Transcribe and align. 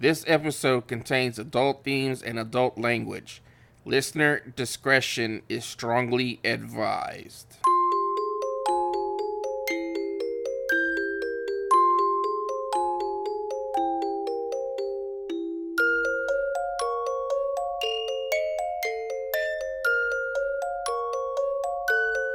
This 0.00 0.24
episode 0.26 0.86
contains 0.86 1.38
adult 1.38 1.84
themes 1.84 2.22
and 2.22 2.38
adult 2.38 2.78
language. 2.78 3.42
Listener 3.84 4.40
discretion 4.56 5.42
is 5.46 5.62
strongly 5.62 6.40
advised. 6.42 7.58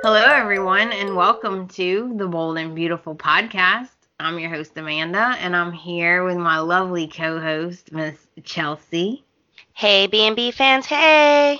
Hello, 0.03 0.23
everyone, 0.23 0.91
and 0.91 1.15
welcome 1.15 1.67
to 1.69 2.13
the 2.15 2.27
Bold 2.27 2.59
and 2.59 2.75
Beautiful 2.75 3.15
podcast. 3.15 3.94
I'm 4.17 4.39
your 4.39 4.49
host, 4.49 4.71
Amanda, 4.77 5.35
and 5.39 5.53
I'm 5.53 5.73
here 5.73 6.23
with 6.23 6.37
my 6.37 6.59
lovely 6.59 7.05
co 7.07 7.37
host, 7.41 7.91
Miss 7.91 8.15
Chelsea. 8.43 9.25
Hey, 9.73 10.07
B&B 10.07 10.51
fans, 10.51 10.85
hey! 10.85 11.59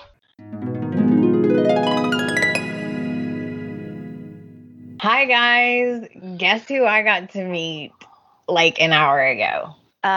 Hi, 5.02 5.26
guys. 5.26 6.08
Guess 6.38 6.70
who 6.70 6.86
I 6.86 7.04
got 7.04 7.32
to 7.32 7.44
meet 7.44 7.92
like 8.48 8.80
an 8.82 8.94
hour 8.94 9.20
ago? 9.20 9.76
Um, 10.08 10.14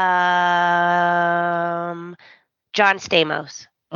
John 2.72 2.98
Stamos. 2.98 3.66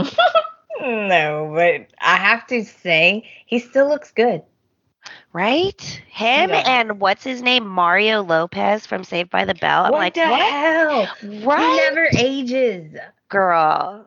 no, 0.81 1.53
but 1.55 1.87
I 2.01 2.17
have 2.17 2.45
to 2.49 2.65
say, 2.65 3.31
he 3.47 3.61
still 3.61 3.89
looks 3.89 4.11
good. 4.11 4.43
Right? 5.33 5.81
Him 6.09 6.51
Yeah. 6.51 6.63
and 6.67 7.01
what's 7.01 7.25
his 7.25 7.43
name? 7.43 7.67
Mario 7.67 8.23
Lopez 8.23 8.87
from 8.87 9.03
Saved 9.05 9.31
by 9.31 9.45
the 9.47 9.55
Bell. 9.55 9.87
I'm 9.87 9.93
what 9.93 9.99
like, 9.99 10.15
the 10.15 10.27
what? 10.29 10.41
hell? 10.43 11.09
Right? 11.23 11.71
He 11.71 11.77
never 11.95 12.09
ages. 12.19 12.97
Girl. 13.31 14.07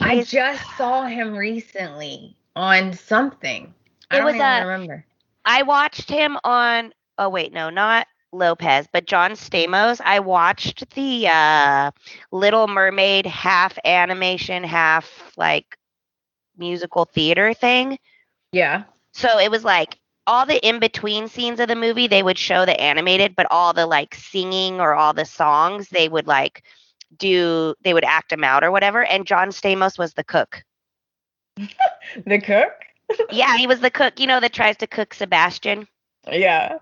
I 0.00 0.22
just 0.24 0.62
saw 0.76 1.04
him 1.06 1.36
recently 1.36 2.36
on 2.56 2.92
something. 2.92 3.72
I 4.10 4.16
It 4.16 4.18
don't 4.18 4.26
was 4.26 4.34
even 4.34 4.46
a- 4.46 4.66
remember. 4.66 5.04
I 5.44 5.62
watched 5.62 6.10
him 6.10 6.36
on 6.44 6.92
oh 7.18 7.28
wait, 7.28 7.52
no, 7.52 7.70
not 7.70 8.06
Lopez, 8.32 8.86
but 8.92 9.06
John 9.06 9.32
Stamos. 9.32 10.00
I 10.04 10.20
watched 10.20 10.90
the 10.94 11.28
uh 11.28 11.90
Little 12.32 12.66
Mermaid 12.68 13.26
half 13.26 13.78
animation, 13.84 14.64
half 14.64 15.32
like 15.36 15.78
musical 16.56 17.04
theater 17.04 17.54
thing. 17.54 17.98
Yeah. 18.52 18.84
So 19.12 19.38
it 19.38 19.50
was 19.50 19.64
like 19.64 19.98
all 20.28 20.46
the 20.46 20.64
in 20.66 20.78
between 20.78 21.26
scenes 21.26 21.58
of 21.58 21.68
the 21.68 21.74
movie 21.74 22.06
they 22.06 22.22
would 22.22 22.38
show 22.38 22.66
the 22.66 22.78
animated, 22.78 23.34
but 23.34 23.46
all 23.50 23.72
the 23.72 23.86
like 23.86 24.14
singing 24.14 24.78
or 24.78 24.94
all 24.94 25.14
the 25.14 25.24
songs 25.24 25.88
they 25.88 26.08
would 26.08 26.26
like 26.26 26.62
do 27.16 27.74
they 27.82 27.94
would 27.94 28.04
act 28.04 28.30
them 28.30 28.44
out 28.44 28.62
or 28.62 28.70
whatever. 28.70 29.04
And 29.04 29.26
John 29.26 29.48
Stamos 29.48 29.98
was 29.98 30.12
the 30.14 30.24
cook. 30.24 30.62
The 32.26 32.40
cook? 32.40 32.72
Yeah, 33.32 33.56
he 33.56 33.66
was 33.66 33.80
the 33.80 33.90
cook, 33.90 34.20
you 34.20 34.26
know, 34.26 34.38
that 34.38 34.52
tries 34.52 34.76
to 34.78 34.86
cook 34.86 35.14
Sebastian. 35.14 35.88
Yeah. 36.30 36.78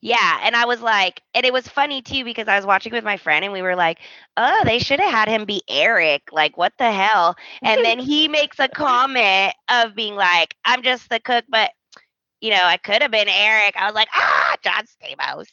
Yeah, 0.00 0.38
and 0.42 0.54
I 0.54 0.66
was 0.66 0.80
like, 0.82 1.22
and 1.34 1.44
it 1.46 1.52
was 1.52 1.66
funny 1.66 2.02
too 2.02 2.24
because 2.24 2.46
I 2.46 2.56
was 2.56 2.66
watching 2.66 2.92
with 2.92 3.04
my 3.04 3.16
friend 3.16 3.44
and 3.44 3.52
we 3.52 3.62
were 3.62 3.74
like, 3.74 3.98
oh, 4.36 4.62
they 4.64 4.78
should 4.78 5.00
have 5.00 5.10
had 5.10 5.28
him 5.28 5.44
be 5.46 5.62
Eric. 5.68 6.28
Like, 6.30 6.56
what 6.56 6.74
the 6.78 6.92
hell? 6.92 7.36
And 7.62 7.84
then 7.84 7.98
he 7.98 8.28
makes 8.38 8.58
a 8.58 8.68
comment 8.68 9.54
of 9.68 9.94
being 9.94 10.14
like, 10.14 10.54
I'm 10.64 10.82
just 10.82 11.08
the 11.08 11.20
cook, 11.20 11.44
but 11.48 11.70
you 12.42 12.50
know, 12.50 12.60
I 12.62 12.76
could 12.76 13.00
have 13.00 13.10
been 13.12 13.28
Eric. 13.28 13.74
I 13.76 13.86
was 13.86 13.94
like, 13.94 14.08
ah, 14.12 14.56
John 14.62 14.84
Stamos. 14.84 15.46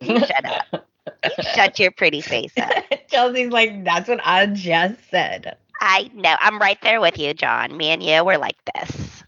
You 0.00 0.18
shut 0.26 0.44
up. 0.44 0.86
You 1.24 1.44
shut 1.54 1.78
your 1.78 1.90
pretty 1.92 2.20
face 2.22 2.52
up. 2.56 2.72
Chelsea's 3.08 3.50
like, 3.52 3.84
that's 3.84 4.08
what 4.08 4.20
I 4.24 4.46
just 4.46 4.96
said. 5.10 5.56
I 5.80 6.10
know. 6.14 6.34
I'm 6.40 6.58
right 6.58 6.78
there 6.82 7.00
with 7.00 7.18
you, 7.18 7.34
John. 7.34 7.76
Me 7.76 7.88
and 7.90 8.02
you, 8.02 8.24
we're 8.24 8.38
like 8.38 8.56
this. 8.74 9.22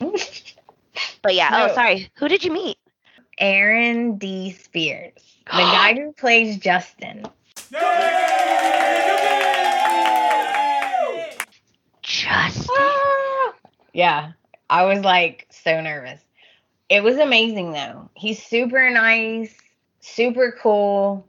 But 1.20 1.34
yeah, 1.34 1.50
No. 1.50 1.68
oh, 1.70 1.74
sorry. 1.74 2.10
Who 2.16 2.26
did 2.26 2.42
you 2.42 2.50
meet? 2.50 2.78
Aaron 3.38 4.16
D. 4.16 4.52
Spears, 4.52 5.12
the 5.44 5.50
guy 5.58 5.92
who 5.94 6.12
plays 6.12 6.56
Justin. 6.56 7.26
Justin. 12.02 12.66
Yeah, 13.92 14.32
I 14.68 14.84
was 14.84 15.00
like 15.00 15.46
so 15.50 15.80
nervous. 15.80 16.20
It 16.88 17.02
was 17.02 17.16
amazing 17.18 17.72
though. 17.72 18.10
He's 18.14 18.42
super 18.42 18.90
nice, 18.90 19.54
super 20.00 20.56
cool. 20.60 21.26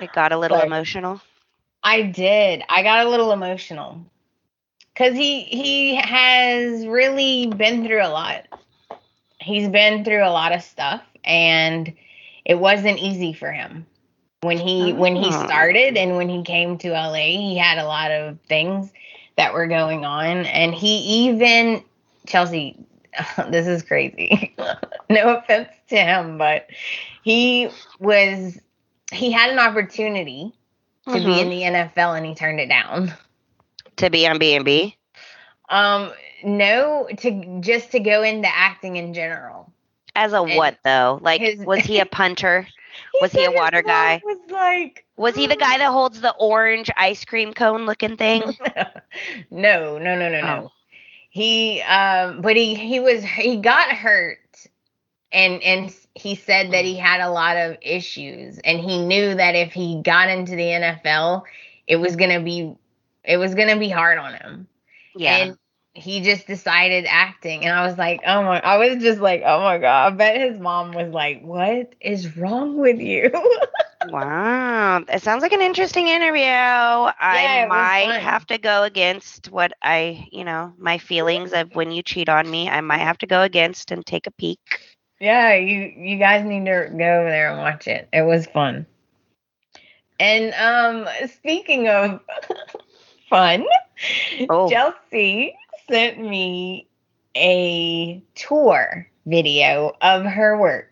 It 0.00 0.12
got 0.12 0.32
a 0.32 0.38
little 0.38 0.56
Sorry. 0.56 0.68
emotional. 0.68 1.20
I 1.82 2.02
did. 2.02 2.62
I 2.68 2.82
got 2.82 3.06
a 3.06 3.08
little 3.08 3.32
emotional 3.32 4.04
because 4.92 5.16
he 5.16 5.42
he 5.44 5.94
has 5.96 6.86
really 6.86 7.46
been 7.46 7.86
through 7.86 8.02
a 8.02 8.08
lot. 8.08 8.46
He's 9.38 9.68
been 9.68 10.04
through 10.04 10.24
a 10.24 10.30
lot 10.30 10.52
of 10.52 10.62
stuff, 10.62 11.02
and 11.24 11.92
it 12.44 12.58
wasn't 12.58 12.98
easy 12.98 13.32
for 13.32 13.50
him 13.50 13.86
when 14.42 14.58
he 14.58 14.92
when 14.92 15.16
he 15.16 15.30
Ah. 15.30 15.44
started 15.46 15.96
and 15.96 16.16
when 16.16 16.28
he 16.28 16.42
came 16.42 16.76
to 16.78 16.88
LA. 16.90 17.36
He 17.38 17.56
had 17.56 17.78
a 17.78 17.86
lot 17.86 18.10
of 18.10 18.38
things 18.48 18.92
that 19.36 19.54
were 19.54 19.66
going 19.66 20.04
on, 20.04 20.44
and 20.46 20.74
he 20.74 21.26
even 21.26 21.82
Chelsea. 22.26 22.76
This 23.50 23.66
is 23.66 23.82
crazy. 23.82 24.54
no 25.10 25.36
offense 25.38 25.68
to 25.88 25.96
him, 25.96 26.38
but 26.38 26.68
he 27.24 27.68
was 27.98 28.58
he 29.12 29.32
had 29.32 29.50
an 29.50 29.58
opportunity 29.58 30.52
to 31.08 31.14
be 31.14 31.20
Mhm. 31.20 31.40
in 31.40 31.50
the 31.50 31.62
NFL 31.62 32.16
and 32.16 32.24
he 32.24 32.34
turned 32.36 32.60
it 32.60 32.68
down. 32.68 33.12
to 33.96 34.10
be 34.10 34.26
on 34.28 34.38
B 34.38 34.54
and 34.54 34.64
B. 34.64 34.96
Um, 35.68 36.12
no, 36.44 37.08
to 37.18 37.60
just 37.60 37.90
to 37.92 37.98
go 38.00 38.22
into 38.22 38.48
acting 38.48 38.94
in 38.96 39.12
general. 39.12 39.72
As 40.14 40.32
a 40.32 40.42
And 40.42 40.56
what 40.56 40.78
though? 40.84 41.18
Like, 41.20 41.40
his- 41.40 41.58
was 41.64 41.80
he 41.80 41.98
a 41.98 42.06
punter? 42.18 42.66
Was 43.20 43.32
he 43.32 43.44
a 43.44 43.50
water 43.50 43.82
guy? 43.82 44.20
Was 44.24 44.38
like, 44.50 45.04
Was 45.16 45.34
he 45.34 45.46
the 45.48 45.56
guy 45.56 45.78
that 45.78 45.90
holds 45.90 46.20
the 46.20 46.34
orange 46.38 46.90
ice 46.96 47.24
cream 47.24 47.52
cone 47.52 47.86
looking 47.86 48.16
thing? 48.16 48.42
no, 49.50 49.98
no, 49.98 50.16
no, 50.16 50.28
no, 50.28 50.40
no. 50.40 50.70
Oh. 50.70 50.72
He, 51.30 51.80
um, 51.82 52.42
but 52.42 52.56
he 52.56 52.74
he 52.74 52.98
was 53.00 53.22
he 53.22 53.58
got 53.58 53.92
hurt, 53.92 54.38
and 55.32 55.62
and 55.62 55.96
he 56.14 56.34
said 56.34 56.72
that 56.72 56.84
he 56.84 56.96
had 56.96 57.20
a 57.20 57.30
lot 57.30 57.56
of 57.56 57.76
issues, 57.80 58.58
and 58.58 58.80
he 58.80 59.04
knew 59.04 59.34
that 59.36 59.54
if 59.54 59.72
he 59.72 60.02
got 60.02 60.28
into 60.28 60.56
the 60.56 60.64
NFL, 60.64 61.44
it 61.86 61.96
was 61.96 62.16
gonna 62.16 62.40
be 62.40 62.74
it 63.24 63.36
was 63.36 63.54
gonna 63.54 63.78
be 63.78 63.88
hard 63.88 64.18
on 64.18 64.34
him. 64.34 64.68
Yeah. 65.14 65.36
And 65.36 65.58
he 65.94 66.20
just 66.20 66.46
decided 66.46 67.06
acting. 67.08 67.64
And 67.64 67.76
I 67.76 67.86
was 67.86 67.98
like, 67.98 68.20
oh 68.26 68.42
my, 68.42 68.60
I 68.60 68.76
was 68.78 69.02
just 69.02 69.20
like, 69.20 69.42
oh 69.44 69.60
my 69.60 69.78
God. 69.78 70.12
I 70.12 70.16
bet 70.16 70.40
his 70.40 70.58
mom 70.58 70.92
was 70.92 71.12
like, 71.12 71.42
what 71.42 71.94
is 72.00 72.36
wrong 72.36 72.76
with 72.76 73.00
you? 73.00 73.30
wow. 74.08 75.04
It 75.08 75.22
sounds 75.22 75.42
like 75.42 75.52
an 75.52 75.60
interesting 75.62 76.08
interview. 76.08 76.42
I 76.42 77.62
it 77.64 77.68
might 77.68 78.18
have 78.20 78.46
to 78.46 78.58
go 78.58 78.82
against 78.82 79.50
what 79.50 79.72
I, 79.82 80.26
you 80.32 80.44
know, 80.44 80.72
my 80.78 80.98
feelings 80.98 81.52
of 81.52 81.74
when 81.74 81.90
you 81.90 82.02
cheat 82.02 82.28
on 82.28 82.50
me. 82.50 82.68
I 82.68 82.80
might 82.80 82.98
have 82.98 83.18
to 83.18 83.26
go 83.26 83.42
against 83.42 83.90
and 83.90 84.04
take 84.04 84.26
a 84.26 84.30
peek. 84.32 84.58
yeah, 85.20 85.54
you, 85.54 85.92
you 85.96 86.16
guys 86.18 86.44
need 86.44 86.64
to 86.66 86.88
go 86.96 87.20
over 87.20 87.28
there 87.30 87.50
and 87.50 87.58
watch 87.60 87.86
it. 87.86 88.08
It 88.12 88.22
was 88.22 88.46
fun. 88.46 88.86
And 90.18 90.52
um, 90.54 91.08
speaking 91.28 91.88
of 91.88 92.20
fun, 93.28 93.64
Oh. 94.48 94.68
Chelsea 94.70 95.54
sent 95.90 96.18
me 96.18 96.88
a 97.36 98.22
tour 98.34 99.06
video 99.26 99.92
of 100.00 100.24
her 100.24 100.58
work. 100.58 100.89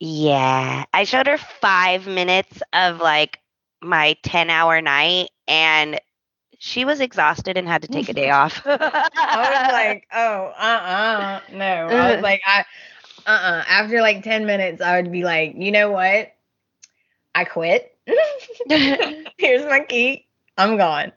Yeah. 0.00 0.84
I 0.92 1.04
showed 1.04 1.26
her 1.26 1.38
five 1.38 2.06
minutes 2.06 2.62
of 2.72 2.98
like 3.00 3.40
my 3.82 4.16
10 4.22 4.50
hour 4.50 4.80
night 4.80 5.30
and 5.46 6.00
she 6.58 6.84
was 6.84 7.00
exhausted 7.00 7.56
and 7.58 7.68
had 7.68 7.82
to 7.82 7.88
take 7.88 8.08
a 8.08 8.14
day 8.14 8.30
off. 8.30 8.62
I 8.66 9.50
was 9.52 9.70
like, 9.70 10.06
oh, 10.14 10.52
uh 10.58 10.60
uh 10.60 11.40
no. 11.52 11.90
I 11.90 12.12
was 12.12 12.22
like, 12.22 12.42
I, 12.46 12.64
uh 13.26 13.30
uh 13.30 13.64
After 13.68 14.00
like 14.02 14.22
10 14.24 14.46
minutes, 14.46 14.82
I 14.82 15.00
would 15.00 15.12
be 15.12 15.24
like, 15.24 15.54
you 15.56 15.72
know 15.72 15.92
what? 15.92 16.32
I 17.34 17.44
quit. 17.44 17.96
Here's 19.38 19.64
my 19.66 19.80
key. 19.88 20.26
I'm 20.58 20.76
gone. 20.78 21.12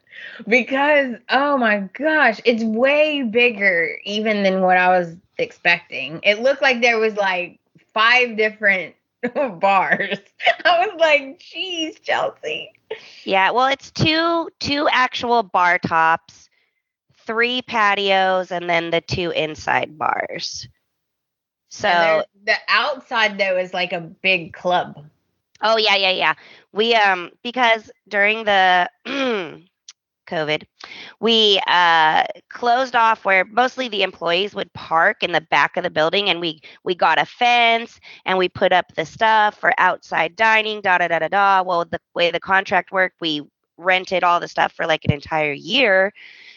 Because, 0.48 1.16
oh 1.30 1.58
my 1.58 1.90
gosh, 1.94 2.42
it's 2.46 2.64
way 2.64 3.24
bigger 3.24 3.98
even 4.06 4.44
than 4.44 4.62
what 4.62 4.78
I 4.78 4.90
was 4.90 5.18
expecting. 5.38 6.22
It 6.24 6.42
looked 6.42 6.62
like 6.62 6.82
there 6.82 7.00
was 7.00 7.16
like 7.16 7.61
five 7.94 8.38
different 8.38 8.96
bars. 9.60 10.20
I 10.66 10.86
was 10.86 11.00
like, 11.00 11.40
geez, 11.40 12.00
Chelsea. 12.00 12.72
Yeah, 13.24 13.52
well, 13.52 13.68
it's 13.68 13.92
two 13.92 14.50
two 14.60 14.88
actual 14.92 15.44
bar 15.44 15.80
tops, 15.80 16.50
three 17.26 17.62
patios, 17.62 18.52
and 18.52 18.70
then 18.70 18.90
the 18.90 19.02
two 19.02 19.32
inside 19.32 19.98
bars. 19.98 20.68
So 21.70 22.24
the 22.44 22.56
outside 22.68 23.38
though 23.38 23.58
is 23.58 23.74
like 23.74 23.94
a 23.94 24.02
big 24.02 24.54
club. 24.54 25.06
Oh 25.62 25.78
yeah, 25.78 25.96
yeah, 25.96 26.12
yeah. 26.12 26.34
We 26.74 26.96
um 26.96 27.32
because 27.44 27.92
during 28.08 28.44
the 28.46 28.90
COVID, 30.32 30.64
we 31.20 31.62
uh, 31.68 32.24
closed 32.50 32.96
off 32.96 33.26
where 33.26 33.46
mostly 33.46 33.88
the 33.90 34.04
employees 34.04 34.56
would 34.56 34.72
park 34.74 35.24
in 35.24 35.32
the 35.32 35.42
back 35.42 35.78
of 35.78 35.84
the 35.84 35.90
building, 35.90 36.30
and 36.30 36.40
we 36.40 36.62
we 36.84 36.96
got 36.96 37.20
a 37.20 37.26
fence 37.26 38.00
and 38.26 38.38
we 38.38 38.50
put 38.50 38.72
up 38.74 38.86
the 38.96 39.06
stuff 39.06 39.60
for 39.60 39.74
outside 39.78 40.36
dining. 40.36 40.82
Da 40.82 40.98
da 41.00 41.08
da 41.08 41.20
da 41.20 41.28
da. 41.28 41.64
Well, 41.64 41.86
the 41.86 42.00
way 42.16 42.32
the 42.32 42.40
contract 42.40 42.92
worked, 42.92 43.22
we 43.22 43.42
rented 43.78 44.24
all 44.24 44.40
the 44.40 44.48
stuff 44.48 44.74
for 44.74 44.86
like 44.86 45.06
an 45.06 45.14
entire 45.14 45.54
year. 45.54 46.12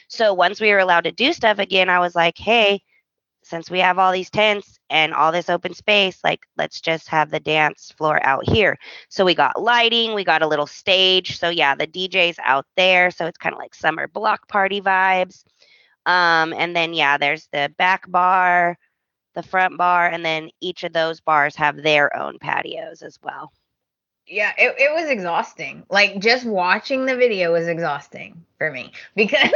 So 0.09 0.35
once 0.35 0.61
we 0.61 0.71
were 0.71 0.79
allowed 0.79 1.05
to 1.05 1.12
do 1.12 1.32
stuff 1.32 1.59
again, 1.59 1.88
I 1.88 1.99
was 1.99 2.15
like, 2.15 2.38
hey, 2.38 2.82
since 3.44 3.70
we 3.70 3.79
have 3.81 3.99
all 3.99 4.12
these 4.12 4.31
tents 4.31 4.79
and 4.91 5.12
all 5.12 5.31
this 5.31 5.50
open 5.50 5.75
space, 5.75 6.19
like 6.25 6.46
let's 6.56 6.81
just 6.81 7.08
have 7.08 7.31
the 7.31 7.41
dance 7.41 7.93
floor 7.96 8.25
out 8.25 8.49
here. 8.49 8.79
So 9.08 9.25
we 9.25 9.35
got 9.35 9.61
lighting, 9.61 10.14
we 10.14 10.25
got 10.25 10.43
a 10.43 10.46
little 10.46 10.67
stage. 10.67 11.38
So 11.38 11.50
yeah, 11.50 11.75
the 11.75 11.87
DJ's 11.87 12.38
out 12.43 12.67
there. 12.76 13.11
So 13.11 13.26
it's 13.26 13.38
kind 13.38 13.55
of 13.55 13.58
like 13.58 13.75
summer 13.75 14.08
block 14.08 14.49
party 14.49 14.81
vibes. 14.81 15.44
Um, 16.06 16.52
and 16.52 16.75
then 16.75 16.94
yeah, 16.94 17.19
there's 17.19 17.49
the 17.52 17.73
back 17.79 18.11
bar, 18.11 18.76
the 19.35 19.43
front 19.43 19.79
bar, 19.79 20.06
and 20.08 20.25
then 20.25 20.50
each 20.61 20.85
of 20.85 20.93
those 20.93 21.20
bars 21.20 21.56
have 21.56 21.76
their 21.76 22.17
own 22.17 22.38
patios 22.38 23.02
as 23.02 23.19
well. 23.23 23.52
Yeah, 24.26 24.52
it, 24.56 24.75
it 24.79 24.93
was 24.94 25.11
exhausting. 25.11 25.85
Like 25.90 26.19
just 26.19 26.47
watching 26.47 27.05
the 27.05 27.17
video 27.17 27.52
was 27.52 27.69
exhausting 27.69 28.44
for 28.56 28.70
me 28.70 28.93
because 29.14 29.50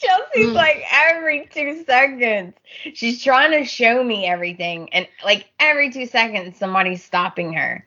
Chelsea's 0.00 0.50
mm. 0.50 0.54
like 0.54 0.82
every 0.92 1.48
two 1.52 1.84
seconds, 1.84 2.54
she's 2.94 3.22
trying 3.22 3.52
to 3.52 3.64
show 3.64 4.02
me 4.02 4.26
everything. 4.26 4.92
And 4.92 5.08
like 5.24 5.48
every 5.60 5.90
two 5.90 6.06
seconds, 6.06 6.58
somebody's 6.58 7.04
stopping 7.04 7.52
her, 7.52 7.84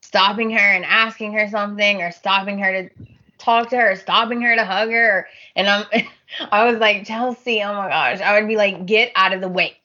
stopping 0.00 0.50
her 0.50 0.58
and 0.58 0.84
asking 0.84 1.32
her 1.34 1.48
something, 1.48 2.02
or 2.02 2.10
stopping 2.10 2.58
her 2.58 2.72
to 2.72 2.90
talk 3.38 3.70
to 3.70 3.76
her, 3.76 3.92
or 3.92 3.96
stopping 3.96 4.40
her 4.42 4.54
to 4.54 4.64
hug 4.64 4.90
her. 4.90 5.26
And 5.56 5.68
I'm, 5.68 5.86
I 6.52 6.70
was 6.70 6.78
like, 6.78 7.06
Chelsea, 7.06 7.62
oh 7.62 7.74
my 7.74 7.88
gosh. 7.88 8.20
I 8.20 8.38
would 8.38 8.48
be 8.48 8.56
like, 8.56 8.86
get 8.86 9.12
out 9.16 9.32
of 9.32 9.40
the 9.40 9.48
way. 9.48 9.76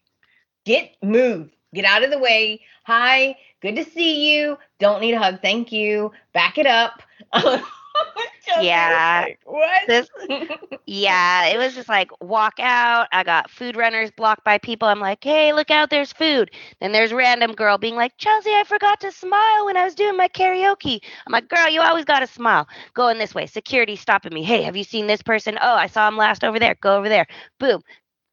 Get, 0.66 0.95
move, 1.01 1.50
get 1.74 1.86
out 1.86 2.04
of 2.04 2.12
the 2.12 2.19
way. 2.19 2.62
Hi, 2.86 3.38
good 3.62 3.75
to 3.75 3.86
see 3.86 4.33
you. 4.33 4.57
Don't 4.80 5.01
need 5.01 5.13
a 5.13 5.19
hug. 5.19 5.42
Thank 5.42 5.71
you. 5.71 6.12
Back 6.33 6.57
it 6.57 6.68
up. 6.68 7.01
yeah. 8.62 9.25
Like, 9.25 9.40
what? 9.45 9.88
This, 9.88 10.10
yeah, 10.86 11.48
it 11.48 11.57
was 11.57 11.75
just 11.75 11.90
like 11.90 12.10
walk 12.22 12.56
out. 12.60 13.07
I 13.12 13.24
got 13.24 13.50
food 13.50 13.75
runners 13.75 14.12
blocked 14.12 14.44
by 14.44 14.57
people. 14.57 14.88
I'm 14.88 15.00
like, 15.00 15.24
hey, 15.24 15.54
look 15.54 15.72
out, 15.72 15.90
there's 15.90 16.13
food. 16.13 16.51
Then 16.80 16.92
there's 16.92 17.13
random 17.13 17.54
girl 17.54 17.78
being 17.78 17.95
like, 17.95 18.18
Chelsea, 18.18 18.51
I 18.51 18.63
forgot 18.66 19.00
to 19.01 19.12
smile 19.12 19.66
when 19.66 19.78
I 19.78 19.84
was 19.84 19.95
doing 19.95 20.18
my 20.18 20.28
karaoke. 20.28 21.00
I'm 21.25 21.31
like, 21.31 21.50
girl, 21.50 21.69
you 21.69 21.81
always 21.81 22.06
got 22.06 22.19
to 22.19 22.28
smile. 22.28 22.68
Going 22.94 23.18
this 23.18 23.36
way. 23.36 23.45
Security 23.45 23.95
stopping 23.95 24.34
me. 24.34 24.44
Hey, 24.44 24.62
have 24.63 24.75
you 24.75 24.84
seen 24.84 25.07
this 25.07 25.22
person? 25.22 25.57
Oh, 25.62 25.75
I 25.75 25.88
saw 25.88 26.07
him 26.07 26.18
last 26.18 26.44
over 26.44 26.60
there. 26.60 26.75
Go 26.81 26.98
over 26.98 27.10
there. 27.10 27.28
Boom. 27.60 27.81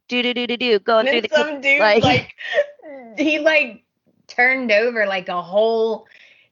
Do 0.08 0.22
do 0.22 0.34
do 0.34 0.46
do 0.46 0.56
do. 0.56 0.78
Going 0.80 1.06
through 1.06 1.20
the 1.20 1.28
some 1.32 1.60
dude 1.60 1.78
like, 1.78 2.02
like 2.02 2.34
he 3.18 3.38
like 3.38 3.84
turned 4.26 4.72
over 4.72 5.06
like 5.06 5.28
a 5.28 5.40
whole 5.40 6.06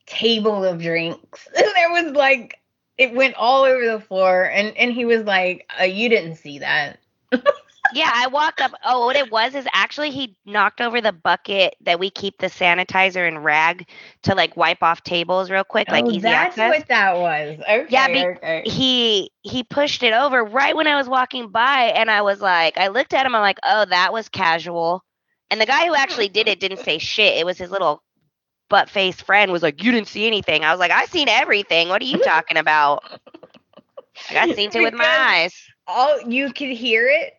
table 0.07 0.65
of 0.65 0.81
drinks. 0.81 1.49
there 1.55 1.91
was 1.91 2.13
like 2.15 2.59
it 2.99 3.15
went 3.15 3.35
all 3.37 3.65
over 3.65 3.87
the 3.87 4.01
floor 4.01 4.45
and 4.45 4.77
and 4.77 4.93
he 4.93 5.05
was 5.05 5.23
like 5.23 5.69
uh, 5.81 5.85
you 5.85 6.09
didn't 6.09 6.37
see 6.37 6.59
that. 6.59 6.99
Yeah 7.95 8.11
i 8.13 8.27
walked 8.27 8.61
up. 8.61 8.73
Oh 8.85 9.07
what 9.07 9.17
it 9.17 9.33
was 9.33 9.55
is 9.55 9.67
actually 9.73 10.11
he 10.11 10.37
knocked 10.45 10.83
over 10.83 11.01
the 11.01 11.13
bucket 11.13 11.75
that 11.81 11.99
we 11.99 12.11
keep 12.11 12.37
the 12.37 12.49
sanitizer 12.49 13.27
and 13.27 13.43
rag 13.43 13.89
to 14.25 14.35
like 14.35 14.55
wipe 14.59 14.83
off 14.83 15.03
tables 15.05 15.51
real 15.51 15.65
quick 15.65 15.89
like 15.89 16.05
oh, 16.05 16.11
easy 16.11 16.21
that's 16.21 16.59
access. 16.59 16.81
what 16.81 16.89
that 16.89 17.17
was. 17.17 17.59
Okay 17.61 17.87
yeah 17.89 18.09
be- 18.09 18.27
okay. 18.27 18.63
he 18.67 19.31
he 19.43 19.63
pushed 19.63 20.03
it 20.03 20.13
over 20.13 20.45
right 20.45 20.77
when 20.77 20.87
i 20.87 20.97
was 20.97 21.09
walking 21.09 21.49
by 21.49 21.85
and 21.85 22.11
i 22.11 22.21
was 22.21 22.43
like 22.43 22.77
i 22.77 22.89
looked 22.89 23.15
at 23.15 23.25
him 23.25 23.35
i'm 23.35 23.41
like 23.41 23.59
oh 23.65 23.87
that 23.87 24.13
was 24.13 24.29
casual. 24.29 25.03
And 25.51 25.59
the 25.59 25.67
guy 25.67 25.87
who 25.87 25.95
actually 25.95 26.29
did 26.29 26.47
it 26.47 26.61
didn't 26.61 26.81
say 26.81 26.99
shit. 26.99 27.39
It 27.39 27.47
was 27.47 27.57
his 27.57 27.71
little 27.71 28.03
butt 28.69 28.91
faced 28.91 29.23
friend 29.23 29.53
was 29.53 29.63
like, 29.63 29.83
You 29.83 29.93
didn't 29.93 30.09
see 30.09 30.27
anything. 30.27 30.65
I 30.65 30.71
was 30.71 30.81
like, 30.81 30.91
I 30.91 31.07
seen 31.07 31.29
everything. 31.29 31.89
What 31.89 32.03
are 32.03 32.07
you 32.07 32.19
talking 32.19 32.57
about? 32.57 33.05
I 34.31 34.35
got 34.35 34.55
seen 34.57 34.71
it 34.73 34.83
with 34.83 34.95
my 34.95 35.07
eyes. 35.07 35.55
All 35.87 36.21
you 36.23 36.53
could 36.53 36.71
hear 36.71 37.09
it, 37.09 37.35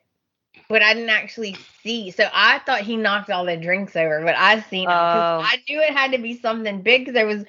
but 0.69 0.81
I 0.81 0.93
didn't 0.93 1.09
actually 1.09 1.55
see. 1.83 2.11
So 2.11 2.27
I 2.33 2.59
thought 2.59 2.81
he 2.81 2.97
knocked 2.97 3.29
all 3.29 3.45
the 3.45 3.57
drinks 3.57 3.95
over, 3.95 4.21
but 4.23 4.35
I 4.35 4.61
seen 4.61 4.89
it. 4.89 4.93
Oh. 4.93 5.43
I 5.43 5.57
knew 5.67 5.79
it 5.81 5.93
had 5.93 6.11
to 6.13 6.17
be 6.17 6.37
something 6.39 6.81
big 6.81 7.01
because 7.01 7.13
there 7.13 7.27
was 7.27 7.45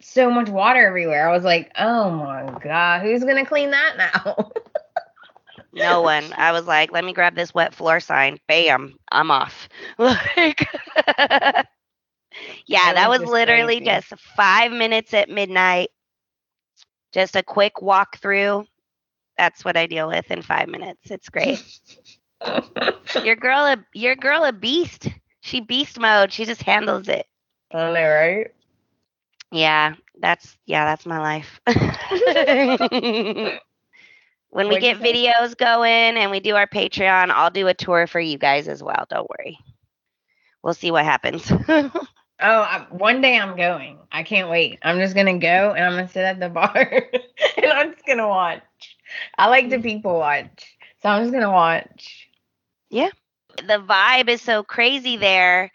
so 0.00 0.30
much 0.30 0.48
water 0.48 0.86
everywhere. 0.86 1.28
I 1.28 1.32
was 1.32 1.44
like, 1.44 1.70
oh 1.78 2.10
my 2.10 2.58
God, 2.62 3.02
who's 3.02 3.22
going 3.22 3.42
to 3.42 3.48
clean 3.48 3.70
that 3.70 3.96
now? 3.96 4.50
no 5.72 6.02
one. 6.02 6.24
I 6.36 6.52
was 6.52 6.66
like, 6.66 6.92
let 6.92 7.04
me 7.04 7.12
grab 7.12 7.34
this 7.34 7.54
wet 7.54 7.74
floor 7.74 8.00
sign. 8.00 8.38
Bam, 8.48 8.94
I'm 9.10 9.30
off. 9.30 9.68
Like 9.98 10.68
yeah, 12.66 12.94
that, 12.94 13.08
was, 13.08 13.20
was 13.20 13.30
literally 13.30 13.80
crazy. 13.80 13.84
just 13.84 14.14
five 14.36 14.72
minutes 14.72 15.14
at 15.14 15.28
midnight. 15.28 15.90
Just 17.12 17.36
a 17.36 17.42
quick 17.42 17.82
walk 17.82 18.18
through. 18.18 18.66
That's 19.36 19.64
what 19.64 19.76
I 19.76 19.86
deal 19.86 20.08
with 20.08 20.30
in 20.30 20.42
five 20.42 20.68
minutes. 20.68 21.10
It's 21.10 21.28
great. 21.28 21.62
your 23.24 23.36
girl, 23.36 23.64
a 23.66 23.84
your 23.94 24.16
girl, 24.16 24.44
a 24.44 24.52
beast. 24.52 25.08
She 25.40 25.60
beast 25.60 25.98
mode. 25.98 26.32
She 26.32 26.44
just 26.44 26.62
handles 26.62 27.08
it. 27.08 27.26
I 27.72 27.92
know, 27.92 28.08
right? 28.08 28.52
Yeah, 29.50 29.94
that's 30.20 30.56
yeah, 30.66 30.84
that's 30.84 31.06
my 31.06 31.18
life. 31.18 31.60
when 34.50 34.68
we 34.68 34.78
get 34.78 34.98
videos 34.98 35.56
going 35.56 36.16
and 36.16 36.30
we 36.30 36.40
do 36.40 36.56
our 36.56 36.66
Patreon, 36.66 37.30
I'll 37.30 37.50
do 37.50 37.68
a 37.68 37.74
tour 37.74 38.06
for 38.06 38.20
you 38.20 38.38
guys 38.38 38.68
as 38.68 38.82
well. 38.82 39.06
Don't 39.08 39.28
worry. 39.28 39.58
We'll 40.62 40.74
see 40.74 40.90
what 40.90 41.04
happens. 41.04 41.50
Oh, 42.42 42.62
I, 42.62 42.86
one 42.90 43.20
day 43.20 43.38
I'm 43.38 43.56
going. 43.56 43.98
I 44.10 44.22
can't 44.24 44.50
wait. 44.50 44.78
I'm 44.82 44.98
just 44.98 45.14
gonna 45.14 45.38
go 45.38 45.72
and 45.72 45.84
I'm 45.84 45.92
gonna 45.92 46.08
sit 46.08 46.24
at 46.24 46.40
the 46.40 46.48
bar 46.50 47.04
and 47.56 47.66
I'm 47.72 47.92
just 47.92 48.06
gonna 48.06 48.28
watch. 48.28 48.62
I 49.38 49.48
like 49.48 49.70
to 49.70 49.78
people 49.78 50.18
watch, 50.18 50.76
so 51.02 51.08
I'm 51.08 51.22
just 51.22 51.32
gonna 51.32 51.50
watch. 51.50 52.28
Yeah, 52.90 53.10
the 53.56 53.78
vibe 53.78 54.28
is 54.28 54.42
so 54.42 54.62
crazy 54.62 55.16
there 55.16 55.70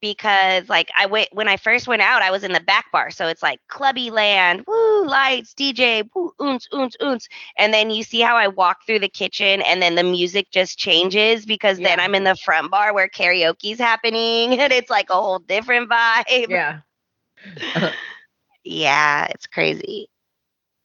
because 0.00 0.68
like 0.68 0.90
I 0.96 1.06
went 1.06 1.28
when 1.32 1.48
I 1.48 1.56
first 1.56 1.88
went 1.88 2.02
out, 2.02 2.22
I 2.22 2.30
was 2.30 2.44
in 2.44 2.52
the 2.52 2.60
back 2.60 2.92
bar, 2.92 3.10
so 3.10 3.28
it's 3.28 3.42
like 3.42 3.60
clubby 3.68 4.10
land, 4.10 4.64
woo, 4.66 4.74
lights, 5.10 5.54
DJ, 5.54 6.08
woo, 6.14 6.32
oons, 6.40 6.68
oons, 6.74 6.96
oons, 7.02 7.28
and 7.58 7.74
then 7.74 7.90
you 7.90 8.02
see 8.02 8.20
how 8.20 8.36
I 8.36 8.48
walk 8.48 8.86
through 8.86 9.00
the 9.00 9.08
kitchen, 9.08 9.62
and 9.62 9.82
then 9.82 9.96
the 9.96 10.04
music 10.04 10.50
just 10.50 10.78
changes 10.78 11.44
because 11.44 11.78
yeah. 11.78 11.88
then 11.88 12.00
I'm 12.00 12.14
in 12.14 12.24
the 12.24 12.36
front 12.36 12.70
bar 12.70 12.94
where 12.94 13.08
karaoke's 13.08 13.78
happening, 13.78 14.52
and 14.60 14.72
it's 14.72 14.90
like 14.90 15.10
a 15.10 15.14
whole 15.14 15.40
different 15.40 15.90
vibe. 15.90 16.48
Yeah, 16.48 16.80
yeah, 18.64 19.26
it's 19.30 19.46
crazy. 19.46 20.08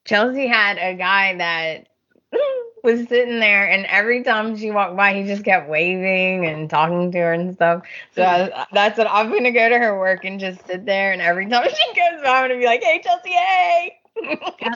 Chelsea 0.05 0.47
had 0.47 0.77
a 0.77 0.95
guy 0.95 1.35
that 1.37 1.87
was 2.83 3.07
sitting 3.07 3.39
there, 3.39 3.69
and 3.69 3.85
every 3.87 4.23
time 4.23 4.57
she 4.57 4.71
walked 4.71 4.95
by, 4.95 5.13
he 5.13 5.23
just 5.23 5.43
kept 5.43 5.67
waving 5.69 6.45
and 6.45 6.69
talking 6.69 7.11
to 7.11 7.17
her 7.17 7.33
and 7.33 7.55
stuff. 7.55 7.83
So 8.15 8.23
I, 8.23 8.65
that's 8.71 8.97
what 8.97 9.07
I'm 9.09 9.31
gonna 9.31 9.51
go 9.51 9.69
to 9.69 9.77
her 9.77 9.97
work 9.97 10.25
and 10.25 10.39
just 10.39 10.65
sit 10.67 10.85
there, 10.85 11.11
and 11.11 11.21
every 11.21 11.47
time 11.49 11.67
she 11.69 11.87
goes 11.95 12.21
by, 12.23 12.29
I'm 12.29 12.49
gonna 12.49 12.59
be 12.59 12.65
like, 12.65 12.83
"Hey, 12.83 13.01
Chelsea, 13.03 13.31
hey, 13.31 13.97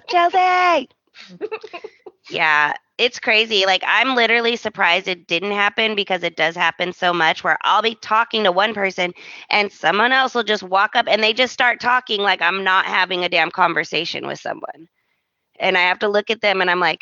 Chelsea." 0.07 0.89
yeah, 2.29 2.73
it's 2.97 3.19
crazy. 3.19 3.65
Like 3.65 3.83
I'm 3.85 4.15
literally 4.15 4.55
surprised 4.55 5.07
it 5.07 5.27
didn't 5.27 5.51
happen 5.51 5.95
because 5.95 6.23
it 6.23 6.35
does 6.35 6.55
happen 6.55 6.93
so 6.93 7.13
much. 7.13 7.43
Where 7.43 7.57
I'll 7.63 7.81
be 7.81 7.95
talking 7.95 8.43
to 8.43 8.51
one 8.51 8.73
person, 8.73 9.13
and 9.49 9.71
someone 9.71 10.11
else 10.11 10.35
will 10.35 10.43
just 10.43 10.63
walk 10.63 10.95
up 10.95 11.05
and 11.07 11.23
they 11.23 11.33
just 11.33 11.53
start 11.53 11.79
talking 11.79 12.21
like 12.21 12.41
I'm 12.41 12.63
not 12.63 12.85
having 12.85 13.23
a 13.23 13.29
damn 13.29 13.51
conversation 13.51 14.27
with 14.27 14.39
someone. 14.39 14.87
And 15.59 15.77
I 15.77 15.81
have 15.81 15.99
to 15.99 16.07
look 16.07 16.29
at 16.29 16.41
them 16.41 16.61
and 16.61 16.69
I'm 16.69 16.79
like, 16.79 17.01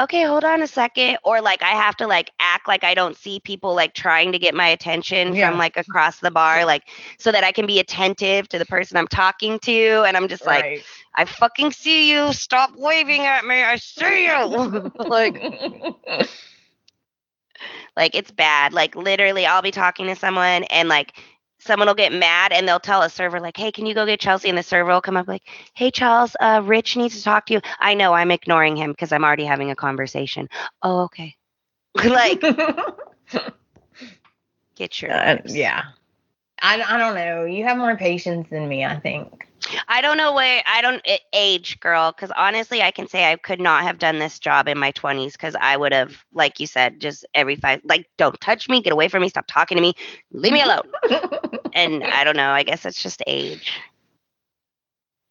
okay, 0.00 0.22
hold 0.22 0.44
on 0.44 0.62
a 0.62 0.66
second. 0.66 1.18
Or 1.24 1.40
like 1.40 1.62
I 1.62 1.70
have 1.70 1.96
to 1.96 2.06
like 2.06 2.30
act 2.40 2.66
like 2.66 2.82
I 2.82 2.94
don't 2.94 3.16
see 3.16 3.40
people 3.40 3.74
like 3.74 3.94
trying 3.94 4.32
to 4.32 4.38
get 4.38 4.54
my 4.54 4.66
attention 4.66 5.34
yeah. 5.34 5.48
from 5.48 5.58
like 5.58 5.76
across 5.76 6.18
the 6.20 6.30
bar, 6.30 6.64
like 6.64 6.84
so 7.18 7.30
that 7.30 7.44
I 7.44 7.52
can 7.52 7.66
be 7.66 7.78
attentive 7.78 8.48
to 8.48 8.58
the 8.58 8.66
person 8.66 8.96
I'm 8.96 9.08
talking 9.08 9.58
to. 9.60 10.04
And 10.06 10.16
I'm 10.16 10.28
just 10.28 10.46
right. 10.46 10.76
like, 10.76 10.84
I 11.20 11.26
fucking 11.26 11.72
see 11.72 12.10
you. 12.10 12.32
Stop 12.32 12.70
waving 12.76 13.26
at 13.26 13.44
me. 13.44 13.62
I 13.62 13.76
see 13.76 14.24
you. 14.24 14.90
like, 14.98 15.34
like 17.94 18.14
it's 18.14 18.30
bad. 18.30 18.72
Like 18.72 18.96
literally, 18.96 19.44
I'll 19.44 19.60
be 19.60 19.70
talking 19.70 20.06
to 20.06 20.16
someone 20.16 20.64
and 20.64 20.88
like 20.88 21.12
someone 21.58 21.88
will 21.88 21.94
get 21.94 22.14
mad 22.14 22.52
and 22.52 22.66
they'll 22.66 22.80
tell 22.80 23.02
a 23.02 23.10
server 23.10 23.38
like, 23.38 23.58
"Hey, 23.58 23.70
can 23.70 23.84
you 23.84 23.92
go 23.92 24.06
get 24.06 24.18
Chelsea?" 24.18 24.48
And 24.48 24.56
the 24.56 24.62
server 24.62 24.92
will 24.92 25.02
come 25.02 25.18
up 25.18 25.28
like, 25.28 25.42
"Hey, 25.74 25.90
Charles, 25.90 26.34
uh, 26.40 26.62
Rich 26.64 26.96
needs 26.96 27.18
to 27.18 27.22
talk 27.22 27.44
to 27.46 27.52
you." 27.52 27.60
I 27.78 27.92
know 27.92 28.14
I'm 28.14 28.30
ignoring 28.30 28.76
him 28.76 28.92
because 28.92 29.12
I'm 29.12 29.22
already 29.22 29.44
having 29.44 29.70
a 29.70 29.76
conversation. 29.76 30.48
Oh, 30.82 31.00
okay. 31.00 31.36
like, 32.02 32.40
get 34.74 35.02
your 35.02 35.12
uh, 35.12 35.36
yeah. 35.44 35.82
I 36.62 36.80
I 36.80 36.96
don't 36.96 37.14
know. 37.14 37.44
You 37.44 37.64
have 37.64 37.76
more 37.76 37.98
patience 37.98 38.48
than 38.48 38.66
me, 38.66 38.86
I 38.86 38.98
think. 38.98 39.49
I 39.88 40.00
don't 40.00 40.16
know 40.16 40.32
where 40.34 40.62
I 40.66 40.80
don't 40.82 41.00
it, 41.04 41.20
age, 41.32 41.80
girl. 41.80 42.12
Because 42.12 42.30
honestly, 42.36 42.82
I 42.82 42.90
can 42.90 43.08
say 43.08 43.30
I 43.30 43.36
could 43.36 43.60
not 43.60 43.82
have 43.82 43.98
done 43.98 44.18
this 44.18 44.38
job 44.38 44.68
in 44.68 44.78
my 44.78 44.90
twenties 44.92 45.32
because 45.32 45.54
I 45.60 45.76
would 45.76 45.92
have, 45.92 46.16
like 46.32 46.60
you 46.60 46.66
said, 46.66 47.00
just 47.00 47.26
every 47.34 47.56
five, 47.56 47.80
like, 47.84 48.08
don't 48.16 48.40
touch 48.40 48.68
me, 48.68 48.82
get 48.82 48.92
away 48.92 49.08
from 49.08 49.22
me, 49.22 49.28
stop 49.28 49.46
talking 49.46 49.76
to 49.76 49.82
me, 49.82 49.94
leave 50.32 50.52
me 50.52 50.62
alone. 50.62 50.82
and 51.74 52.04
I 52.04 52.24
don't 52.24 52.36
know. 52.36 52.50
I 52.50 52.62
guess 52.62 52.84
it's 52.84 53.02
just 53.02 53.22
age, 53.26 53.78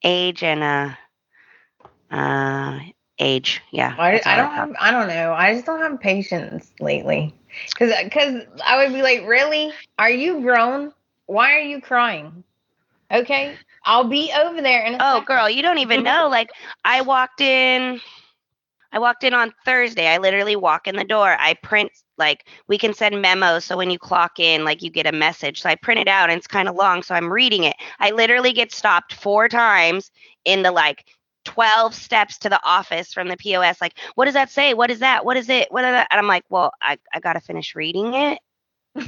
age, 0.03 0.43
and 0.43 0.63
uh, 0.63 2.15
uh, 2.15 2.79
age. 3.19 3.62
Yeah. 3.72 3.96
I, 3.98 4.22
I 4.25 4.36
don't 4.36 4.53
have. 4.53 4.75
I 4.79 4.91
don't 4.91 5.08
know. 5.08 5.34
I 5.34 5.53
just 5.53 5.65
don't 5.65 5.81
have 5.81 6.00
patience 6.00 6.72
lately. 6.79 7.36
Cause, 7.75 7.91
cause 8.12 8.43
I 8.63 8.84
would 8.84 8.93
be 8.93 9.01
like, 9.01 9.25
really? 9.25 9.72
Are 9.98 10.10
you 10.10 10.41
grown? 10.41 10.93
Why 11.25 11.53
are 11.55 11.62
you 11.62 11.81
crying? 11.81 12.43
Okay, 13.12 13.55
I'll 13.86 14.03
be 14.05 14.31
over 14.33 14.62
there 14.62 14.83
in 14.86 14.95
a 14.95 14.98
Oh, 15.00 15.13
second. 15.19 15.25
girl, 15.25 15.50
you 15.50 15.62
don't 15.62 15.79
even 15.79 16.03
know. 16.03 16.27
Like, 16.29 16.50
I 16.83 17.01
walked 17.01 17.41
in. 17.41 18.00
I 18.91 19.00
walked 19.00 19.24
in 19.24 19.33
on 19.33 19.53
Thursday. 19.65 20.07
I 20.07 20.17
literally 20.17 20.55
walk 20.55 20.88
in 20.88 20.95
the 20.95 21.03
door. 21.03 21.36
I 21.39 21.53
print 21.53 21.91
like 22.17 22.48
we 22.67 22.77
can 22.77 22.93
send 22.93 23.21
memos 23.21 23.63
so 23.65 23.77
when 23.77 23.89
you 23.91 24.00
clock 24.00 24.39
in 24.39 24.65
like 24.65 24.81
you 24.81 24.89
get 24.89 25.05
a 25.05 25.12
message. 25.12 25.62
So 25.62 25.69
I 25.69 25.75
print 25.75 26.00
it 26.00 26.07
out 26.07 26.29
and 26.29 26.38
it's 26.38 26.48
kind 26.48 26.67
of 26.67 26.75
long 26.75 27.03
so 27.03 27.13
I'm 27.15 27.31
reading 27.31 27.63
it. 27.63 27.75
I 28.00 28.12
literally 28.12 28.51
get 28.51 28.71
stopped 28.71 29.13
four 29.13 29.48
times 29.48 30.12
in 30.43 30.63
the 30.63 30.71
like 30.71 31.05
12 31.45 31.93
steps 31.93 32.39
to 32.39 32.50
the 32.50 32.59
office 32.63 33.13
from 33.13 33.27
the 33.27 33.38
POS 33.38 33.79
like 33.79 33.93
what 34.15 34.25
does 34.25 34.33
that 34.33 34.50
say? 34.50 34.74
What 34.74 34.89
is 34.89 35.00
that? 35.00 35.24
What 35.24 35.38
is 35.38 35.50
it? 35.50 35.71
What 35.71 35.86
is 35.86 35.91
that? 35.91 36.07
And 36.09 36.19
I'm 36.19 36.27
like, 36.27 36.43
"Well, 36.50 36.71
I 36.81 36.98
I 37.13 37.19
got 37.19 37.33
to 37.33 37.39
finish 37.41 37.75
reading 37.75 38.13
it 38.15 38.39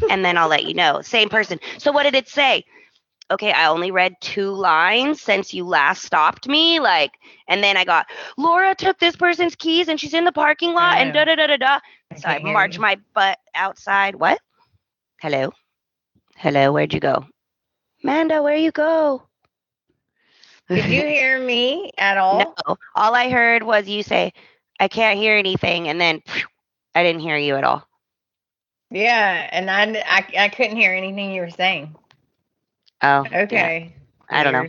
and 0.09 0.23
then 0.23 0.37
I'll 0.37 0.47
let 0.47 0.65
you 0.65 0.73
know." 0.75 1.01
Same 1.01 1.29
person. 1.29 1.59
So 1.79 1.91
what 1.91 2.03
did 2.03 2.15
it 2.15 2.27
say? 2.29 2.63
Okay, 3.31 3.51
I 3.51 3.67
only 3.67 3.91
read 3.91 4.15
two 4.21 4.51
lines 4.51 5.21
since 5.21 5.53
you 5.53 5.65
last 5.65 6.03
stopped 6.03 6.47
me. 6.47 6.79
Like, 6.79 7.11
and 7.47 7.63
then 7.63 7.77
I 7.77 7.85
got 7.85 8.07
Laura 8.37 8.75
took 8.75 8.99
this 8.99 9.15
person's 9.15 9.55
keys 9.55 9.87
and 9.87 9.99
she's 9.99 10.13
in 10.13 10.25
the 10.25 10.31
parking 10.31 10.73
lot 10.73 10.97
and 10.97 11.13
da 11.13 11.25
da 11.25 11.35
da 11.35 11.47
da 11.47 11.57
da. 11.57 11.79
So 12.15 12.29
I 12.29 12.35
can't 12.35 12.43
hear 12.43 12.53
march 12.53 12.77
you. 12.77 12.79
my 12.79 12.97
butt 13.13 13.39
outside. 13.55 14.15
What? 14.15 14.39
Hello? 15.21 15.51
Hello, 16.37 16.71
where'd 16.71 16.93
you 16.93 16.99
go? 16.99 17.25
Amanda, 18.03 18.41
where 18.43 18.55
you 18.57 18.71
go? 18.71 19.23
Did 20.73 20.89
you 20.89 21.01
hear 21.05 21.39
me 21.39 21.91
at 21.97 22.17
all? 22.17 22.57
No. 22.67 22.77
All 22.95 23.15
I 23.15 23.29
heard 23.29 23.63
was 23.63 23.87
you 23.87 24.03
say, 24.03 24.33
I 24.79 24.87
can't 24.87 25.19
hear 25.19 25.37
anything. 25.37 25.87
And 25.87 25.99
then 26.01 26.21
I 26.95 27.03
didn't 27.03 27.21
hear 27.21 27.37
you 27.37 27.55
at 27.55 27.63
all. 27.63 27.87
Yeah, 28.89 29.49
and 29.51 29.69
I, 29.69 30.03
I 30.05 30.45
I 30.45 30.49
couldn't 30.49 30.77
hear 30.77 30.93
anything 30.93 31.31
you 31.31 31.41
were 31.41 31.49
saying. 31.49 31.95
Oh, 33.01 33.27
yeah. 33.49 33.69
Okay. 33.69 33.95
I 34.29 34.43
don't 34.43 34.53
know. 34.53 34.65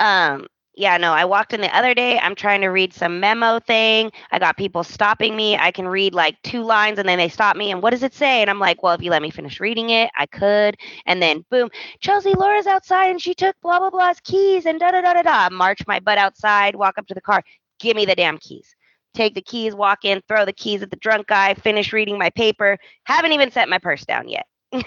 Um, 0.00 0.46
yeah, 0.76 0.96
no, 0.96 1.12
I 1.12 1.24
walked 1.24 1.52
in 1.52 1.60
the 1.60 1.74
other 1.76 1.94
day. 1.94 2.18
I'm 2.18 2.34
trying 2.34 2.60
to 2.62 2.68
read 2.68 2.92
some 2.92 3.20
memo 3.20 3.60
thing. 3.60 4.10
I 4.30 4.38
got 4.38 4.56
people 4.56 4.82
stopping 4.82 5.36
me. 5.36 5.56
I 5.56 5.70
can 5.70 5.86
read 5.86 6.14
like 6.14 6.40
two 6.42 6.62
lines 6.62 6.98
and 6.98 7.08
then 7.08 7.18
they 7.18 7.28
stop 7.28 7.56
me. 7.56 7.70
And 7.70 7.82
what 7.82 7.90
does 7.90 8.02
it 8.02 8.14
say? 8.14 8.40
And 8.40 8.50
I'm 8.50 8.58
like, 8.58 8.82
well, 8.82 8.94
if 8.94 9.02
you 9.02 9.10
let 9.10 9.22
me 9.22 9.30
finish 9.30 9.60
reading 9.60 9.90
it, 9.90 10.10
I 10.16 10.26
could. 10.26 10.76
And 11.06 11.22
then 11.22 11.44
boom, 11.50 11.70
Chelsea 12.00 12.34
Laura's 12.34 12.66
outside 12.66 13.10
and 13.10 13.20
she 13.20 13.34
took 13.34 13.54
blah 13.62 13.78
blah 13.78 13.90
blah's 13.90 14.20
keys 14.20 14.66
and 14.66 14.80
da 14.80 14.90
da 14.90 15.00
da 15.00 15.14
da 15.14 15.22
da. 15.22 15.48
March 15.54 15.80
my 15.86 16.00
butt 16.00 16.18
outside, 16.18 16.74
walk 16.74 16.98
up 16.98 17.06
to 17.06 17.14
the 17.14 17.20
car, 17.20 17.42
give 17.78 17.96
me 17.96 18.04
the 18.04 18.16
damn 18.16 18.38
keys. 18.38 18.74
Take 19.14 19.34
the 19.34 19.42
keys, 19.42 19.74
walk 19.74 20.04
in, 20.04 20.22
throw 20.28 20.44
the 20.44 20.52
keys 20.52 20.82
at 20.82 20.90
the 20.90 20.96
drunk 20.96 21.28
guy, 21.28 21.54
finish 21.54 21.92
reading 21.92 22.18
my 22.18 22.30
paper. 22.30 22.78
Haven't 23.04 23.32
even 23.32 23.50
set 23.50 23.68
my 23.68 23.78
purse 23.78 24.04
down 24.04 24.28
yet. 24.28 24.46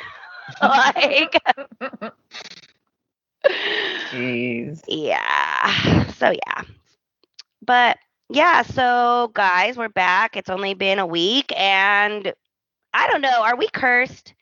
like 0.62 1.34
Jeez. 4.12 4.84
yeah. 4.88 6.08
So 6.12 6.30
yeah. 6.32 6.63
But 7.62 7.98
yeah 8.30 8.62
so 8.63 9.32
guys 9.34 9.77
we're 9.77 9.89
back. 9.89 10.36
It's 10.36 10.50
only 10.50 10.74
been 10.74 11.00
a 11.00 11.06
week 11.06 11.51
and 11.58 12.34
i 12.94 13.08
don't 13.08 13.22
know. 13.22 13.44
Are 13.44 13.56
we 13.58 13.68
cursed? 13.70 14.34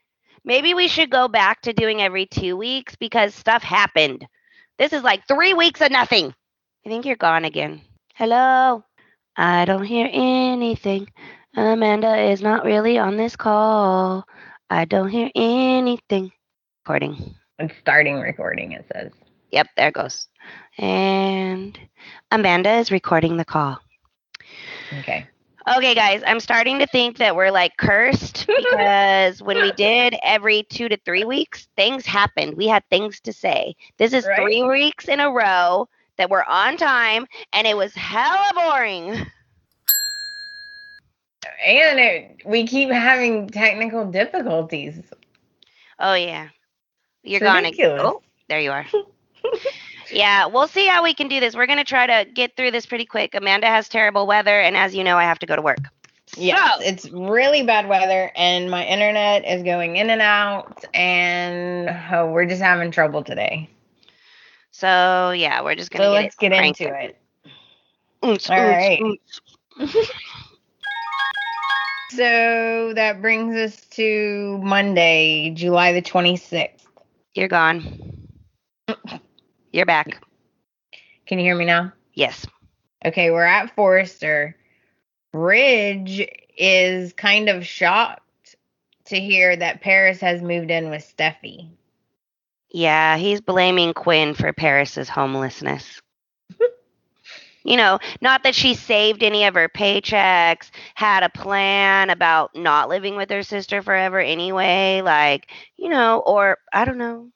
Maybe 0.44 0.74
we 0.74 0.88
should 0.88 1.10
go 1.10 1.28
back 1.28 1.62
to 1.62 1.72
doing 1.72 2.00
every 2.02 2.26
two 2.26 2.56
weeks 2.56 2.96
because 2.96 3.34
stuff 3.34 3.62
happened. 3.62 4.26
This 4.78 4.92
is 4.92 5.02
like 5.02 5.26
three 5.26 5.54
weeks 5.54 5.80
of 5.80 5.90
nothing. 5.90 6.34
I 6.86 6.88
think 6.88 7.04
you're 7.06 7.16
gone 7.16 7.44
again. 7.44 7.82
Hello? 8.14 8.84
I 9.36 9.64
don't 9.64 9.84
hear 9.84 10.08
anything. 10.12 11.08
Amanda 11.56 12.16
is 12.16 12.42
not 12.42 12.64
really 12.64 12.98
on 12.98 13.16
this 13.16 13.36
call 13.36 14.26
i 14.70 14.84
don't 14.84 15.08
hear 15.10 15.30
anything 15.34 16.32
recording 16.84 17.34
It's 17.58 17.76
starting 17.78 18.20
recording. 18.20 18.72
It 18.72 18.86
says. 18.92 19.12
Yep, 19.52 19.68
there 19.76 19.88
it 19.88 19.94
goes. 19.94 20.28
And 20.78 21.78
Amanda 22.30 22.72
is 22.74 22.90
recording 22.90 23.36
the 23.36 23.44
call. 23.44 23.78
Okay. 25.00 25.26
Okay, 25.76 25.94
guys, 25.94 26.22
I'm 26.26 26.40
starting 26.40 26.78
to 26.78 26.86
think 26.86 27.18
that 27.18 27.34
we're 27.34 27.50
like 27.50 27.76
cursed 27.76 28.46
because 28.56 29.42
when 29.42 29.60
we 29.60 29.72
did 29.72 30.16
every 30.22 30.62
two 30.64 30.88
to 30.88 30.96
three 31.04 31.24
weeks, 31.24 31.68
things 31.76 32.06
happened. 32.06 32.56
We 32.56 32.66
had 32.68 32.84
things 32.90 33.20
to 33.22 33.32
say. 33.32 33.74
This 33.98 34.12
is 34.12 34.26
Right. 34.26 34.36
three 34.36 34.62
weeks 34.62 35.08
in 35.08 35.20
a 35.20 35.30
row 35.30 35.88
that 36.18 36.30
we're 36.30 36.44
on 36.44 36.76
time, 36.76 37.26
and 37.52 37.66
it 37.66 37.76
was 37.76 37.94
hella 37.94 38.52
boring. 38.54 39.26
And 41.64 41.98
it, 41.98 42.42
we 42.44 42.66
keep 42.66 42.90
having 42.90 43.48
technical 43.48 44.04
difficulties. 44.10 45.00
Oh, 45.98 46.14
yeah. 46.14 46.48
You're 47.22 47.40
ridiculous. 47.40 48.02
Oh, 48.04 48.22
there 48.48 48.60
you 48.60 48.70
are. 48.70 48.86
yeah, 50.12 50.46
we'll 50.46 50.68
see 50.68 50.86
how 50.86 51.02
we 51.02 51.14
can 51.14 51.28
do 51.28 51.40
this. 51.40 51.54
We're 51.56 51.66
going 51.66 51.78
to 51.78 51.84
try 51.84 52.06
to 52.06 52.30
get 52.30 52.56
through 52.56 52.70
this 52.70 52.86
pretty 52.86 53.06
quick. 53.06 53.34
Amanda 53.34 53.66
has 53.66 53.88
terrible 53.88 54.26
weather, 54.26 54.60
and 54.60 54.76
as 54.76 54.94
you 54.94 55.02
know, 55.02 55.16
I 55.16 55.24
have 55.24 55.38
to 55.40 55.46
go 55.46 55.56
to 55.56 55.62
work. 55.62 55.78
Yes, 56.36 56.78
So- 56.78 56.84
it's 56.84 57.10
really 57.10 57.62
bad 57.62 57.88
weather, 57.88 58.30
and 58.36 58.70
my 58.70 58.84
internet 58.84 59.46
is 59.46 59.62
going 59.62 59.96
in 59.96 60.10
and 60.10 60.20
out, 60.20 60.84
and 60.92 61.88
oh, 62.12 62.26
we're 62.26 62.46
just 62.46 62.60
having 62.60 62.90
trouble 62.90 63.22
today. 63.22 63.70
So 64.72 65.30
yeah, 65.30 65.62
we're 65.62 65.74
just 65.76 65.90
gonna 65.90 66.04
So 66.04 66.12
get 66.12 66.22
let's 66.22 66.34
it 66.34 66.38
get 66.38 66.52
into 66.52 66.94
it. 66.94 67.16
Oonce, 68.22 68.50
All 68.50 68.62
right. 68.62 69.00
So 72.10 72.92
that 72.94 73.20
brings 73.20 73.56
us 73.56 73.80
to 73.90 74.58
Monday, 74.62 75.50
July 75.50 75.92
the 75.92 76.02
26th. 76.02 76.86
You're 77.34 77.48
gone. 77.48 78.28
You're 79.72 79.86
back. 79.86 80.22
Can 81.26 81.38
you 81.38 81.44
hear 81.44 81.56
me 81.56 81.64
now? 81.64 81.92
Yes. 82.14 82.46
Okay, 83.04 83.30
we're 83.30 83.42
at 83.42 83.74
Forrester. 83.74 84.56
Ridge 85.32 86.26
is 86.56 87.12
kind 87.12 87.48
of 87.48 87.66
shocked 87.66 88.56
to 89.06 89.20
hear 89.20 89.54
that 89.56 89.82
Paris 89.82 90.20
has 90.20 90.40
moved 90.40 90.70
in 90.70 90.90
with 90.90 91.12
Steffy. 91.16 91.68
Yeah, 92.70 93.16
he's 93.16 93.40
blaming 93.40 93.94
Quinn 93.94 94.34
for 94.34 94.52
Paris's 94.52 95.08
homelessness. 95.08 96.00
you 97.66 97.76
know, 97.76 97.98
not 98.20 98.42
that 98.44 98.54
she 98.54 98.74
saved 98.74 99.22
any 99.22 99.44
of 99.44 99.54
her 99.54 99.68
paychecks, 99.68 100.70
had 100.94 101.22
a 101.22 101.28
plan 101.30 102.10
about 102.10 102.54
not 102.54 102.88
living 102.88 103.16
with 103.16 103.30
her 103.30 103.42
sister 103.42 103.82
forever 103.82 104.20
anyway, 104.20 105.02
like, 105.04 105.48
you 105.76 105.88
know, 105.88 106.20
or 106.26 106.58
I 106.72 106.84
don't 106.84 106.98
know. 106.98 107.30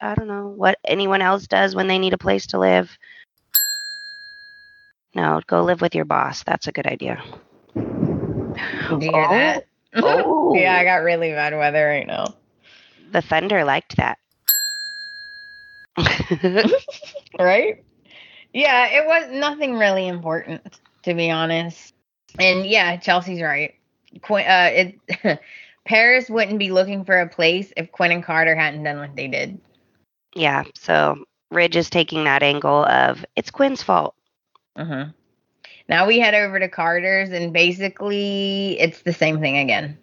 I 0.00 0.14
don't 0.14 0.28
know 0.28 0.48
what 0.48 0.78
anyone 0.86 1.22
else 1.22 1.46
does 1.46 1.74
when 1.74 1.88
they 1.88 1.98
need 1.98 2.12
a 2.12 2.18
place 2.18 2.46
to 2.48 2.58
live. 2.58 2.96
No, 5.14 5.40
go 5.46 5.62
live 5.62 5.80
with 5.80 5.94
your 5.94 6.04
boss. 6.04 6.42
That's 6.44 6.66
a 6.68 6.72
good 6.72 6.86
idea. 6.86 7.22
Do 7.74 7.82
you 9.00 9.12
hear 9.12 9.24
Oh. 9.24 9.28
that? 9.30 9.66
Oh. 9.96 10.54
yeah, 10.56 10.74
I 10.74 10.84
got 10.84 11.04
really 11.04 11.30
bad 11.30 11.56
weather 11.56 11.86
right 11.86 12.06
now. 12.06 12.34
The 13.12 13.22
thunder 13.22 13.64
liked 13.64 13.96
that. 13.96 14.18
Right? 17.38 17.84
Yeah, 18.54 18.86
it 18.86 19.06
was 19.06 19.30
nothing 19.32 19.74
really 19.78 20.08
important, 20.08 20.80
to 21.04 21.14
be 21.14 21.30
honest. 21.30 21.94
And 22.38 22.66
yeah, 22.66 22.96
Chelsea's 22.98 23.42
right. 23.42 23.74
Quinn, 24.22 24.46
uh, 24.46 24.70
it, 24.72 25.40
Paris 25.84 26.30
wouldn't 26.30 26.60
be 26.60 26.72
looking 26.72 27.04
for 27.04 27.20
a 27.20 27.28
place 27.28 27.72
if 27.76 27.92
Quinn 27.92 28.12
and 28.12 28.24
Carter 28.24 28.56
hadn't 28.56 28.84
done 28.84 28.98
what 28.98 29.16
they 29.16 29.28
did. 29.28 29.60
yeah, 30.34 30.64
so 30.74 31.24
Ridge 31.50 31.76
is 31.76 31.90
taking 31.90 32.24
that 32.24 32.42
angle 32.42 32.84
of 32.86 33.24
it's 33.36 33.50
Quinn's 33.50 33.82
fault. 33.82 34.14
hmm 34.76 35.04
Now 35.88 36.06
we 36.06 36.20
head 36.20 36.34
over 36.34 36.60
to 36.60 36.68
Carter's, 36.68 37.30
and 37.30 37.52
basically 37.52 38.78
it's 38.80 39.02
the 39.02 39.12
same 39.12 39.40
thing 39.40 39.58
again. 39.58 39.98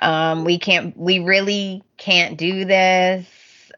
Um, 0.00 0.44
we 0.44 0.58
can't, 0.58 0.96
we 0.96 1.20
really 1.20 1.82
can't 1.98 2.38
do 2.38 2.64
this, 2.64 3.26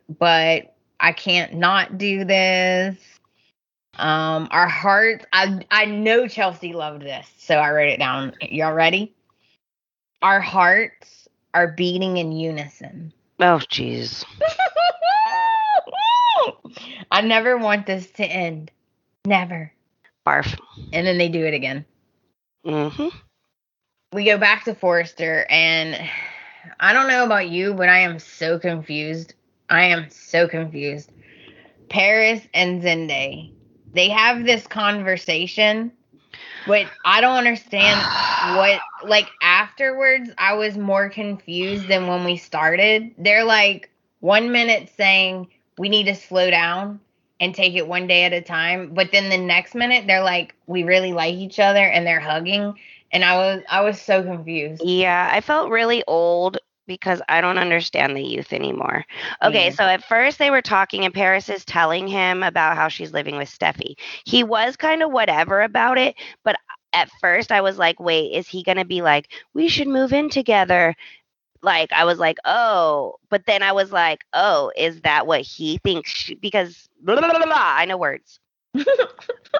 but 0.09 0.75
I 1.01 1.13
can't 1.13 1.55
not 1.55 1.99
do 1.99 2.25
this. 2.25 2.97
Um, 4.03 4.49
our 4.51 4.67
hearts, 4.67 5.25
I 5.33 5.65
I 5.71 5.85
know 5.85 6.27
Chelsea 6.27 6.73
loved 6.73 7.03
this, 7.03 7.25
so 7.39 7.55
I 7.55 7.71
wrote 7.71 7.89
it 7.89 8.01
down. 8.01 8.35
Y'all 8.43 8.73
ready? 8.73 9.15
Our 10.23 10.41
hearts 10.41 11.29
are 11.55 11.69
beating 11.69 12.17
in 12.17 12.33
unison. 12.33 13.13
Oh, 13.39 13.61
jeez. 13.71 14.25
I 17.13 17.21
never 17.21 17.57
want 17.57 17.87
this 17.87 18.11
to 18.13 18.25
end. 18.25 18.73
Never. 19.25 19.73
Barf. 20.27 20.59
And 20.93 21.07
then 21.07 21.17
they 21.17 21.29
do 21.29 21.45
it 21.45 21.55
again. 21.55 21.85
hmm 22.65 23.09
We 24.13 24.25
go 24.25 24.37
back 24.37 24.65
to 24.65 24.75
Forrester, 24.75 25.47
and 25.49 25.97
I 26.81 26.93
don't 26.93 27.07
know 27.07 27.25
about 27.25 27.51
you, 27.51 27.73
but 27.73 27.89
I 27.89 28.01
am 28.01 28.19
so 28.19 28.59
confused. 28.59 29.35
I 29.71 29.85
am 29.85 30.11
so 30.11 30.49
confused. 30.49 31.13
Paris 31.89 32.43
and 32.53 32.83
Zende, 32.83 33.53
they 33.93 34.09
have 34.09 34.45
this 34.45 34.67
conversation, 34.67 35.93
but 36.67 36.87
I 37.05 37.21
don't 37.21 37.37
understand 37.37 37.99
what, 38.57 38.81
like, 39.09 39.29
afterwards, 39.43 40.31
I 40.39 40.55
was 40.55 40.77
more 40.77 41.09
confused 41.09 41.89
than 41.89 42.07
when 42.07 42.25
we 42.25 42.37
started. 42.37 43.15
They're 43.19 43.45
like, 43.45 43.91
one 44.21 44.53
minute 44.53 44.91
saying 44.97 45.49
we 45.79 45.89
need 45.89 46.05
to 46.05 46.15
slow 46.15 46.51
down 46.51 47.01
and 47.41 47.55
take 47.55 47.75
it 47.75 47.89
one 47.89 48.07
day 48.07 48.25
at 48.25 48.33
a 48.33 48.41
time, 48.41 48.95
but 48.95 49.11
then 49.11 49.29
the 49.29 49.39
next 49.39 49.75
minute, 49.75 50.07
they're 50.07 50.23
like, 50.23 50.55
we 50.67 50.85
really 50.85 51.13
like 51.13 51.35
each 51.35 51.59
other 51.59 51.85
and 51.85 52.07
they're 52.07 52.21
hugging 52.21 52.75
and 53.13 53.25
I 53.25 53.37
was 53.37 53.63
I 53.71 53.83
was 53.83 54.01
so 54.01 54.23
confused. 54.23 54.83
Yeah, 54.85 55.29
I 55.31 55.41
felt 55.41 55.71
really 55.71 56.03
old 56.07 56.59
because 56.87 57.23
I 57.29 57.41
don't 57.41 57.59
understand 57.59 58.17
the 58.17 58.23
youth 58.23 58.53
anymore. 58.53 59.05
Okay, 59.43 59.67
Yeah. 59.67 59.71
so 59.71 59.85
at 59.85 60.05
first 60.05 60.39
they 60.39 60.51
were 60.51 60.63
talking, 60.63 61.05
and 61.05 61.15
Paris 61.15 61.49
is 61.49 61.65
telling 61.65 62.07
him 62.09 62.43
about 62.43 62.77
how 62.77 62.89
she's 62.89 63.13
living 63.13 63.37
with 63.37 63.49
Steffy. 63.49 63.95
He 64.25 64.43
was 64.45 64.77
kind 64.77 65.03
of 65.03 65.13
whatever 65.13 65.63
about 65.63 65.99
it, 65.99 66.17
but 66.45 66.57
at 66.93 67.11
first 67.21 67.53
I 67.53 67.61
was 67.61 67.79
like, 67.79 68.01
wait, 68.01 68.33
is 68.33 68.49
he 68.49 68.63
going 68.63 68.79
to 68.79 68.85
be 68.85 69.03
like, 69.03 69.29
we 69.55 69.69
should 69.69 69.89
move 69.89 70.13
in 70.13 70.29
together? 70.31 70.95
Like, 71.63 71.93
I 71.93 72.05
was 72.05 72.19
like, 72.19 72.39
oh, 72.45 73.17
but 73.31 73.47
then 73.47 73.63
I 73.63 73.73
was 73.73 73.93
like, 73.93 74.25
oh, 74.33 74.73
is 74.77 75.01
that 75.03 75.27
what 75.27 75.43
he 75.43 75.79
thinks? 75.79 76.11
She, 76.11 76.35
because 76.35 76.89
blah, 77.01 77.17
blah, 77.17 77.29
blah, 77.29 77.39
blah, 77.39 77.47
blah, 77.47 77.57
I 77.57 77.87
know 77.87 77.97
words. 77.99 78.41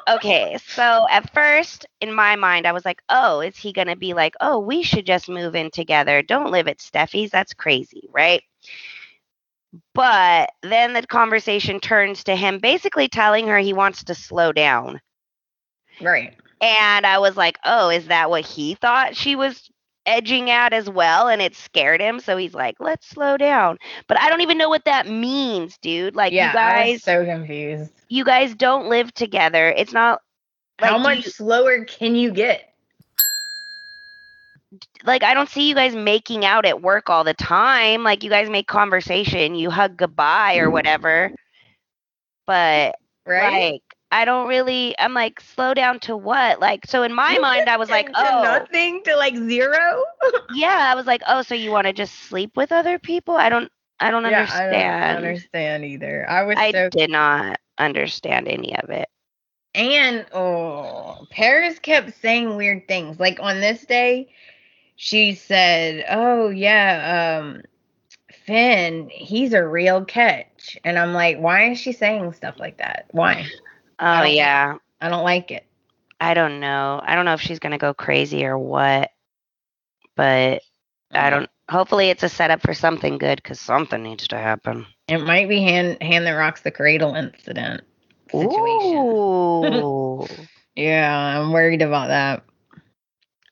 Okay, 0.09 0.59
so 0.67 1.07
at 1.11 1.33
first 1.33 1.87
in 2.01 2.13
my 2.13 2.35
mind, 2.37 2.67
I 2.67 2.73
was 2.73 2.85
like, 2.85 3.03
oh, 3.09 3.41
is 3.41 3.57
he 3.57 3.73
going 3.73 3.89
to 3.89 3.97
be 3.97 4.15
like, 4.15 4.35
oh, 4.41 4.59
we 4.59 4.83
should 4.83 5.07
just 5.07 5.29
move 5.29 5.55
in 5.55 5.71
together? 5.71 6.23
Don't 6.23 6.51
live 6.51 6.67
at 6.67 6.79
Steffy's. 6.79 7.31
That's 7.31 7.55
crazy, 7.55 8.09
right? 8.11 8.43
But 9.95 10.51
then 10.63 10.93
the 10.93 11.07
conversation 11.07 11.81
turns 11.81 12.25
to 12.25 12.37
him 12.37 12.59
basically 12.59 13.09
telling 13.09 13.47
her 13.49 13.59
he 13.59 13.73
wants 13.73 14.05
to 14.05 14.15
slow 14.15 14.53
down. 14.53 15.01
Right. 16.01 16.35
And 16.61 17.07
I 17.07 17.19
was 17.19 17.37
like, 17.37 17.59
oh, 17.65 17.91
is 17.91 18.07
that 18.07 18.31
what 18.31 18.45
he 18.45 18.75
thought 18.75 19.17
she 19.17 19.37
was 19.37 19.71
edging 20.07 20.51
at 20.51 20.73
as 20.73 20.89
well? 20.91 21.29
And 21.29 21.41
it 21.43 21.55
scared 21.55 22.01
him. 22.01 22.21
So 22.21 22.37
he's 22.37 22.55
like, 22.55 22.77
let's 22.81 23.09
slow 23.09 23.37
down. 23.37 23.79
But 24.09 24.19
I 24.21 24.29
don't 24.29 24.41
even 24.43 24.59
know 24.59 24.69
what 24.69 24.85
that 24.85 25.07
means, 25.07 25.79
dude. 25.79 26.15
Like, 26.17 26.33
yeah, 26.33 26.49
you 26.49 26.53
guys, 26.53 27.03
so 27.03 27.25
confused. 27.25 27.93
you 28.09 28.25
guys 28.25 28.55
don't 28.55 28.89
live 28.89 29.13
together. 29.15 29.71
It's 29.71 29.93
not. 29.93 30.21
How 30.83 30.97
like, 30.97 31.03
do 31.03 31.03
much 31.03 31.25
you- 31.25 31.31
slower 31.31 31.85
can 31.85 32.15
you 32.15 32.33
get? 32.33 32.75
like 35.05 35.23
I 35.23 35.35
don't 35.35 35.49
see 35.49 35.69
you 35.69 35.75
guys 35.75 35.95
making 35.95 36.45
out 36.45 36.65
at 36.65 36.83
work 36.83 37.09
all 37.11 37.25
the 37.25 37.35
time. 37.35 38.03
Like 38.03 38.23
you 38.23 38.31
guys 38.31 38.49
make 38.51 38.67
conversation, 38.67 39.55
you 39.55 39.71
hug 39.71 39.97
goodbye 39.97 40.57
or 40.59 40.71
whatever. 40.71 41.33
But 42.47 42.97
Right? 43.27 43.73
like 43.73 43.92
I 44.13 44.25
don't 44.25 44.49
really 44.49 44.95
I'm 44.99 45.15
like 45.15 45.41
slow 45.41 45.75
down 45.75 46.01
to 46.01 46.17
what? 46.17 46.61
Like 46.61 46.87
so 46.87 47.03
in 47.03 47.15
my 47.15 47.39
mind 47.39 47.69
I 47.69 47.77
was 47.79 47.91
like, 47.91 48.07
To 48.09 48.13
"Oh, 48.17 48.43
nothing 48.43 49.03
to 49.05 49.17
like 49.17 49.37
zero. 49.37 50.05
yeah." 50.55 50.91
I 50.93 50.95
was 50.95 51.07
like, 51.07 51.23
"Oh, 51.27 51.43
so 51.43 51.55
you 51.55 51.71
want 51.73 51.87
to 51.87 51.93
just 51.93 52.15
sleep 52.15 52.57
with 52.57 52.73
other 52.73 52.99
people?" 52.99 53.37
I 53.37 53.49
don't 53.49 53.71
I 54.01 54.11
don't 54.11 54.27
understand 54.27 54.73
Yeah, 54.73 54.97
I 55.05 55.15
don't 55.15 55.25
understand 55.25 55.85
either. 55.85 56.29
I 56.29 56.43
was 56.45 56.59
I 56.59 56.73
so 56.73 56.91
did 56.91 57.11
not 57.11 57.59
understand 57.79 58.49
any 58.49 58.77
of 58.77 58.91
it. 58.91 59.09
and 59.75 60.27
oh, 60.33 61.27
Paris 61.31 61.79
kept 61.79 62.15
saying 62.21 62.57
weird 62.57 62.89
things. 62.89 63.19
Like 63.21 63.39
on 63.41 63.61
this 63.61 63.85
day, 63.87 64.29
she 64.97 65.35
said, 65.35 66.05
"Oh 66.11 66.49
yeah, 66.51 67.41
um, 67.43 67.63
Finn, 68.47 69.09
he's 69.11 69.53
a 69.55 69.67
real 69.67 70.05
catch," 70.05 70.79
and 70.85 70.99
I'm 70.99 71.15
like, 71.15 71.39
"Why 71.39 71.71
is 71.71 71.79
she 71.79 71.93
saying 71.93 72.33
stuff 72.35 72.59
like 72.59 72.79
that? 72.79 73.07
Why? 73.13 73.47
Oh 73.99 74.25
yeah. 74.25 74.77
I 75.01 75.09
don't 75.09 75.25
like 75.25 75.51
it." 75.51 75.67
I 76.21 76.35
don't 76.35 76.61
know. 76.61 77.01
I 77.03 77.17
don't 77.17 77.25
know 77.25 77.35
if 77.35 77.41
she's 77.41 77.59
going 77.59 77.73
to 77.73 77.79
go 77.79 77.95
crazy 77.95 78.45
or 78.45 78.57
what. 78.57 79.11
But 80.15 80.63
I 81.11 81.19
mm-hmm. 81.19 81.31
don't 81.31 81.51
hopefully 81.69 82.11
it's 82.11 82.23
a 82.23 82.29
setup 82.29 82.61
for 82.61 82.75
something 82.75 83.19
good 83.19 83.43
cuz 83.43 83.59
something 83.59 84.03
needs 84.03 84.29
to 84.29 84.37
happen. 84.37 84.87
It 85.09 85.19
might 85.19 85.49
be 85.49 85.63
hand 85.63 86.03
hand 86.03 86.27
that 86.27 86.33
rocks 86.33 86.61
the 86.61 86.71
cradle 86.71 87.15
incident 87.15 87.83
situation. 88.31 88.97
Ooh. 88.97 90.27
Yeah, 90.75 91.39
I'm 91.39 91.53
worried 91.53 91.83
about 91.83 92.09
that. 92.09 92.45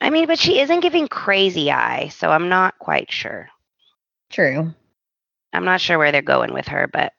I 0.00 0.08
mean, 0.08 0.26
but 0.26 0.38
she 0.38 0.60
isn't 0.60 0.80
giving 0.80 1.06
crazy 1.06 1.70
eye, 1.70 2.08
so 2.08 2.30
I'm 2.30 2.48
not 2.48 2.78
quite 2.78 3.12
sure. 3.12 3.50
True. 4.30 4.72
I'm 5.52 5.64
not 5.66 5.82
sure 5.82 5.98
where 5.98 6.12
they're 6.12 6.22
going 6.22 6.54
with 6.54 6.68
her, 6.68 6.88
but 6.90 7.12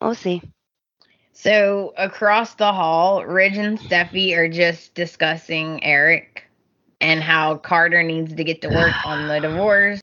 we'll 0.00 0.14
see. 0.14 0.40
So 1.38 1.92
across 1.98 2.54
the 2.54 2.72
hall, 2.72 3.22
Ridge 3.22 3.58
and 3.58 3.78
Steffy 3.78 4.34
are 4.34 4.48
just 4.48 4.94
discussing 4.94 5.84
Eric 5.84 6.44
and 7.02 7.22
how 7.22 7.56
Carter 7.58 8.02
needs 8.02 8.34
to 8.34 8.42
get 8.42 8.62
to 8.62 8.70
work 8.70 8.94
on 9.06 9.28
the 9.28 9.40
divorce. 9.40 10.00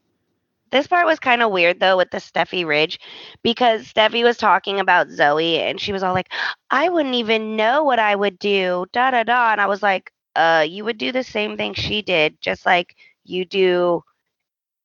This 0.69 0.86
part 0.86 1.08
was 1.08 1.17
kind 1.17 1.41
of 1.41 1.52
weird 1.52 1.80
though 1.80 1.98
with 1.98 2.12
the 2.12 2.19
Steffy 2.19 2.67
Ridge 2.67 3.00
because 3.41 3.91
Steffy 3.91 4.24
was 4.24 4.38
talking 4.38 4.80
about 4.80 5.10
Zoe 5.10 5.58
and 5.58 5.82
she 5.82 5.91
was 5.91 6.04
all 6.04 6.13
like, 6.13 6.32
I 6.69 6.89
wouldn't 6.89 7.15
even 7.15 7.56
know 7.56 7.84
what 7.84 7.98
I 7.98 8.15
would 8.15 8.38
do, 8.38 8.86
da 8.93 9.10
da 9.10 9.24
da. 9.24 9.54
And 9.54 9.60
I 9.60 9.65
was 9.65 9.82
like, 9.82 10.12
uh, 10.36 10.67
you 10.69 10.86
would 10.86 11.00
do 11.00 11.12
the 11.12 11.24
same 11.24 11.58
thing 11.58 11.74
she 11.74 12.04
did, 12.04 12.39
just 12.41 12.63
like 12.63 12.96
you 13.24 13.43
do 13.43 14.04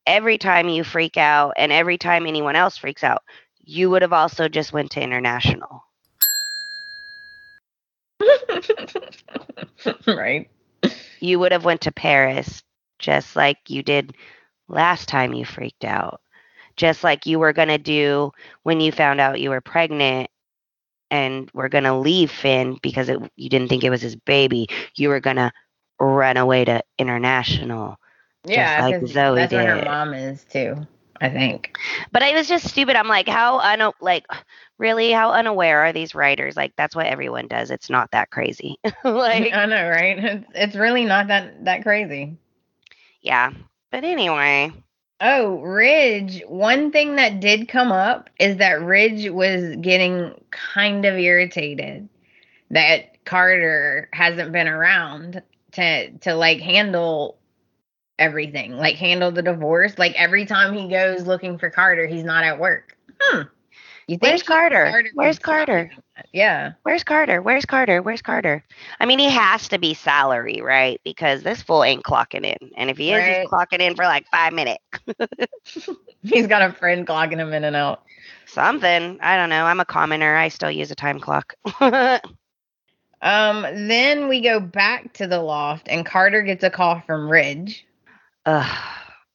every 0.06 0.38
time 0.38 0.70
you 0.70 0.82
freak 0.82 1.18
out 1.18 1.52
and 1.58 1.72
every 1.72 1.98
time 1.98 2.26
anyone 2.26 2.56
else 2.56 2.78
freaks 2.78 3.04
out. 3.04 3.22
You 3.62 3.90
would 3.90 4.00
have 4.00 4.14
also 4.14 4.48
just 4.48 4.72
went 4.72 4.92
to 4.92 5.02
international. 5.02 5.82
right. 10.07 10.48
You 11.20 11.38
would 11.38 11.52
have 11.52 11.64
went 11.64 11.83
to 11.83 11.92
Paris 11.92 12.62
just 12.98 13.37
like 13.37 13.59
you 13.68 13.83
did 13.83 14.14
last 14.68 15.09
time 15.09 15.33
you 15.35 15.44
freaked 15.44 15.85
out. 15.85 16.20
Just 16.76 17.02
like 17.02 17.26
you 17.26 17.38
were 17.38 17.52
going 17.52 17.68
to 17.68 17.78
do 17.78 18.33
when 18.62 18.81
you 18.81 18.92
found 18.92 19.20
out 19.20 19.40
you 19.40 19.50
were 19.50 19.61
pregnant 19.61 20.31
and 21.11 21.50
were 21.52 21.68
going 21.68 21.85
to 21.85 21.94
leave 21.94 22.31
Finn 22.31 22.78
because 22.83 23.09
it, 23.09 23.18
you 23.37 23.48
didn't 23.48 23.68
think 23.68 23.85
it 23.85 23.90
was 23.90 24.02
his 24.02 24.16
baby. 24.16 24.68
You 24.96 25.09
were 25.09 25.20
going 25.20 25.37
to 25.37 25.52
run 25.98 26.37
away 26.37 26.64
to 26.64 26.83
international. 26.98 27.96
Yeah, 28.44 28.81
like 28.83 29.07
Zoe 29.07 29.40
that's 29.40 29.52
what 29.52 29.66
her 29.66 29.83
mom 29.85 30.14
is 30.14 30.44
too. 30.44 30.87
I 31.20 31.28
think. 31.31 31.76
But 32.12 32.22
it 32.22 32.35
was 32.35 32.48
just 32.48 32.68
stupid. 32.68 32.96
I'm 32.96 33.09
like, 33.09 33.28
how 33.28 33.59
un 33.59 33.92
like 34.00 34.26
really 34.78 35.11
how 35.11 35.33
unaware 35.33 35.81
are 35.87 35.92
these 35.92 36.14
writers? 36.14 36.57
Like 36.57 36.74
that's 36.76 36.94
what 36.96 37.07
everyone 37.07 37.48
does. 37.48 37.70
It's 37.70 37.90
not 37.90 38.11
that 38.12 38.31
crazy. 38.31 38.78
like 39.04 39.52
I 39.52 39.66
know, 39.66 39.88
right? 39.88 40.18
It's, 40.24 40.46
it's 40.54 40.76
really 40.76 41.04
not 41.04 41.28
that 41.28 41.64
that 41.64 41.83
crazy. 41.83 42.37
yeah. 43.20 43.52
But 43.90 44.04
anyway, 44.04 44.72
Oh, 45.20 45.57
Ridge. 45.62 46.42
One 46.46 46.92
thing 46.92 47.16
that 47.16 47.40
did 47.40 47.68
come 47.68 47.90
up 47.90 48.31
is 48.38 48.59
that 48.59 48.81
Ridge 48.83 49.28
was 49.31 49.74
getting 49.81 50.33
kind 50.50 51.04
of 51.04 51.18
irritated 51.18 52.09
that 52.70 53.24
Carter 53.24 54.09
hasn't 54.12 54.52
been 54.52 54.68
around 54.68 55.42
to 55.72 56.11
to 56.18 56.35
like 56.35 56.61
handle 56.61 57.38
everything, 58.18 58.76
like 58.76 58.96
handle 58.96 59.31
the 59.31 59.42
divorce. 59.42 59.98
Like 59.98 60.14
every 60.16 60.46
time 60.46 60.74
he 60.74 60.88
goes 60.88 61.26
looking 61.26 61.59
for 61.59 61.70
Carter, 61.70 62.07
he's 62.07 62.24
not 62.24 62.44
at 62.44 62.59
work. 62.59 62.96
Hmm. 63.20 63.42
You 64.07 64.16
where's 64.20 64.42
Carter? 64.42 64.87
Carter 64.90 65.11
Where's 65.12 65.38
Carter? 65.38 65.90
Yeah. 66.33 66.72
Where's 66.83 67.04
Carter? 67.04 67.42
Where's 67.42 67.66
Carter? 67.66 68.00
Where's 68.00 68.22
Carter? 68.22 68.64
I 68.98 69.04
mean, 69.04 69.18
he 69.18 69.28
has 69.28 69.68
to 69.68 69.78
be 69.78 69.92
salary, 69.92 70.62
right? 70.62 70.98
Because 71.04 71.42
this 71.42 71.61
fool 71.61 71.85
ain't 71.85 72.04
clocking 72.04 72.44
in. 72.44 72.70
And 72.74 72.88
if 72.88 72.96
he 72.96 73.12
is, 73.12 73.22
he's 73.22 73.48
clocking 73.48 73.81
in 73.81 73.94
for 73.94 74.07
like 74.07 74.26
five 74.28 74.54
minutes. 74.54 74.83
He's 76.22 76.46
got 76.46 76.62
a 76.62 76.72
friend 76.72 77.07
clocking 77.07 77.37
him 77.37 77.52
in 77.52 77.64
and 77.64 77.76
out. 77.76 78.02
Something. 78.46 79.18
I 79.20 79.37
don't 79.37 79.50
know. 79.50 79.66
I'm 79.66 79.78
a 79.78 79.85
commoner. 79.85 80.37
I 80.37 80.48
still 80.48 80.70
use 80.70 80.90
a 80.90 80.96
time 80.96 81.20
clock. 81.20 81.54
Um, 83.20 83.62
then 83.88 84.28
we 84.28 84.40
go 84.40 84.61
back 84.61 85.12
to 85.14 85.26
the 85.26 85.40
loft 85.40 85.88
and 85.88 86.07
Carter 86.07 86.42
gets 86.42 86.62
a 86.62 86.70
call 86.70 87.00
from 87.00 87.28
Ridge. 87.28 87.85
Ugh. 88.48 88.76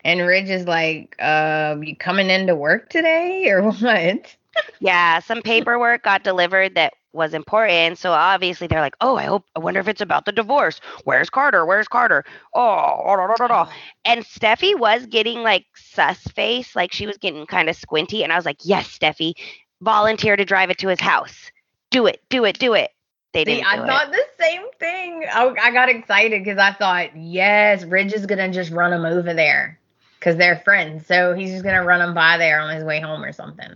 And 0.03 0.21
Ridge 0.21 0.49
is 0.49 0.67
like, 0.67 1.15
uh, 1.19 1.77
you 1.81 1.95
coming 1.95 2.29
into 2.29 2.55
work 2.55 2.89
today 2.89 3.47
or 3.49 3.61
what? 3.71 4.35
Yeah, 4.79 5.19
some 5.19 5.41
paperwork 5.41 6.03
got 6.03 6.23
delivered 6.23 6.75
that 6.75 6.93
was 7.13 7.33
important. 7.33 7.97
So 7.99 8.11
obviously 8.11 8.67
they're 8.67 8.81
like, 8.81 8.95
oh, 9.01 9.15
I 9.17 9.25
hope, 9.25 9.45
I 9.55 9.59
wonder 9.59 9.79
if 9.79 9.87
it's 9.87 10.01
about 10.01 10.25
the 10.25 10.31
divorce. 10.31 10.81
Where's 11.05 11.29
Carter? 11.29 11.65
Where's 11.65 11.87
Carter? 11.87 12.23
Oh, 12.53 13.03
da, 13.05 13.27
da, 13.27 13.35
da, 13.35 13.47
da. 13.47 13.71
and 14.05 14.25
Steffy 14.25 14.77
was 14.77 15.05
getting 15.05 15.43
like 15.43 15.65
sus 15.75 16.19
face, 16.35 16.75
like 16.75 16.91
she 16.91 17.07
was 17.07 17.17
getting 17.17 17.45
kind 17.45 17.69
of 17.69 17.75
squinty. 17.75 18.23
And 18.23 18.33
I 18.33 18.35
was 18.35 18.45
like, 18.45 18.59
yes, 18.63 18.97
Steffy, 18.97 19.33
volunteer 19.81 20.35
to 20.35 20.45
drive 20.45 20.69
it 20.71 20.79
to 20.79 20.87
his 20.89 20.99
house. 20.99 21.51
do 21.91 22.07
it, 22.07 22.21
do 22.29 22.45
it, 22.45 22.59
do 22.59 22.73
it. 22.73 22.91
They 23.33 23.43
didn't. 23.43 23.65
See, 23.65 23.65
I 23.67 23.77
thought 23.77 24.07
it. 24.07 24.11
the 24.11 24.43
same 24.43 24.63
thing. 24.79 25.25
I, 25.31 25.53
I 25.61 25.71
got 25.71 25.89
excited 25.89 26.43
because 26.43 26.59
I 26.59 26.71
thought, 26.71 27.17
yes, 27.17 27.83
Ridge 27.83 28.13
is 28.13 28.25
gonna 28.25 28.51
just 28.51 28.71
run 28.71 28.93
him 28.93 29.05
over 29.05 29.33
there 29.33 29.79
because 30.19 30.37
they're 30.37 30.61
friends. 30.63 31.05
So 31.07 31.33
he's 31.33 31.51
just 31.51 31.63
gonna 31.63 31.83
run 31.83 32.01
him 32.01 32.13
by 32.13 32.37
there 32.37 32.59
on 32.59 32.75
his 32.75 32.83
way 32.83 32.99
home 32.99 33.23
or 33.23 33.31
something. 33.31 33.69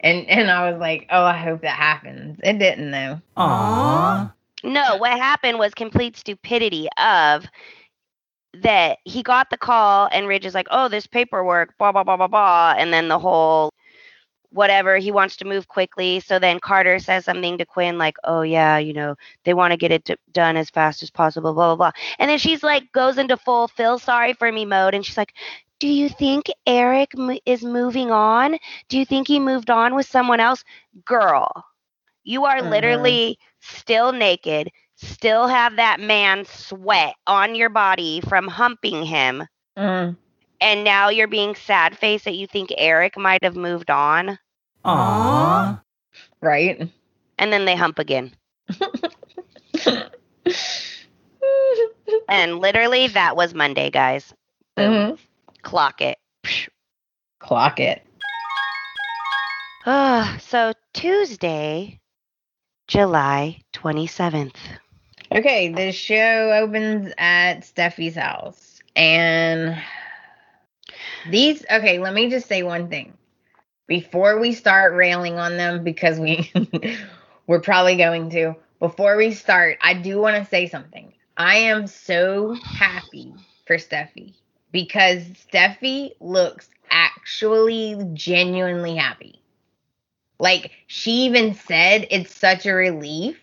And 0.00 0.28
and 0.28 0.50
I 0.50 0.70
was 0.70 0.80
like, 0.80 1.06
oh, 1.10 1.24
I 1.24 1.36
hope 1.36 1.62
that 1.62 1.76
happens. 1.76 2.40
It 2.42 2.58
didn't 2.58 2.90
though. 2.90 3.20
Aww. 3.36 4.32
No, 4.64 4.96
what 4.96 5.12
happened 5.12 5.58
was 5.58 5.74
complete 5.74 6.16
stupidity 6.16 6.88
of 6.98 7.46
that 8.54 8.98
he 9.04 9.22
got 9.22 9.50
the 9.50 9.58
call 9.58 10.08
and 10.10 10.26
Ridge 10.26 10.46
is 10.46 10.54
like, 10.54 10.68
oh, 10.70 10.88
this 10.88 11.06
paperwork, 11.06 11.76
blah, 11.78 11.92
blah, 11.92 12.04
blah, 12.04 12.16
blah, 12.16 12.28
blah. 12.28 12.74
And 12.76 12.92
then 12.92 13.08
the 13.08 13.18
whole 13.18 13.70
whatever, 14.54 14.96
he 14.98 15.12
wants 15.12 15.36
to 15.38 15.44
move 15.46 15.68
quickly. 15.68 16.20
So 16.20 16.38
then 16.38 16.60
Carter 16.60 16.98
says 16.98 17.24
something 17.24 17.58
to 17.58 17.66
Quinn 17.66 17.98
like, 17.98 18.16
oh, 18.24 18.42
yeah, 18.42 18.78
you 18.78 18.94
know, 18.94 19.16
they 19.44 19.54
want 19.54 19.72
to 19.72 19.78
get 19.78 19.92
it 19.92 20.04
d- 20.04 20.16
done 20.32 20.56
as 20.56 20.70
fast 20.70 21.02
as 21.02 21.10
possible, 21.10 21.54
blah, 21.54 21.76
blah, 21.76 21.90
blah. 21.90 21.92
And 22.18 22.30
then 22.30 22.38
she's 22.38 22.62
like, 22.62 22.92
goes 22.92 23.18
into 23.18 23.36
full 23.36 23.68
feel 23.68 23.98
sorry 23.98 24.34
for 24.34 24.50
me 24.52 24.66
mode. 24.66 24.94
And 24.94 25.04
she's 25.04 25.18
like, 25.18 25.34
do 25.80 25.88
you 25.88 26.08
think 26.08 26.46
Eric 26.66 27.12
m- 27.18 27.38
is 27.46 27.64
moving 27.64 28.10
on? 28.10 28.58
Do 28.88 28.98
you 28.98 29.04
think 29.06 29.28
he 29.28 29.40
moved 29.40 29.70
on 29.70 29.94
with 29.94 30.06
someone 30.06 30.40
else? 30.40 30.64
Girl, 31.04 31.50
you 32.24 32.44
are 32.44 32.62
Mhm. 32.62 32.62
literally 32.62 33.38
still 33.60 34.12
naked, 34.12 34.70
still 34.96 35.46
have 35.48 35.76
that 35.76 36.00
man 36.00 36.44
sweat 36.44 37.14
on 37.26 37.54
your 37.54 37.70
body 37.70 38.20
from 38.20 38.48
humping 38.48 39.04
him, 39.04 39.44
Mm. 39.76 40.16
and 40.60 40.84
now 40.84 41.08
you're 41.08 41.28
being 41.28 41.54
sad 41.54 41.96
faced 41.98 42.24
that 42.24 42.36
you 42.36 42.46
think 42.46 42.72
Eric 42.76 43.16
might 43.18 43.42
have 43.44 43.56
moved 43.56 43.90
on, 43.90 44.38
Aww. 44.84 45.80
Right. 46.40 46.88
and 47.38 47.52
then 47.52 47.64
they 47.64 47.74
hump 47.76 47.98
again. 47.98 48.32
And 52.28 52.58
literally, 52.60 53.08
that 53.08 53.36
was 53.36 53.54
Monday, 53.54 53.90
guys. 53.90 54.32
Mhm. 54.78 55.18
Clock 55.62 56.00
it. 56.00 56.18
Clock 57.38 57.80
it. 57.80 58.02
Ah, 59.86 60.36
so 60.40 60.72
Tuesday, 60.94 62.00
July 62.88 63.60
27th. 63.72 64.56
Okay, 65.32 65.68
the 65.68 65.92
show 65.92 66.52
opens 66.52 67.12
at 67.18 67.60
Steffi's 67.60 68.16
house. 68.16 68.80
And 68.96 69.76
these 71.30 71.64
okay, 71.70 71.98
let 71.98 72.14
me 72.14 72.30
just 72.30 72.46
say 72.46 72.62
one 72.62 72.88
thing. 72.88 73.12
Before 73.86 74.38
we 74.38 74.52
start 74.52 74.94
railing 74.94 75.38
on 75.38 75.56
them 75.56 75.84
because 75.84 76.18
we 76.18 76.50
we're 77.46 77.60
probably 77.60 77.96
going 77.96 78.30
to. 78.30 78.56
Before 78.80 79.16
we 79.16 79.32
start, 79.32 79.78
I 79.80 79.94
do 79.94 80.18
want 80.18 80.36
to 80.36 80.48
say 80.48 80.68
something. 80.68 81.12
I 81.36 81.56
am 81.56 81.86
so 81.86 82.54
happy 82.54 83.34
for 83.66 83.76
Steffy 83.76 84.34
because 84.72 85.22
Steffy 85.22 86.12
looks 86.20 86.68
actually 86.90 87.96
genuinely 88.12 88.96
happy. 88.96 89.40
Like 90.38 90.72
she 90.86 91.24
even 91.24 91.54
said 91.54 92.06
it's 92.10 92.34
such 92.34 92.66
a 92.66 92.72
relief 92.74 93.38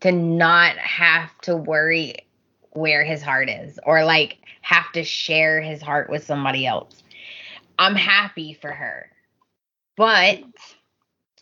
to 0.00 0.12
not 0.12 0.76
have 0.76 1.30
to 1.42 1.56
worry 1.56 2.16
where 2.72 3.04
his 3.04 3.22
heart 3.22 3.48
is 3.48 3.78
or 3.84 4.04
like 4.04 4.38
have 4.60 4.90
to 4.92 5.04
share 5.04 5.60
his 5.60 5.80
heart 5.80 6.10
with 6.10 6.24
somebody 6.24 6.66
else. 6.66 7.02
I'm 7.78 7.94
happy 7.94 8.54
for 8.54 8.70
her. 8.70 9.10
But 9.96 10.40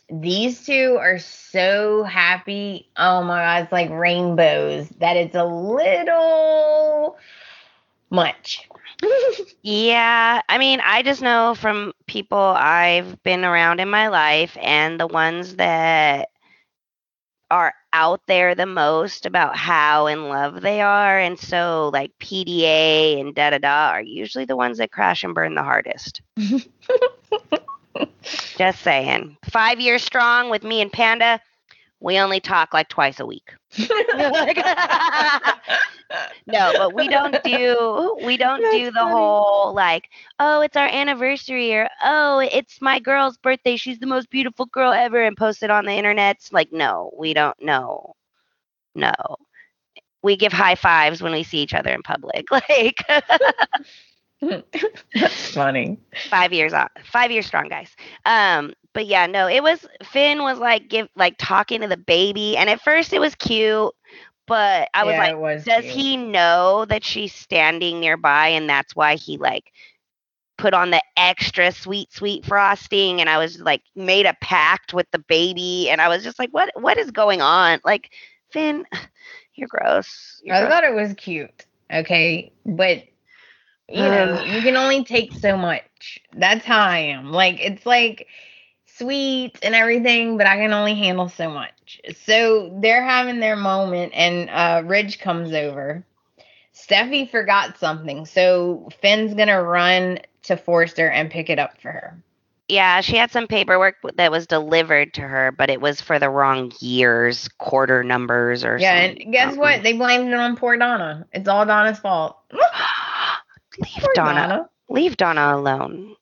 these 0.09 0.65
two 0.65 0.97
are 0.99 1.19
so 1.19 2.03
happy. 2.03 2.89
Oh 2.97 3.23
my 3.23 3.41
god, 3.41 3.63
it's 3.63 3.71
like 3.71 3.89
rainbows 3.89 4.89
that 4.99 5.17
it's 5.17 5.35
a 5.35 5.45
little 5.45 7.17
much. 8.09 8.67
Yeah, 9.67 10.41
I 10.47 10.57
mean, 10.59 10.79
I 10.79 11.01
just 11.01 11.23
know 11.23 11.55
from 11.55 11.93
people 12.05 12.37
I've 12.37 13.21
been 13.23 13.43
around 13.43 13.79
in 13.79 13.89
my 13.89 14.09
life 14.09 14.55
and 14.61 14.99
the 14.99 15.07
ones 15.07 15.55
that 15.55 16.29
are 17.49 17.73
out 17.91 18.21
there 18.27 18.53
the 18.53 18.67
most 18.67 19.25
about 19.25 19.57
how 19.57 20.05
in 20.05 20.29
love 20.29 20.61
they 20.61 20.81
are. 20.81 21.17
And 21.17 21.39
so, 21.39 21.89
like, 21.91 22.11
PDA 22.19 23.19
and 23.19 23.33
da 23.33 23.49
da 23.49 23.57
da 23.57 23.89
are 23.93 24.01
usually 24.03 24.45
the 24.45 24.55
ones 24.55 24.77
that 24.77 24.91
crash 24.91 25.23
and 25.23 25.33
burn 25.33 25.55
the 25.55 25.63
hardest. 25.63 26.21
Just 28.57 28.81
saying. 28.81 29.37
Five 29.49 29.79
years 29.79 30.03
strong 30.03 30.49
with 30.49 30.63
me 30.63 30.81
and 30.81 30.91
Panda, 30.91 31.39
we 31.99 32.17
only 32.19 32.39
talk 32.39 32.73
like 32.73 32.89
twice 32.89 33.19
a 33.19 33.25
week. 33.25 33.53
no, 36.47 36.73
but 36.75 36.93
we 36.93 37.07
don't 37.07 37.41
do 37.43 38.17
we 38.23 38.37
don't 38.37 38.61
That's 38.61 38.69
do 38.69 38.91
the 38.91 38.99
funny. 38.99 39.11
whole 39.11 39.73
like, 39.73 40.09
oh, 40.39 40.61
it's 40.61 40.75
our 40.77 40.87
anniversary 40.87 41.73
or 41.73 41.89
oh, 42.03 42.39
it's 42.39 42.81
my 42.81 42.99
girl's 42.99 43.37
birthday. 43.37 43.75
She's 43.75 43.99
the 43.99 44.07
most 44.07 44.29
beautiful 44.29 44.65
girl 44.67 44.91
ever 44.93 45.21
and 45.23 45.35
post 45.37 45.63
it 45.63 45.69
on 45.71 45.85
the 45.85 45.93
internet. 45.93 46.37
It's 46.37 46.53
Like, 46.53 46.71
no, 46.71 47.11
we 47.17 47.33
don't 47.33 47.59
know. 47.61 48.13
No. 48.95 49.13
We 50.21 50.35
give 50.37 50.53
high 50.53 50.75
fives 50.75 51.21
when 51.21 51.33
we 51.33 51.43
see 51.43 51.59
each 51.59 51.73
other 51.73 51.93
in 51.93 52.01
public. 52.03 52.47
Like 52.51 52.99
That's 54.41 55.51
funny. 55.53 55.99
five 56.29 56.53
years 56.53 56.73
on 56.73 56.87
five 57.03 57.31
years 57.31 57.45
strong 57.45 57.67
guys 57.67 57.95
um 58.25 58.73
but 58.93 59.05
yeah 59.05 59.25
no 59.27 59.47
it 59.47 59.61
was 59.61 59.85
finn 60.03 60.41
was 60.43 60.57
like 60.59 60.87
give 60.89 61.07
like 61.15 61.35
talking 61.37 61.81
to 61.81 61.87
the 61.87 61.97
baby 61.97 62.57
and 62.57 62.69
at 62.69 62.81
first 62.81 63.13
it 63.13 63.19
was 63.19 63.35
cute 63.35 63.91
but 64.47 64.89
i 64.93 65.03
was 65.03 65.15
Yeah, 65.15 65.17
like 65.17 65.35
was 65.35 65.65
does 65.65 65.85
cute. 65.85 65.87
he 65.87 66.17
know 66.17 66.85
that 66.85 67.03
she's 67.03 67.33
standing 67.33 67.99
nearby 67.99 68.47
and 68.49 68.69
that's 68.69 68.95
why 68.95 69.15
he 69.15 69.37
like 69.37 69.71
put 70.57 70.73
on 70.73 70.91
the 70.91 71.01
extra 71.17 71.71
sweet 71.71 72.11
sweet 72.11 72.45
frosting 72.45 73.19
and 73.21 73.29
i 73.29 73.37
was 73.37 73.59
like 73.59 73.81
made 73.95 74.25
a 74.25 74.35
pact 74.41 74.93
with 74.93 75.07
the 75.11 75.19
baby 75.19 75.89
and 75.89 76.01
i 76.01 76.07
was 76.07 76.23
just 76.23 76.39
like 76.39 76.49
what 76.51 76.69
what 76.75 76.97
is 76.97 77.11
going 77.11 77.41
on 77.41 77.79
like 77.85 78.11
finn 78.51 78.85
you're 79.55 79.67
gross 79.69 80.41
You're 80.43 80.55
I 80.55 80.65
gross. 80.65 80.69
thought 80.69 80.83
it 80.83 80.93
was 80.93 81.13
cute. 81.13 81.65
Okay, 81.91 82.51
but 82.65 83.03
you 83.87 84.01
know, 84.01 84.43
you 84.43 84.61
can 84.61 84.75
only 84.75 85.03
take 85.03 85.33
so 85.33 85.57
much. 85.57 86.19
That's 86.35 86.65
how 86.65 86.79
I 86.79 86.97
am. 86.99 87.31
Like 87.31 87.57
it's 87.59 87.85
like 87.85 88.27
sweet 88.85 89.59
and 89.61 89.75
everything, 89.75 90.37
but 90.37 90.47
I 90.47 90.57
can 90.57 90.73
only 90.73 90.95
handle 90.95 91.29
so 91.29 91.49
much. 91.49 92.01
So 92.23 92.77
they're 92.81 93.03
having 93.03 93.39
their 93.39 93.55
moment, 93.55 94.13
and 94.15 94.49
uh, 94.49 94.87
Ridge 94.87 95.19
comes 95.19 95.53
over. 95.53 96.03
Steffy 96.73 97.29
forgot 97.29 97.77
something, 97.77 98.25
so 98.25 98.89
Finn's 99.01 99.33
gonna 99.33 99.61
run 99.61 100.19
to 100.43 100.57
Forrester 100.57 101.09
and 101.09 101.29
pick 101.31 101.49
it 101.49 101.59
up 101.59 101.79
for 101.81 101.91
her. 101.91 102.17
Yeah, 102.67 103.01
she 103.01 103.15
had 103.15 103.29
some 103.31 103.47
paperwork 103.47 103.97
that 104.15 104.31
was 104.31 104.47
delivered 104.47 105.13
to 105.13 105.21
her, 105.21 105.51
but 105.51 105.69
it 105.69 105.79
was 105.79 106.01
for 106.01 106.17
the 106.17 106.29
wrong 106.29 106.71
years, 106.79 107.47
quarter 107.59 108.03
numbers, 108.03 108.65
or 108.65 108.77
Yeah, 108.77 108.89
some- 108.89 109.17
and 109.21 109.31
guess 109.31 109.55
what? 109.55 109.83
They 109.83 109.93
blamed 109.93 110.29
it 110.29 110.33
on 110.33 110.55
poor 110.55 110.75
Donna. 110.75 111.27
It's 111.31 111.47
all 111.47 111.65
Donna's 111.65 111.99
fault. 111.99 112.37
leave 113.79 114.03
Poor 114.03 114.13
Donna, 114.13 114.69
leave 114.89 115.17
Donna 115.17 115.55
alone. 115.55 116.15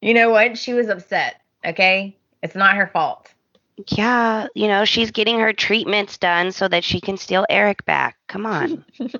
You 0.00 0.14
know 0.14 0.30
what? 0.30 0.58
She 0.58 0.72
was 0.72 0.88
upset. 0.88 1.40
Okay, 1.64 2.16
it's 2.42 2.54
not 2.54 2.76
her 2.76 2.86
fault. 2.86 3.32
Yeah, 3.88 4.46
you 4.54 4.68
know 4.68 4.84
she's 4.84 5.10
getting 5.10 5.38
her 5.38 5.52
treatments 5.52 6.18
done 6.18 6.52
so 6.52 6.68
that 6.68 6.84
she 6.84 7.00
can 7.00 7.16
steal 7.16 7.46
Eric 7.48 7.84
back. 7.84 8.16
Come 8.28 8.46
on. 8.46 8.84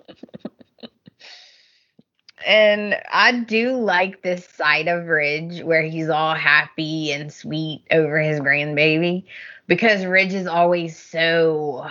And 2.47 2.97
I 3.13 3.33
do 3.33 3.77
like 3.77 4.23
this 4.23 4.47
side 4.49 4.89
of 4.89 5.07
Ridge 5.07 5.63
where 5.63 5.83
he's 5.83 6.09
all 6.09 6.35
happy 6.35 7.13
and 7.13 7.33
sweet 7.33 7.85
over 7.91 8.19
his 8.19 8.41
grandbaby 8.41 9.25
because 9.67 10.05
Ridge 10.07 10.33
is 10.33 10.47
always 10.47 10.99
so 10.99 11.87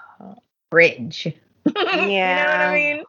Ridge. 0.72 1.26
Yeah. 1.26 1.32
you 1.66 2.18
know 2.20 2.44
what 2.44 2.60
I 2.60 2.74
mean? 2.74 3.04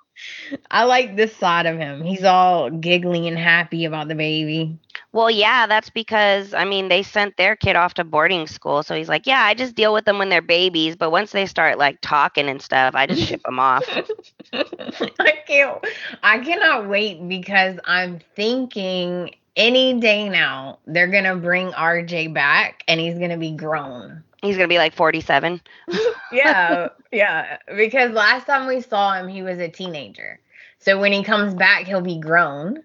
I 0.71 0.83
like 0.83 1.15
this 1.15 1.35
side 1.35 1.65
of 1.65 1.77
him. 1.77 2.03
He's 2.03 2.23
all 2.23 2.69
giggly 2.69 3.27
and 3.27 3.37
happy 3.37 3.85
about 3.85 4.07
the 4.07 4.15
baby. 4.15 4.77
well, 5.11 5.29
yeah, 5.29 5.67
that's 5.67 5.89
because 5.89 6.53
I 6.53 6.65
mean 6.65 6.89
they 6.89 7.03
sent 7.03 7.37
their 7.37 7.55
kid 7.55 7.75
off 7.75 7.93
to 7.95 8.03
boarding 8.03 8.47
school, 8.47 8.83
so 8.83 8.95
he's 8.95 9.09
like, 9.09 9.25
yeah, 9.27 9.41
I 9.43 9.53
just 9.53 9.75
deal 9.75 9.93
with 9.93 10.05
them 10.05 10.17
when 10.19 10.29
they're 10.29 10.41
babies, 10.41 10.95
but 10.95 11.11
once 11.11 11.31
they 11.31 11.45
start 11.45 11.77
like 11.77 11.99
talking 12.01 12.49
and 12.49 12.61
stuff, 12.61 12.95
I 12.95 13.07
just 13.07 13.23
ship 13.23 13.43
them 13.43 13.59
off. 13.59 13.83
I 14.53 15.33
can't 15.47 15.85
I 16.23 16.39
cannot 16.39 16.87
wait 16.89 17.27
because 17.27 17.77
I'm 17.85 18.19
thinking 18.35 19.35
any 19.55 19.93
day 19.99 20.29
now 20.29 20.79
they're 20.85 21.07
gonna 21.07 21.35
bring 21.35 21.71
RJ 21.71 22.33
back 22.33 22.83
and 22.87 22.99
he's 22.99 23.17
gonna 23.17 23.37
be 23.37 23.51
grown. 23.51 24.23
He's 24.45 24.57
gonna 24.57 24.67
be 24.67 24.77
like 24.77 24.93
forty-seven. 24.93 25.61
yeah, 26.31 26.89
yeah. 27.11 27.57
Because 27.75 28.11
last 28.11 28.45
time 28.45 28.67
we 28.67 28.81
saw 28.81 29.13
him, 29.13 29.27
he 29.27 29.41
was 29.41 29.59
a 29.59 29.69
teenager. 29.69 30.39
So 30.79 30.99
when 30.99 31.11
he 31.11 31.23
comes 31.23 31.53
back, 31.53 31.85
he'll 31.85 32.01
be 32.01 32.19
grown 32.19 32.83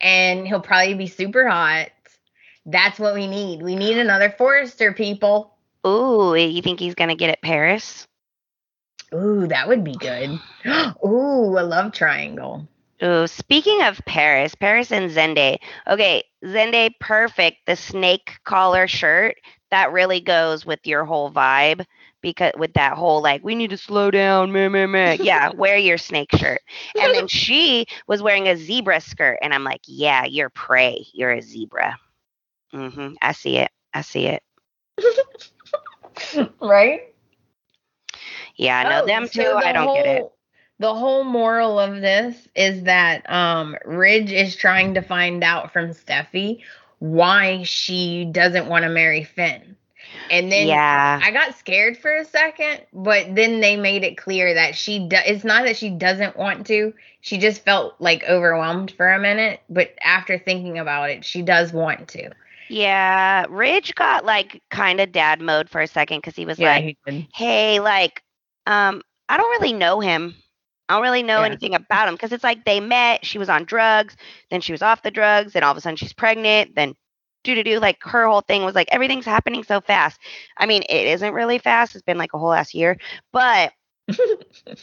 and 0.00 0.46
he'll 0.46 0.60
probably 0.60 0.94
be 0.94 1.06
super 1.06 1.48
hot. 1.48 1.90
That's 2.64 2.98
what 2.98 3.14
we 3.14 3.26
need. 3.26 3.62
We 3.62 3.76
need 3.76 3.98
another 3.98 4.34
Forrester, 4.36 4.92
people. 4.92 5.54
Ooh, 5.86 6.34
you 6.34 6.62
think 6.62 6.80
he's 6.80 6.94
gonna 6.94 7.14
get 7.14 7.30
it 7.30 7.40
Paris? 7.40 8.06
Ooh, 9.14 9.46
that 9.46 9.68
would 9.68 9.84
be 9.84 9.94
good. 9.94 10.40
Ooh, 11.04 11.58
a 11.58 11.62
love 11.62 11.92
triangle. 11.92 12.66
Ooh, 13.02 13.26
speaking 13.26 13.82
of 13.82 14.00
Paris, 14.06 14.54
Paris 14.54 14.90
and 14.90 15.10
Zende. 15.10 15.58
Okay, 15.86 16.24
Zende, 16.42 16.94
perfect. 16.98 17.58
The 17.66 17.76
snake 17.76 18.38
collar 18.44 18.88
shirt 18.88 19.36
that 19.70 19.92
really 19.92 20.20
goes 20.20 20.64
with 20.66 20.80
your 20.86 21.04
whole 21.04 21.30
vibe 21.30 21.84
because 22.20 22.52
with 22.56 22.72
that 22.74 22.94
whole 22.94 23.22
like 23.22 23.42
we 23.44 23.54
need 23.54 23.70
to 23.70 23.76
slow 23.76 24.10
down, 24.10 24.52
meh, 24.52 24.68
meh, 24.68 24.86
meh. 24.86 25.14
yeah, 25.20 25.50
wear 25.54 25.76
your 25.76 25.98
snake 25.98 26.30
shirt. 26.36 26.60
And 26.98 27.14
then 27.14 27.26
she 27.28 27.86
was 28.06 28.22
wearing 28.22 28.48
a 28.48 28.56
zebra 28.56 29.00
skirt, 29.00 29.38
and 29.42 29.52
I'm 29.54 29.64
like, 29.64 29.82
yeah, 29.86 30.24
you're 30.24 30.50
prey. 30.50 31.06
You're 31.12 31.32
a 31.32 31.42
zebra. 31.42 31.98
Mm-hmm. 32.74 33.14
I 33.22 33.32
see 33.32 33.58
it. 33.58 33.70
I 33.94 34.02
see 34.02 34.26
it. 34.26 34.42
right? 36.60 37.14
Yeah, 38.56 38.84
no, 38.84 39.02
Oh, 39.02 39.06
them 39.06 39.26
so 39.26 39.42
too. 39.42 39.56
the 39.58 39.68
I 39.68 39.72
don't 39.72 39.92
get 39.92 40.06
it. 40.06 40.24
whole- 40.24 40.36
The 40.78 40.94
whole 40.94 41.24
moral 41.24 41.78
of 41.78 42.00
this 42.00 42.48
is 42.54 42.84
that 42.84 43.28
um 43.30 43.76
Ridge 43.84 44.32
is 44.32 44.56
trying 44.56 44.94
to 44.94 45.02
find 45.02 45.42
out 45.44 45.72
from 45.72 45.90
Steffy 45.90 46.62
why 46.98 47.62
she 47.62 48.24
doesn't 48.24 48.68
want 48.68 48.84
to 48.84 48.88
marry 48.88 49.24
Finn. 49.24 49.76
And 50.30 50.50
then 50.50 50.68
yeah. 50.68 51.20
I 51.22 51.30
got 51.30 51.56
scared 51.56 51.98
for 51.98 52.14
a 52.14 52.24
second, 52.24 52.82
but 52.92 53.34
then 53.34 53.60
they 53.60 53.76
made 53.76 54.04
it 54.04 54.16
clear 54.16 54.54
that 54.54 54.74
she 54.74 55.00
do- 55.00 55.16
it's 55.24 55.44
not 55.44 55.64
that 55.64 55.76
she 55.76 55.90
doesn't 55.90 56.36
want 56.36 56.66
to. 56.66 56.94
She 57.20 57.38
just 57.38 57.64
felt 57.64 57.94
like 57.98 58.24
overwhelmed 58.28 58.92
for 58.92 59.10
a 59.10 59.18
minute, 59.18 59.60
but 59.68 59.94
after 60.02 60.38
thinking 60.38 60.78
about 60.78 61.10
it, 61.10 61.24
she 61.24 61.42
does 61.42 61.72
want 61.72 62.08
to. 62.08 62.30
Yeah, 62.68 63.46
Ridge 63.48 63.94
got 63.94 64.24
like 64.24 64.62
kind 64.70 65.00
of 65.00 65.12
dad 65.12 65.40
mode 65.40 65.70
for 65.70 65.80
a 65.80 65.86
second 65.86 66.18
because 66.18 66.34
he 66.34 66.46
was 66.46 66.58
like, 66.58 66.96
he 67.06 67.28
"Hey, 67.32 67.78
like, 67.78 68.22
um, 68.66 69.02
I 69.28 69.36
don't 69.36 69.60
really 69.60 69.72
know 69.72 70.00
him. 70.00 70.34
I 70.88 70.94
don't 70.94 71.02
really 71.02 71.22
know 71.22 71.42
Yeah. 71.42 71.44
anything 71.44 71.74
about 71.74 72.06
them 72.06 72.14
because 72.14 72.32
it's 72.32 72.44
like 72.44 72.64
they 72.64 72.80
met. 72.80 73.24
She 73.24 73.38
was 73.38 73.48
on 73.48 73.64
drugs, 73.64 74.16
then 74.50 74.60
she 74.60 74.72
was 74.72 74.82
off 74.82 75.02
the 75.02 75.10
drugs, 75.10 75.52
then 75.52 75.62
all 75.64 75.72
of 75.72 75.76
a 75.76 75.80
sudden 75.80 75.96
she's 75.96 76.12
pregnant, 76.12 76.74
then 76.74 76.94
do 77.44 77.54
do 77.54 77.62
do. 77.62 77.78
Like 77.80 77.98
her 78.02 78.26
whole 78.26 78.40
thing 78.40 78.64
was 78.64 78.74
like 78.74 78.88
everything's 78.90 79.24
happening 79.24 79.62
so 79.64 79.80
fast. 79.80 80.18
I 80.56 80.66
mean, 80.66 80.82
it 80.88 81.06
isn't 81.08 81.34
really 81.34 81.58
fast. 81.58 81.94
It's 81.94 82.02
been 82.04 82.18
like 82.18 82.34
a 82.34 82.38
whole 82.38 82.50
last 82.50 82.74
year, 82.74 82.98
but 83.32 83.72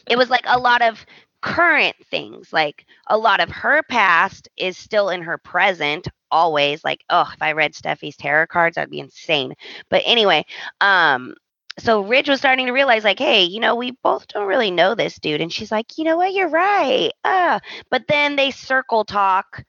it 0.10 0.18
was 0.18 0.30
like 0.30 0.44
a 0.46 0.60
lot 0.60 0.82
of 0.82 1.06
current 1.42 1.96
things 2.10 2.52
like 2.54 2.86
a 3.08 3.18
lot 3.18 3.39
of 3.42 3.50
her 3.50 3.82
past 3.84 4.48
is 4.58 4.78
still 4.78 5.10
in 5.10 5.22
her 5.22 5.38
present 5.38 6.08
always 6.32 6.84
like 6.84 7.04
oh 7.10 7.30
if 7.34 7.42
i 7.42 7.52
read 7.52 7.74
steffy's 7.74 8.16
tarot 8.16 8.48
cards 8.48 8.76
that'd 8.76 8.89
be 8.89 9.00
insane 9.00 9.54
but 9.89 10.02
anyway 10.06 10.44
um 10.82 11.34
so 11.80 12.02
ridge 12.02 12.30
was 12.30 12.40
starting 12.40 12.68
to 12.68 12.72
realize 12.72 13.04
like 13.04 13.20
hey 13.20 13.44
you 13.44 13.60
know 13.60 13.76
we 13.76 13.92
both 14.04 14.28
don't 14.28 14.48
really 14.48 14.72
know 14.72 14.96
this 14.96 15.18
dude. 15.20 15.42
And 15.42 15.52
she's 15.52 15.72
like 15.72 15.98
you 15.98 16.04
know 16.04 16.18
what? 16.18 16.34
You're 16.34 16.50
right. 16.50 17.12
Uh 17.24 17.60
but 17.90 18.08
then 18.08 18.36
they 18.36 18.52
circle 18.52 19.06
talk 19.06 19.64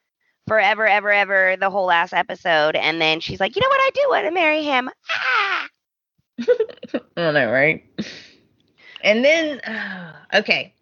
forever 0.47 0.87
ever 0.87 1.11
ever 1.11 1.57
the 1.59 1.71
whole 1.71 1.87
last 1.87 2.13
episode. 2.13 2.77
And 2.77 3.01
then 3.01 3.21
she's 3.21 3.41
like 3.41 3.57
you 3.57 3.63
know 3.63 3.69
what? 3.69 3.81
I 3.81 3.91
do 3.95 4.07
want 4.09 4.27
to 4.27 4.31
marry 4.33 4.63
him. 4.63 4.91
Ah! 5.11 5.69
I 7.17 7.31
know, 7.31 7.51
right? 7.51 7.85
And 9.05 9.25
then, 9.25 9.61
okay, 10.35 10.75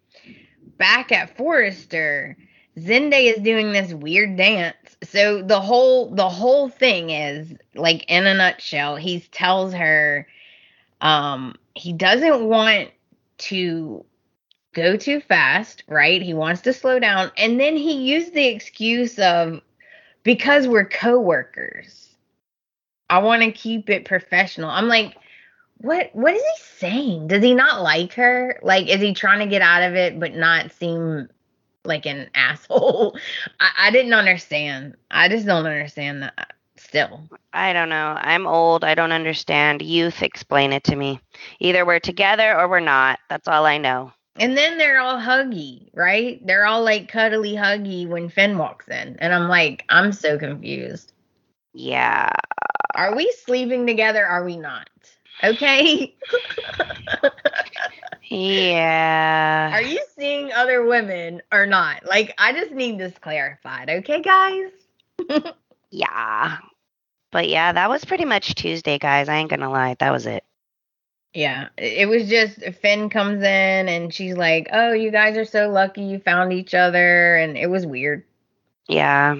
back 0.77 1.11
at 1.11 1.37
Forrester, 1.37 2.35
Zende 2.77 3.35
is 3.35 3.43
doing 3.43 3.71
this 3.71 3.93
weird 3.93 4.35
dance. 4.35 4.75
So 5.03 5.43
the 5.43 5.59
whole 5.59 6.09
the 6.09 6.29
whole 6.29 6.69
thing 6.69 7.11
is 7.11 7.53
like 7.75 8.05
in 8.07 8.25
a 8.25 8.33
nutshell, 8.33 8.95
he 8.95 9.19
tells 9.19 9.73
her 9.73 10.25
um 11.03 11.55
he 11.75 11.93
doesn't 11.93 12.45
want 12.45 12.89
to 13.37 14.05
go 14.73 14.97
too 14.97 15.21
fast, 15.21 15.83
right? 15.87 16.21
He 16.21 16.33
wants 16.33 16.61
to 16.61 16.73
slow 16.73 16.99
down. 16.99 17.31
And 17.37 17.59
then 17.59 17.77
he 17.77 18.11
used 18.11 18.33
the 18.33 18.47
excuse 18.47 19.19
of 19.19 19.61
because 20.23 20.67
we're 20.67 20.85
coworkers. 20.85 22.09
I 23.09 23.19
want 23.19 23.43
to 23.43 23.51
keep 23.51 23.89
it 23.89 24.05
professional. 24.05 24.69
I'm 24.69 24.87
like, 24.87 25.15
what 25.77 26.09
what 26.13 26.33
is 26.33 26.41
he 26.41 26.63
saying? 26.77 27.27
Does 27.27 27.43
he 27.43 27.53
not 27.53 27.83
like 27.83 28.13
her? 28.13 28.59
Like, 28.63 28.87
is 28.87 29.01
he 29.01 29.13
trying 29.13 29.39
to 29.39 29.47
get 29.47 29.61
out 29.61 29.83
of 29.83 29.95
it 29.95 30.19
but 30.19 30.33
not 30.33 30.71
seem 30.71 31.29
like 31.83 32.05
an 32.05 32.29
asshole? 32.35 33.17
I, 33.59 33.69
I 33.77 33.91
didn't 33.91 34.13
understand. 34.13 34.95
I 35.11 35.29
just 35.29 35.45
don't 35.45 35.65
understand 35.65 36.23
that 36.23 36.52
still. 36.93 37.27
I 37.53 37.73
don't 37.73 37.89
know. 37.89 38.15
I'm 38.19 38.45
old. 38.45 38.83
I 38.83 38.93
don't 38.93 39.11
understand. 39.11 39.81
Youth, 39.81 40.21
explain 40.21 40.71
it 40.73 40.83
to 40.83 40.95
me. 40.95 41.19
Either 41.59 41.87
we're 41.87 41.99
together 41.99 42.55
or 42.55 42.69
we're 42.69 42.81
not. 42.81 43.17
That's 43.31 43.47
all 43.47 43.65
I 43.65 43.79
know. 43.79 44.13
And 44.35 44.55
then 44.55 44.77
they're 44.77 44.99
all 44.99 45.19
huggy, 45.19 45.89
right? 45.95 46.39
They're 46.45 46.67
all 46.67 46.83
like 46.83 47.07
cuddly 47.07 47.53
huggy 47.53 48.07
when 48.07 48.29
Finn 48.29 48.59
walks 48.59 48.87
in. 48.87 49.17
And 49.17 49.33
I'm 49.33 49.47
like, 49.47 49.85
I'm 49.89 50.11
so 50.11 50.37
confused. 50.37 51.13
Yeah. 51.73 52.29
Are 52.93 53.15
we 53.15 53.33
sleeping 53.43 53.87
together? 53.87 54.23
Are 54.23 54.45
we 54.45 54.57
not? 54.57 54.87
Okay. 55.43 56.15
Yeah. 58.29 59.71
Are 59.73 59.81
you 59.81 59.99
seeing 60.17 60.51
other 60.53 60.85
women 60.85 61.41
or 61.51 61.65
not? 61.65 62.05
Like, 62.07 62.33
I 62.37 62.53
just 62.53 62.71
need 62.71 62.99
this 62.99 63.13
clarified. 63.19 63.89
Okay, 63.89 64.21
guys? 64.21 64.71
Yeah. 65.93 66.57
But 67.33 67.49
yeah, 67.49 67.71
that 67.71 67.89
was 67.89 68.05
pretty 68.05 68.25
much 68.25 68.53
Tuesday, 68.53 68.99
guys. 68.99 69.27
I 69.27 69.37
ain't 69.37 69.49
gonna 69.49 69.71
lie. 69.71 69.95
That 69.99 70.11
was 70.11 70.27
it. 70.27 70.43
Yeah, 71.33 71.69
it 71.79 72.07
was 72.07 72.29
just 72.29 72.59
Finn 72.79 73.09
comes 73.09 73.41
in 73.41 73.89
and 73.89 74.13
she's 74.13 74.37
like, 74.37 74.69
"Oh, 74.71 74.93
you 74.93 75.09
guys 75.09 75.35
are 75.35 75.43
so 75.43 75.67
lucky 75.67 76.03
you 76.03 76.19
found 76.19 76.53
each 76.53 76.75
other," 76.75 77.35
and 77.35 77.57
it 77.57 77.71
was 77.71 77.87
weird. 77.87 78.23
Yeah. 78.87 79.31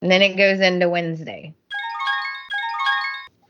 And 0.00 0.10
then 0.10 0.22
it 0.22 0.38
goes 0.38 0.60
into 0.60 0.88
Wednesday. 0.88 1.54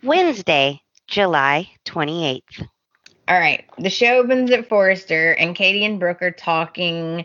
Wednesday, 0.02 0.82
July 1.06 1.70
28th. 1.84 2.66
All 3.28 3.38
right, 3.38 3.64
the 3.78 3.90
show 3.90 4.18
opens 4.18 4.50
at 4.50 4.68
Forrester, 4.68 5.30
and 5.34 5.54
Katie 5.54 5.84
and 5.84 6.00
Brooke 6.00 6.22
are 6.22 6.32
talking. 6.32 7.24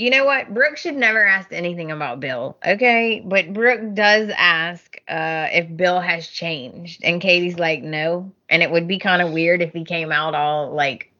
You 0.00 0.08
know 0.10 0.24
what? 0.24 0.54
Brooke 0.54 0.78
should 0.78 0.96
never 0.96 1.22
ask 1.26 1.52
anything 1.52 1.90
about 1.90 2.20
Bill, 2.20 2.56
okay? 2.66 3.22
But 3.22 3.52
Brooke 3.52 3.92
does 3.94 4.30
ask 4.34 4.96
uh, 5.06 5.48
if 5.52 5.76
Bill 5.76 6.00
has 6.00 6.26
changed, 6.26 7.02
and 7.04 7.20
Katie's 7.20 7.58
like, 7.58 7.82
no. 7.82 8.32
And 8.48 8.62
it 8.62 8.70
would 8.70 8.88
be 8.88 8.98
kind 8.98 9.20
of 9.20 9.32
weird 9.32 9.60
if 9.60 9.74
he 9.74 9.84
came 9.84 10.10
out 10.10 10.34
all 10.34 10.70
like 10.74 11.12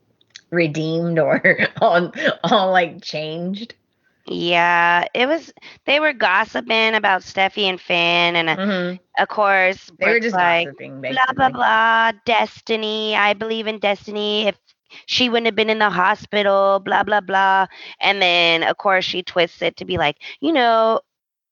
redeemed 0.51 1.19
or 1.19 1.43
all, 1.83 2.11
all 2.43 2.73
like 2.73 3.03
changed. 3.03 3.75
Yeah, 4.27 5.05
it 5.12 5.27
was. 5.27 5.53
They 5.85 6.01
were 6.01 6.14
gossiping 6.14 6.95
about 6.95 7.21
Steffy 7.23 7.64
and 7.64 7.81
Finn, 7.81 8.37
and 8.37 8.49
uh, 8.49 8.57
Mhm. 8.57 8.99
of 9.19 9.29
course, 9.29 9.90
They 9.99 10.09
were 10.09 10.21
Brooke's 10.21 10.25
just 10.25 10.37
like, 10.37 10.69
gossiping, 10.69 11.01
blah 11.03 11.33
blah 11.37 11.51
blah 11.51 12.12
destiny 12.25 13.16
i 13.16 13.35
believe 13.35 13.66
in 13.66 13.79
destiny 13.79 14.47
if 14.47 14.57
she 15.07 15.29
wouldn't 15.29 15.46
have 15.46 15.55
been 15.57 15.70
in 15.70 15.79
the 15.79 15.90
hospital 15.90 16.81
blah 16.81 17.03
blah 17.03 17.20
blah. 17.20 17.66
And 18.00 18.20
then 18.22 18.62
of 18.62 18.76
course 18.79 19.05
she 19.05 19.22
twists 19.22 19.62
it 19.62 19.76
to 19.79 19.85
be 19.85 19.98
like 19.98 20.16
you 20.40 20.53
know 20.53 21.00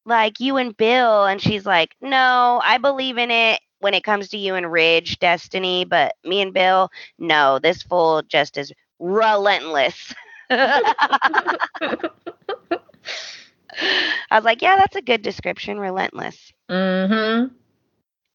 like 0.07 0.41
you 0.41 0.57
and 0.57 0.77
bill. 0.77 1.25
And 1.27 1.41
she's 1.41 1.67
like 1.67 1.95
no 2.01 2.61
i 2.65 2.79
believe 2.79 3.19
in 3.19 3.31
it 3.31 3.61
when 3.81 3.95
it 3.95 4.03
comes 4.05 4.29
to 4.31 4.39
you 4.39 4.55
and 4.55 4.71
ridge 4.73 5.19
destiny. 5.19 5.85
But 5.85 6.15
me 6.25 6.41
and 6.41 6.53
bill 6.55 6.91
no 7.19 7.59
this 7.59 7.83
fool 7.83 8.23
just 8.23 8.57
is 8.59 8.73
relentless. 8.99 10.15
I 10.51 10.87
was 14.33 14.45
like 14.45 14.63
yeah 14.63 14.77
that's 14.77 14.97
a 14.97 15.03
good 15.03 15.23
description 15.23 15.79
relentless. 15.79 16.53
Mm-hmm. 16.71 17.55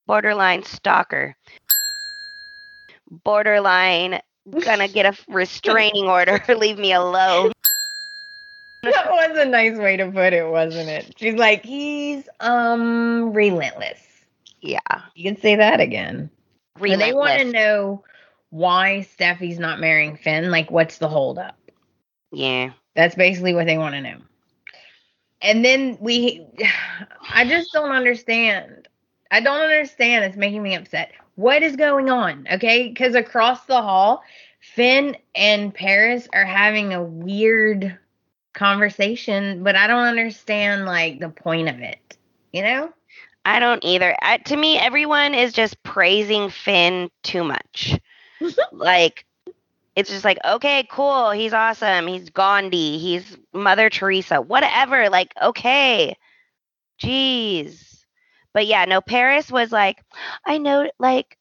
borderline 0.08 0.64
stalker, 0.64 1.36
borderline 3.10 4.20
gonna 4.50 4.88
get 4.88 5.06
a 5.06 5.18
restraining 5.32 6.08
order, 6.08 6.44
leave 6.58 6.78
me 6.78 6.94
alone. 6.94 7.52
That 8.84 9.10
was 9.10 9.38
a 9.38 9.46
nice 9.46 9.78
way 9.78 9.96
to 9.96 10.12
put 10.12 10.34
it, 10.34 10.46
wasn't 10.46 10.90
it? 10.90 11.14
She's 11.18 11.36
like, 11.36 11.64
he's 11.64 12.28
um 12.42 13.32
relentless. 13.32 14.02
Yeah, 14.60 14.80
You 15.16 15.24
can 15.24 15.40
say 15.42 15.56
that 15.56 15.80
again. 15.80 16.30
And 16.82 17.00
they 17.00 17.14
want 17.14 17.40
to 17.40 17.52
know 17.52 18.04
why 18.50 19.08
Steffy's 19.18 19.58
not 19.58 19.80
marrying 19.80 20.18
Finn. 20.18 20.52
Like, 20.52 20.70
what's 20.70 20.98
the 20.98 21.08
holdup? 21.08 21.58
Yeah, 22.32 22.72
That's 22.96 23.16
basically 23.16 23.54
what 23.54 23.68
they 23.68 23.78
want 23.78 23.96
to 23.96 24.02
know. 24.02 24.18
And 25.42 25.64
then 25.64 25.98
we, 26.00 26.46
I 27.34 27.46
just 27.46 27.72
don't 27.74 27.92
understand. 27.92 28.88
I 29.32 29.40
don't 29.40 29.62
understand. 29.62 30.26
It's 30.26 30.38
making 30.38 30.62
me 30.62 30.76
upset. 30.76 31.12
What 31.36 31.64
is 31.64 31.76
going 31.76 32.10
on? 32.10 32.48
Okay. 32.54 32.90
Because 32.90 33.16
across 33.16 33.66
the 33.66 33.82
hall, 33.82 34.24
Finn 34.60 35.18
and 35.36 35.74
Paris 35.74 36.28
are 36.34 36.46
having 36.46 36.94
a 36.94 37.04
weird 37.04 37.98
conversation, 38.54 39.64
but 39.64 39.76
I 39.76 39.88
don't 39.88 40.08
understand 40.08 40.86
like 40.86 41.20
the 41.20 41.30
point 41.30 41.70
of 41.70 41.80
it. 41.80 42.18
You 42.52 42.62
know? 42.62 42.94
I 43.46 43.60
don't 43.60 43.84
either. 43.84 44.16
I, 44.22 44.38
to 44.38 44.56
me, 44.56 44.78
everyone 44.78 45.34
is 45.34 45.54
just 45.54 45.82
praising 45.84 46.50
Finn 46.50 47.10
too 47.24 47.44
much. 47.44 48.00
like, 48.72 49.26
it's 49.96 50.10
just 50.10 50.24
like, 50.24 50.38
okay, 50.46 50.88
cool. 50.90 51.32
He's 51.32 51.54
awesome. 51.54 52.08
He's 52.08 52.30
Gandhi. 52.30 52.98
He's 53.00 53.38
Mother 53.54 53.90
Teresa. 53.90 54.42
Whatever. 54.42 55.10
Like, 55.10 55.34
okay. 55.42 56.16
Jeez. 57.02 57.93
But 58.54 58.68
yeah, 58.68 58.86
no, 58.86 59.02
Paris 59.02 59.52
was 59.52 59.72
like, 59.72 60.04
I 60.46 60.58
know, 60.58 60.90
like, 61.00 61.38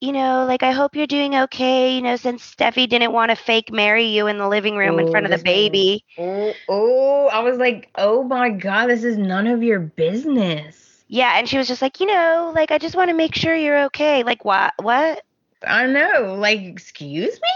you 0.00 0.12
know, 0.12 0.44
like, 0.46 0.62
I 0.62 0.72
hope 0.72 0.96
you're 0.96 1.06
doing 1.06 1.34
okay, 1.34 1.94
you 1.96 2.02
know, 2.02 2.16
since 2.16 2.54
Steffy 2.54 2.88
didn't 2.88 3.12
want 3.12 3.30
to 3.30 3.36
fake 3.36 3.72
marry 3.72 4.06
you 4.06 4.26
in 4.28 4.38
the 4.38 4.48
living 4.48 4.76
room 4.76 4.98
in 4.98 5.06
Oh, 5.06 5.08
front 5.08 5.26
of 5.26 5.30
the 5.32 5.38
baby. 5.38 6.04
Oh, 6.18 6.60
oh, 6.68 7.26
I 7.28 7.40
was 7.40 7.58
like, 7.58 7.90
oh 7.96 8.22
my 8.24 8.50
god, 8.50 8.86
this 8.88 9.04
is 9.04 9.16
none 9.18 9.46
of 9.46 9.62
your 9.62 9.80
business. 9.80 11.04
Yeah. 11.08 11.38
And 11.38 11.48
she 11.48 11.58
was 11.58 11.68
just 11.68 11.82
like, 11.82 12.00
you 12.00 12.06
know, 12.06 12.52
like, 12.54 12.70
I 12.70 12.78
just 12.78 12.96
want 12.96 13.10
to 13.10 13.14
make 13.16 13.34
sure 13.34 13.54
you're 13.54 13.84
okay. 13.86 14.22
Like, 14.24 14.44
what? 14.44 14.74
What? 14.80 15.22
I 15.66 15.82
don't 15.82 15.92
know. 15.92 16.34
Like, 16.36 16.60
excuse 16.60 17.40
me? 17.40 17.48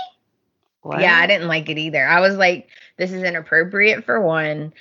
what? 0.82 1.00
Yeah, 1.00 1.16
I 1.16 1.26
didn't 1.26 1.48
like 1.48 1.68
it 1.68 1.78
either. 1.78 2.06
I 2.06 2.20
was 2.20 2.36
like, 2.36 2.68
this 2.96 3.12
is 3.12 3.22
inappropriate 3.22 4.04
for 4.04 4.20
one. 4.20 4.72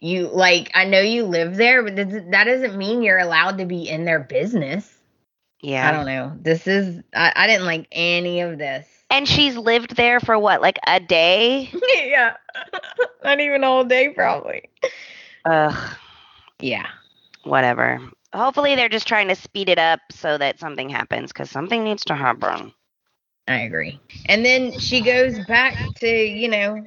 You 0.00 0.28
like, 0.28 0.70
I 0.74 0.84
know 0.84 1.00
you 1.00 1.24
live 1.24 1.56
there, 1.56 1.82
but 1.82 1.96
that 1.96 2.44
doesn't 2.44 2.76
mean 2.76 3.02
you're 3.02 3.18
allowed 3.18 3.58
to 3.58 3.66
be 3.66 3.88
in 3.88 4.04
their 4.04 4.20
business. 4.20 4.92
Yeah. 5.60 5.88
I 5.88 5.92
don't 5.92 6.06
know. 6.06 6.36
This 6.40 6.66
is, 6.66 7.02
I, 7.14 7.32
I 7.34 7.46
didn't 7.48 7.66
like 7.66 7.88
any 7.90 8.40
of 8.40 8.58
this. 8.58 8.86
And 9.10 9.26
she's 9.26 9.56
lived 9.56 9.96
there 9.96 10.20
for 10.20 10.38
what, 10.38 10.60
like 10.60 10.78
a 10.86 11.00
day? 11.00 11.70
yeah, 12.04 12.36
not 13.24 13.40
even 13.40 13.64
all 13.64 13.84
day, 13.84 14.10
probably. 14.10 14.68
Ugh, 15.44 15.96
Yeah. 16.60 16.86
whatever. 17.44 18.00
Hopefully, 18.34 18.76
they're 18.76 18.90
just 18.90 19.08
trying 19.08 19.28
to 19.28 19.34
speed 19.34 19.70
it 19.70 19.78
up 19.78 20.00
so 20.12 20.36
that 20.36 20.60
something 20.60 20.90
happens 20.90 21.32
because 21.32 21.50
something 21.50 21.82
needs 21.82 22.04
to 22.04 22.14
happen. 22.14 22.72
I 23.48 23.60
agree. 23.60 23.98
And 24.26 24.44
then 24.44 24.78
she 24.78 25.00
goes 25.00 25.38
back 25.46 25.74
to, 25.96 26.08
you 26.08 26.48
know, 26.48 26.86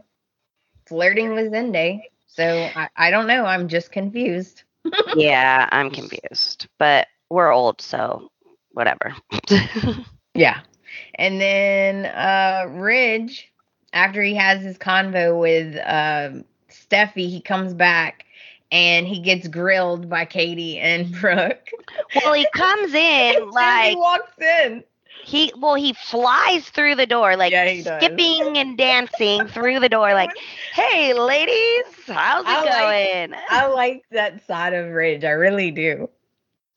flirting 0.86 1.34
with 1.34 1.52
Zende. 1.52 2.04
So 2.34 2.70
I, 2.76 2.90
I 2.96 3.12
don't 3.12 3.28
know. 3.28 3.46
I'm 3.46 3.68
just 3.68 3.92
confused. 3.92 4.64
yeah, 5.16 5.68
I'm 5.72 5.90
confused, 5.92 6.68
but 6.80 7.08
we're 7.30 7.52
old, 7.52 7.82
so 7.82 8.30
whatever. 8.72 9.16
Yeah. 10.34 10.62
And 11.16 11.40
then 11.40 12.06
uh 12.06 12.68
Ridge, 12.70 13.52
after 13.94 14.22
he 14.22 14.36
has 14.36 14.62
his 14.62 14.78
convo 14.78 15.40
with 15.40 15.76
um 15.86 16.46
Steffy, 16.70 17.30
he 17.30 17.42
comes 17.42 17.74
back 17.74 18.26
and 18.72 19.06
he 19.06 19.20
gets 19.20 19.48
grilled 19.48 20.10
by 20.10 20.26
Katie 20.26 20.80
and 20.80 21.12
Brooke. 21.22 21.70
well, 22.16 22.34
he 22.34 22.48
comes 22.54 22.94
in 22.94 23.50
like 23.52 23.90
he 23.90 23.96
walks 23.96 24.40
in. 24.40 24.84
He 25.24 25.52
well 25.58 25.76
he 25.76 25.94
flies 25.94 26.70
through 26.70 26.96
the 26.96 27.06
door 27.06 27.36
like 27.36 27.52
Yeah, 27.52 27.98
skipping 27.98 28.58
and 28.58 28.78
dancing 28.78 29.48
through 29.48 29.80
the 29.80 29.90
door 29.90 30.14
like, 30.14 30.32
"Hey, 30.74 31.14
ladies, 31.14 31.86
how's 32.08 32.46
it 32.46 32.50
I 32.50 32.64
like- 32.64 33.30
going?" 33.32 33.40
I 33.50 33.66
like 33.68 34.04
that 34.12 34.46
side 34.46 34.74
of 34.74 34.90
Ridge. 34.92 35.24
I 35.24 35.32
really 35.32 35.72
do. 35.72 36.10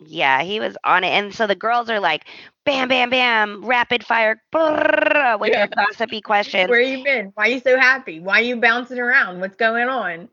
Yeah, 0.07 0.43
he 0.43 0.61
was 0.61 0.77
on 0.85 1.05
it. 1.05 1.09
And 1.11 1.35
so 1.35 1.47
the 1.47 1.55
girls 1.55 1.89
are 1.89 2.01
like, 2.01 2.25
bam, 2.65 2.89
bam, 2.89 3.11
bam, 3.11 3.65
rapid 3.65 4.05
fire 4.05 4.43
brrrr, 4.53 5.39
with 5.39 5.51
Yeah. 5.51 5.67
their 5.67 5.69
gossipy 5.87 6.21
questions. 6.21 6.69
Where 6.69 6.81
you 6.81 7.03
been? 7.05 7.33
Why 7.35 7.45
are 7.45 7.51
you 7.51 7.61
so 7.61 7.79
happy? 7.79 8.21
Why 8.21 8.41
you 8.41 8.57
bouncing 8.57 8.99
around? 8.99 9.41
What's 9.41 9.57
going 9.57 9.89
on? 9.89 10.29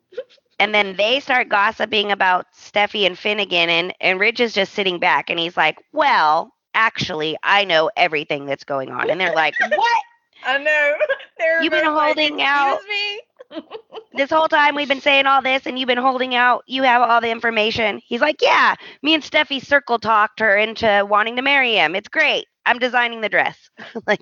And 0.59 0.73
then 0.73 0.95
they 0.95 1.19
start 1.19 1.47
gossiping 1.49 2.11
about 2.11 2.47
Steffy 2.53 3.05
and 3.05 3.17
Finnegan, 3.17 3.69
and, 3.69 3.93
and 4.01 4.19
Ridge 4.19 4.41
is 4.41 4.53
just 4.53 4.73
sitting 4.73 4.99
back 4.99 5.29
and 5.29 5.39
he's 5.39 5.55
like, 5.55 5.77
Well, 5.93 6.53
actually, 6.73 7.37
I 7.43 7.65
know 7.65 7.89
everything 7.95 8.45
that's 8.45 8.63
going 8.63 8.89
on. 8.91 9.09
And 9.09 9.19
they're 9.19 9.33
like, 9.33 9.55
What? 9.75 10.03
I 10.43 10.57
know. 10.57 10.95
They're 11.37 11.61
You've 11.61 11.71
been 11.71 11.85
both 11.85 11.95
like, 11.95 12.17
holding 12.17 12.41
out- 12.41 12.75
"Excuse 12.75 12.89
me?" 12.89 13.21
This 14.13 14.29
whole 14.29 14.49
time 14.49 14.75
we've 14.75 14.87
been 14.89 14.99
saying 15.01 15.25
all 15.25 15.41
this 15.41 15.65
and 15.65 15.79
you've 15.79 15.87
been 15.87 15.97
holding 15.97 16.35
out, 16.35 16.63
you 16.67 16.83
have 16.83 17.01
all 17.01 17.21
the 17.21 17.29
information. 17.31 18.01
He's 18.05 18.19
like, 18.21 18.41
Yeah, 18.41 18.75
me 19.01 19.13
and 19.13 19.23
Steffy 19.23 19.63
circle 19.65 19.99
talked 19.99 20.39
her 20.41 20.57
into 20.57 21.05
wanting 21.09 21.37
to 21.37 21.41
marry 21.41 21.75
him. 21.75 21.95
It's 21.95 22.09
great. 22.09 22.45
I'm 22.65 22.77
designing 22.79 23.21
the 23.21 23.29
dress. 23.29 23.69
like, 24.07 24.19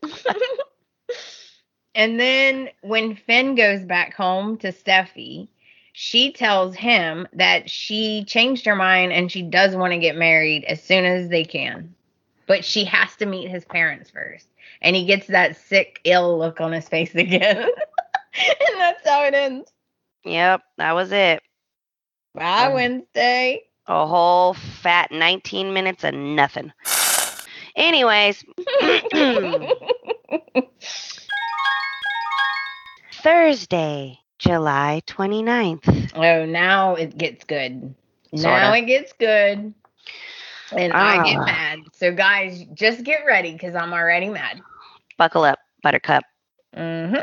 And 1.95 2.19
then 2.19 2.69
when 2.81 3.15
Finn 3.15 3.55
goes 3.55 3.83
back 3.83 4.13
home 4.13 4.57
to 4.59 4.71
Steffy, 4.71 5.47
she 5.93 6.31
tells 6.31 6.75
him 6.75 7.27
that 7.33 7.69
she 7.69 8.23
changed 8.25 8.65
her 8.65 8.75
mind 8.75 9.11
and 9.11 9.31
she 9.31 9.41
does 9.41 9.75
want 9.75 9.91
to 9.93 9.99
get 9.99 10.15
married 10.15 10.63
as 10.65 10.81
soon 10.83 11.03
as 11.03 11.29
they 11.29 11.43
can. 11.43 11.93
But 12.49 12.65
she 12.65 12.83
has 12.85 13.15
to 13.17 13.27
meet 13.27 13.47
his 13.47 13.63
parents 13.63 14.09
first. 14.09 14.47
And 14.81 14.95
he 14.95 15.05
gets 15.05 15.27
that 15.27 15.55
sick, 15.55 16.01
ill 16.03 16.35
look 16.39 16.59
on 16.59 16.71
his 16.71 16.89
face 16.89 17.13
again. 17.15 17.57
and 17.59 18.79
that's 18.79 19.07
how 19.07 19.23
it 19.23 19.35
ends. 19.35 19.71
Yep, 20.25 20.61
that 20.77 20.93
was 20.95 21.11
it. 21.11 21.43
Bye, 22.33 22.65
Um, 22.65 22.73
Wednesday. 22.73 23.61
A 23.85 24.07
whole 24.07 24.55
fat 24.55 25.11
19 25.11 25.73
minutes 25.73 26.03
of 26.03 26.15
nothing. 26.15 26.73
Anyways, 27.75 28.43
Thursday, 33.13 34.19
July 34.37 35.01
29th. 35.07 36.11
oh, 36.15 36.45
now 36.45 36.95
it 36.95 37.17
gets 37.17 37.43
good. 37.43 37.93
Now 38.31 38.41
Sorta. 38.71 38.77
it 38.77 38.85
gets 38.87 39.13
good. 39.13 39.73
And 40.71 40.93
I 40.99 41.19
get 41.19 41.39
Ah. 41.39 41.45
mad. 41.45 41.89
So, 41.93 42.11
guys, 42.13 42.63
just 42.73 43.03
get 43.03 43.25
ready 43.25 43.53
because 43.53 43.75
I'm 43.75 43.93
already 43.93 44.29
mad. 44.29 44.63
Buckle 45.17 45.43
up, 45.43 45.59
Buttercup. 45.83 46.23
hmm 46.75 47.15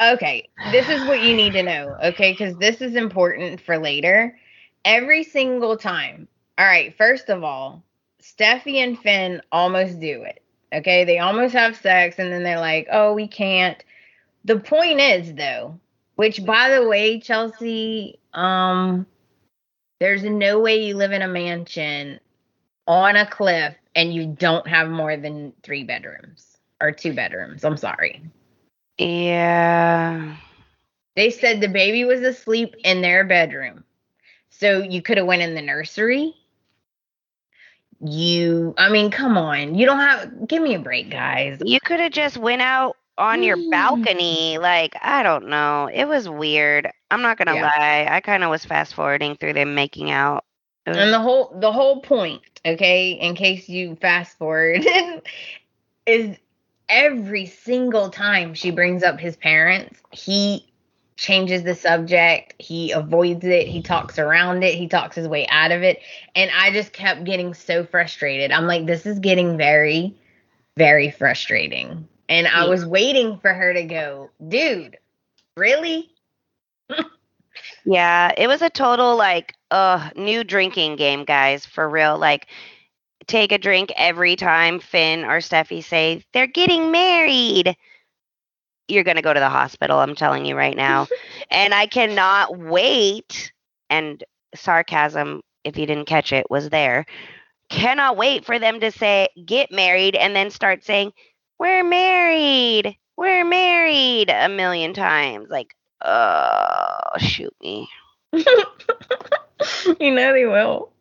Okay, 0.00 0.48
this 0.64 0.88
is 0.88 1.04
what 1.04 1.20
you 1.20 1.34
need 1.34 1.52
to 1.52 1.62
know, 1.62 1.96
okay? 2.04 2.32
Because 2.32 2.56
this 2.56 2.80
is 2.80 2.96
important 2.96 3.60
for 3.60 3.78
later. 3.78 4.38
Every 4.84 5.22
single 5.24 5.76
time. 5.76 6.28
All 6.58 6.66
right, 6.66 6.96
first 6.96 7.28
of 7.30 7.42
all, 7.44 7.82
Steffy 8.22 8.76
and 8.76 8.98
Finn 8.98 9.42
almost 9.52 10.00
do 10.00 10.22
it, 10.24 10.42
okay? 10.72 11.04
They 11.04 11.18
almost 11.18 11.54
have 11.54 11.76
sex 11.76 12.18
and 12.18 12.32
then 12.32 12.42
they're 12.42 12.60
like, 12.60 12.88
oh, 12.90 13.14
we 13.14 13.28
can't. 13.28 13.82
The 14.44 14.58
point 14.58 15.00
is, 15.00 15.34
though, 15.34 15.78
which 16.16 16.44
by 16.44 16.70
the 16.70 16.86
way, 16.86 17.20
Chelsea, 17.20 18.18
um, 18.34 19.06
there's 20.00 20.24
no 20.24 20.60
way 20.60 20.84
you 20.84 20.96
live 20.96 21.12
in 21.12 21.22
a 21.22 21.28
mansion 21.28 22.20
on 22.86 23.16
a 23.16 23.26
cliff 23.26 23.74
and 23.94 24.12
you 24.12 24.26
don't 24.26 24.66
have 24.66 24.88
more 24.88 25.16
than 25.16 25.52
three 25.62 25.84
bedrooms 25.84 26.56
or 26.80 26.92
two 26.92 27.12
bedrooms. 27.14 27.64
I'm 27.64 27.76
sorry. 27.76 28.22
Yeah. 28.98 30.36
They 31.16 31.30
said 31.30 31.60
the 31.60 31.68
baby 31.68 32.04
was 32.04 32.20
asleep 32.20 32.74
in 32.84 33.00
their 33.02 33.24
bedroom. 33.24 33.84
So 34.50 34.82
you 34.82 35.02
could 35.02 35.16
have 35.18 35.26
went 35.26 35.42
in 35.42 35.54
the 35.54 35.62
nursery. 35.62 36.34
You 38.00 38.74
I 38.76 38.90
mean, 38.90 39.10
come 39.10 39.38
on. 39.38 39.74
You 39.76 39.86
don't 39.86 40.00
have 40.00 40.46
give 40.48 40.62
me 40.62 40.74
a 40.74 40.78
break, 40.78 41.10
guys. 41.10 41.58
You 41.64 41.78
could 41.80 42.00
have 42.00 42.12
just 42.12 42.36
went 42.36 42.62
out 42.62 42.96
on 43.16 43.42
your 43.42 43.56
Mm. 43.56 43.70
balcony. 43.70 44.58
Like, 44.58 44.96
I 45.00 45.22
don't 45.22 45.48
know. 45.48 45.88
It 45.92 46.04
was 46.06 46.28
weird. 46.28 46.90
I'm 47.10 47.22
not 47.22 47.38
going 47.38 47.48
to 47.48 47.54
Yeah. 47.54 47.70
lie. 47.76 48.06
I 48.10 48.20
kind 48.20 48.42
of 48.42 48.50
was 48.50 48.64
fast 48.64 48.94
forwarding 48.94 49.36
through 49.36 49.52
them 49.54 49.74
making 49.74 50.10
out. 50.10 50.44
And 50.86 51.12
the 51.12 51.20
whole 51.20 51.56
the 51.58 51.72
whole 51.72 52.00
point, 52.00 52.42
okay, 52.64 53.12
in 53.12 53.34
case 53.34 53.68
you 53.68 53.96
fast 53.96 54.36
forward, 54.36 54.84
is 56.06 56.36
every 56.88 57.46
single 57.46 58.10
time 58.10 58.54
she 58.54 58.70
brings 58.70 59.02
up 59.02 59.18
his 59.18 59.36
parents, 59.36 59.98
he 60.10 60.66
changes 61.16 61.62
the 61.62 61.74
subject, 61.74 62.54
he 62.58 62.90
avoids 62.90 63.44
it, 63.44 63.66
he 63.66 63.80
talks 63.80 64.18
around 64.18 64.62
it, 64.62 64.74
he 64.74 64.88
talks 64.88 65.16
his 65.16 65.28
way 65.28 65.46
out 65.48 65.72
of 65.72 65.82
it, 65.82 66.00
and 66.34 66.50
I 66.54 66.70
just 66.72 66.92
kept 66.92 67.24
getting 67.24 67.54
so 67.54 67.84
frustrated. 67.84 68.50
I'm 68.50 68.66
like 68.66 68.84
this 68.84 69.06
is 69.06 69.18
getting 69.18 69.56
very 69.56 70.14
very 70.76 71.10
frustrating. 71.10 72.08
And 72.28 72.46
I 72.46 72.66
was 72.66 72.84
waiting 72.84 73.38
for 73.38 73.52
her 73.52 73.72
to 73.72 73.84
go, 73.84 74.30
"Dude, 74.48 74.98
really?" 75.56 76.10
Yeah, 77.84 78.32
it 78.36 78.46
was 78.46 78.62
a 78.62 78.70
total 78.70 79.16
like 79.16 79.54
uh 79.70 80.10
new 80.16 80.44
drinking 80.44 80.96
game, 80.96 81.24
guys, 81.24 81.66
for 81.66 81.88
real. 81.88 82.18
Like 82.18 82.46
take 83.26 83.52
a 83.52 83.58
drink 83.58 83.92
every 83.96 84.36
time 84.36 84.80
Finn 84.80 85.24
or 85.24 85.38
Steffy 85.40 85.84
say 85.84 86.24
they're 86.32 86.46
getting 86.46 86.90
married. 86.90 87.76
You're 88.88 89.04
going 89.04 89.16
to 89.16 89.22
go 89.22 89.32
to 89.32 89.40
the 89.40 89.48
hospital, 89.48 89.98
I'm 89.98 90.14
telling 90.14 90.44
you 90.44 90.56
right 90.56 90.76
now. 90.76 91.06
and 91.50 91.72
I 91.72 91.86
cannot 91.86 92.56
wait 92.58 93.52
and 93.88 94.22
sarcasm 94.54 95.42
if 95.64 95.78
you 95.78 95.86
didn't 95.86 96.06
catch 96.06 96.32
it 96.32 96.50
was 96.50 96.68
there. 96.68 97.06
Cannot 97.70 98.16
wait 98.16 98.44
for 98.44 98.58
them 98.58 98.80
to 98.80 98.90
say 98.92 99.28
get 99.46 99.72
married 99.72 100.16
and 100.16 100.36
then 100.36 100.50
start 100.50 100.84
saying 100.84 101.12
we're 101.58 101.84
married. 101.84 102.96
We're 103.16 103.44
married 103.44 104.30
a 104.30 104.48
million 104.48 104.94
times. 104.94 105.48
Like 105.50 105.74
Oh, 106.04 107.18
shoot 107.18 107.54
me. 107.62 107.88
you 108.32 108.44
know 110.14 110.32
they 110.32 110.44
will. 110.44 110.92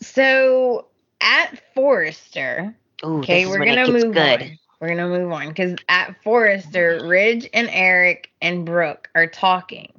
So 0.00 0.88
at 1.20 1.62
Forrester, 1.74 2.74
Ooh, 3.04 3.20
okay, 3.20 3.46
we're 3.46 3.64
gonna 3.64 3.90
move 3.90 4.12
good. 4.12 4.42
on. 4.42 4.58
We're 4.80 4.88
gonna 4.88 5.08
move 5.08 5.30
on 5.30 5.48
because 5.48 5.76
at 5.88 6.20
Forrester, 6.24 7.06
Ridge 7.06 7.48
and 7.54 7.68
Eric 7.70 8.30
and 8.42 8.66
Brooke 8.66 9.08
are 9.14 9.28
talking. 9.28 9.92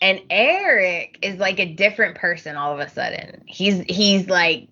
And 0.00 0.20
Eric 0.30 1.18
is 1.22 1.38
like 1.38 1.60
a 1.60 1.66
different 1.66 2.16
person 2.16 2.56
all 2.56 2.72
of 2.72 2.80
a 2.80 2.88
sudden. 2.88 3.42
He's 3.46 3.84
he's 3.88 4.28
like 4.28 4.68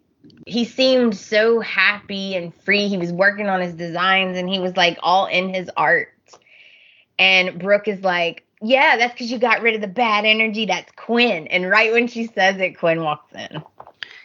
he 0.46 0.64
seemed 0.64 1.16
so 1.16 1.60
happy 1.60 2.34
and 2.34 2.54
free. 2.54 2.88
He 2.88 2.96
was 2.96 3.12
working 3.12 3.48
on 3.48 3.60
his 3.60 3.74
designs 3.74 4.38
and 4.38 4.48
he 4.48 4.58
was 4.58 4.76
like 4.76 4.98
all 5.02 5.26
in 5.26 5.52
his 5.52 5.70
art. 5.76 6.08
And 7.20 7.58
Brooke 7.58 7.86
is 7.86 8.00
like, 8.00 8.44
Yeah, 8.62 8.96
that's 8.96 9.12
because 9.12 9.30
you 9.30 9.38
got 9.38 9.60
rid 9.62 9.74
of 9.74 9.82
the 9.82 9.86
bad 9.88 10.24
energy. 10.24 10.64
That's 10.66 10.90
Quinn. 10.96 11.46
And 11.48 11.68
right 11.68 11.92
when 11.92 12.08
she 12.08 12.26
says 12.26 12.56
it, 12.56 12.78
Quinn 12.78 13.02
walks 13.02 13.32
in. 13.34 13.62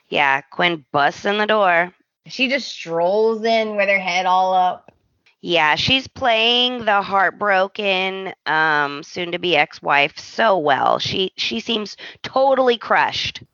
Yeah, 0.10 0.42
Quinn 0.42 0.86
busts 0.92 1.26
in 1.26 1.38
the 1.38 1.46
door. 1.46 1.94
She 2.28 2.48
just 2.48 2.70
strolls 2.70 3.44
in 3.44 3.76
with 3.76 3.90
her 3.90 4.00
head 4.00 4.26
all 4.26 4.54
up. 4.54 4.92
Yeah, 5.42 5.76
she's 5.76 6.08
playing 6.08 6.86
the 6.86 7.02
heartbroken, 7.04 8.34
um, 8.48 9.04
soon 9.04 9.32
to 9.34 9.40
be 9.40 9.56
ex-wife 9.56 10.18
so 10.18 10.58
well. 10.58 10.98
She 10.98 11.34
she 11.38 11.60
seems 11.60 11.98
totally 12.24 12.78
crushed. 12.78 13.44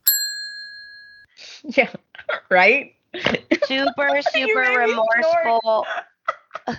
Yeah, 1.64 1.92
right? 2.50 2.96
Super, 3.66 4.22
super 4.32 4.64
made 4.64 4.88
me 4.88 4.94
snort. 4.94 5.10
remorseful. 5.18 5.86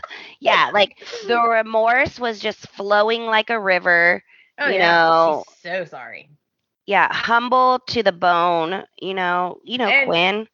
yeah, 0.40 0.70
like 0.72 0.99
the 1.26 1.40
remorse 1.40 2.18
was 2.18 2.38
just 2.40 2.68
flowing 2.68 3.26
like 3.26 3.51
a 3.51 3.61
river. 3.61 4.22
Oh, 4.59 4.68
You 4.68 4.74
yeah. 4.74 4.93
know- 4.93 5.45
She's 5.49 5.59
so 5.72 5.84
sorry. 5.84 6.28
Yeah, 6.86 7.09
humble 7.12 7.80
to 7.88 8.03
the 8.03 8.12
bone. 8.12 8.84
You 9.01 9.14
know, 9.14 9.61
you 9.64 9.78
know 9.78 9.88
And- 9.88 10.07
Quinn. 10.09 10.49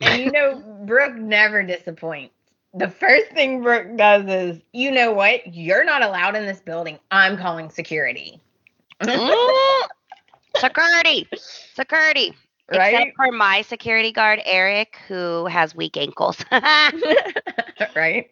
And 0.00 0.22
you 0.22 0.32
know, 0.32 0.60
Brooke 0.86 1.14
never 1.14 1.62
disappoints. 1.62 2.34
The 2.74 2.90
first 2.90 3.30
thing 3.30 3.62
Brooke 3.62 3.96
does 3.96 4.24
is, 4.26 4.60
you 4.72 4.90
know 4.90 5.12
what? 5.12 5.54
You're 5.54 5.84
not 5.84 6.02
allowed 6.02 6.34
in 6.34 6.44
this 6.46 6.60
building. 6.60 6.98
I'm 7.12 7.36
calling 7.38 7.70
security. 7.70 8.40
Mm. 9.00 9.82
security, 10.56 11.28
security. 11.74 12.34
right? 12.72 12.94
Except 12.94 13.16
for 13.16 13.30
my 13.32 13.62
security 13.62 14.10
guard 14.12 14.40
Eric, 14.44 14.96
who 15.08 15.46
has 15.46 15.74
weak 15.74 15.96
ankles. 15.96 16.36
right? 17.94 18.30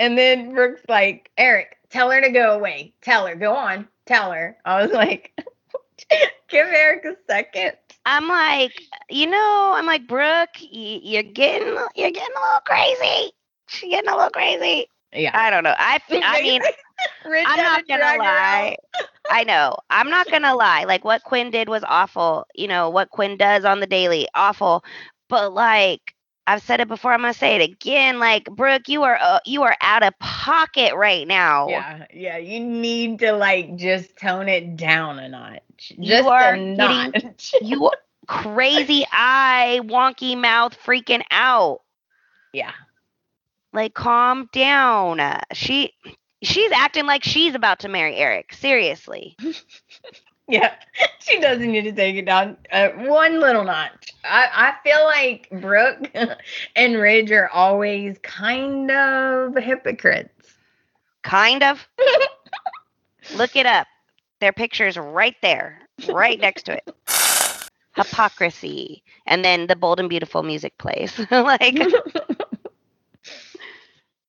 And 0.00 0.18
then 0.18 0.54
Brooke's 0.54 0.82
like, 0.88 1.30
Eric, 1.38 1.78
tell 1.90 2.10
her 2.10 2.20
to 2.22 2.30
go 2.30 2.54
away. 2.56 2.94
Tell 3.02 3.26
her, 3.26 3.36
go 3.36 3.54
on, 3.54 3.88
tell 4.06 4.32
her. 4.32 4.58
I 4.64 4.82
was 4.82 4.92
like, 4.92 5.32
give 6.48 6.66
Eric 6.68 7.04
a 7.04 7.16
second. 7.30 7.76
I'm 8.06 8.28
like, 8.28 8.82
you 9.10 9.26
know, 9.26 9.72
I'm 9.76 9.86
like, 9.86 10.08
Brooke, 10.08 10.56
y- 10.60 11.00
you're 11.02 11.22
getting, 11.22 11.68
you're 11.94 12.10
getting 12.12 12.36
a 12.36 12.40
little 12.40 12.60
crazy. 12.66 13.32
She's 13.68 13.90
getting 13.90 14.10
a 14.10 14.16
little 14.16 14.30
crazy. 14.30 14.88
Yeah. 15.12 15.32
I 15.34 15.50
don't 15.50 15.64
know. 15.64 15.74
I, 15.78 16.00
I 16.22 16.38
mean, 16.40 16.62
I'm 17.44 17.62
not 17.62 17.86
gonna 17.88 18.14
lie. 18.14 18.76
I 19.28 19.44
know. 19.44 19.76
I'm 19.90 20.10
not 20.10 20.28
gonna 20.30 20.54
lie. 20.54 20.84
Like 20.84 21.04
what 21.04 21.22
Quinn 21.24 21.50
did 21.50 21.68
was 21.68 21.84
awful. 21.86 22.46
You 22.54 22.68
know 22.68 22.90
what 22.90 23.10
Quinn 23.10 23.36
does 23.36 23.64
on 23.64 23.80
the 23.80 23.86
daily, 23.86 24.28
awful. 24.34 24.84
But 25.28 25.52
like 25.54 26.14
I've 26.52 26.62
said 26.62 26.80
it 26.80 26.88
before, 26.88 27.12
I'm 27.12 27.20
gonna 27.20 27.34
say 27.34 27.56
it 27.56 27.70
again. 27.70 28.18
Like 28.18 28.44
Brooke, 28.46 28.88
you 28.88 29.02
are 29.04 29.16
uh, 29.20 29.38
you 29.46 29.62
are 29.62 29.76
out 29.80 30.02
of 30.02 30.18
pocket 30.18 30.94
right 30.94 31.26
now. 31.26 31.68
Yeah, 31.68 32.06
yeah. 32.12 32.36
You 32.38 32.60
need 32.60 33.20
to 33.20 33.32
like 33.32 33.76
just 33.76 34.16
tone 34.16 34.48
it 34.48 34.76
down 34.76 35.18
a 35.18 35.28
notch. 35.28 35.92
You 35.96 36.08
Just 36.08 36.28
are 36.28 36.54
a 36.54 36.56
getting- 36.56 36.76
notch. 36.76 37.54
You 37.62 37.90
crazy 38.26 39.04
eye, 39.12 39.80
wonky 39.84 40.36
mouth, 40.36 40.76
freaking 40.84 41.22
out. 41.30 41.80
yeah. 42.52 42.72
Like 43.72 43.94
calm 43.94 44.48
down. 44.52 45.20
She 45.52 45.92
she's 46.42 46.72
acting 46.72 47.06
like 47.06 47.22
she's 47.22 47.54
about 47.54 47.80
to 47.80 47.88
marry 47.88 48.16
Eric. 48.16 48.52
Seriously. 48.54 49.36
Yeah, 50.52 50.74
she 51.20 51.38
doesn't 51.38 51.70
need 51.70 51.84
to 51.84 51.92
take 51.92 52.16
it 52.16 52.24
down 52.24 52.56
uh, 52.72 52.88
one 52.88 53.38
little 53.38 53.62
notch. 53.62 54.12
I, 54.24 54.48
I 54.52 54.74
feel 54.82 55.04
like 55.04 55.48
Brooke 55.62 56.10
and 56.76 56.96
Ridge 56.96 57.30
are 57.30 57.48
always 57.50 58.18
kind 58.22 58.90
of 58.90 59.54
hypocrites. 59.54 60.56
Kind 61.22 61.62
of. 61.62 61.86
Look 63.36 63.54
it 63.54 63.66
up. 63.66 63.86
Their 64.40 64.52
picture's 64.52 64.96
right 64.96 65.36
there, 65.40 65.78
right 66.08 66.40
next 66.40 66.64
to 66.64 66.72
it. 66.78 66.94
Hypocrisy. 67.94 69.04
And 69.26 69.44
then 69.44 69.68
the 69.68 69.76
bold 69.76 70.00
and 70.00 70.08
beautiful 70.08 70.42
music 70.42 70.76
plays. 70.78 71.16
like, 71.30 71.78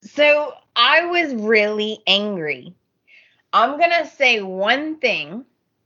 So 0.03 0.53
I 0.75 1.05
was 1.05 1.33
really 1.33 2.03
angry. 2.05 2.75
I'm 3.53 3.79
going 3.79 3.91
to 3.91 4.05
say 4.05 4.41
one 4.41 4.97
thing 4.97 5.45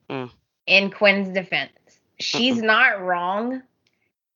Mm. 0.09 0.31
in 0.67 0.91
Quinn's 0.91 1.29
defense. 1.29 1.71
She's 2.19 2.61
not 2.61 3.01
wrong. 3.01 3.61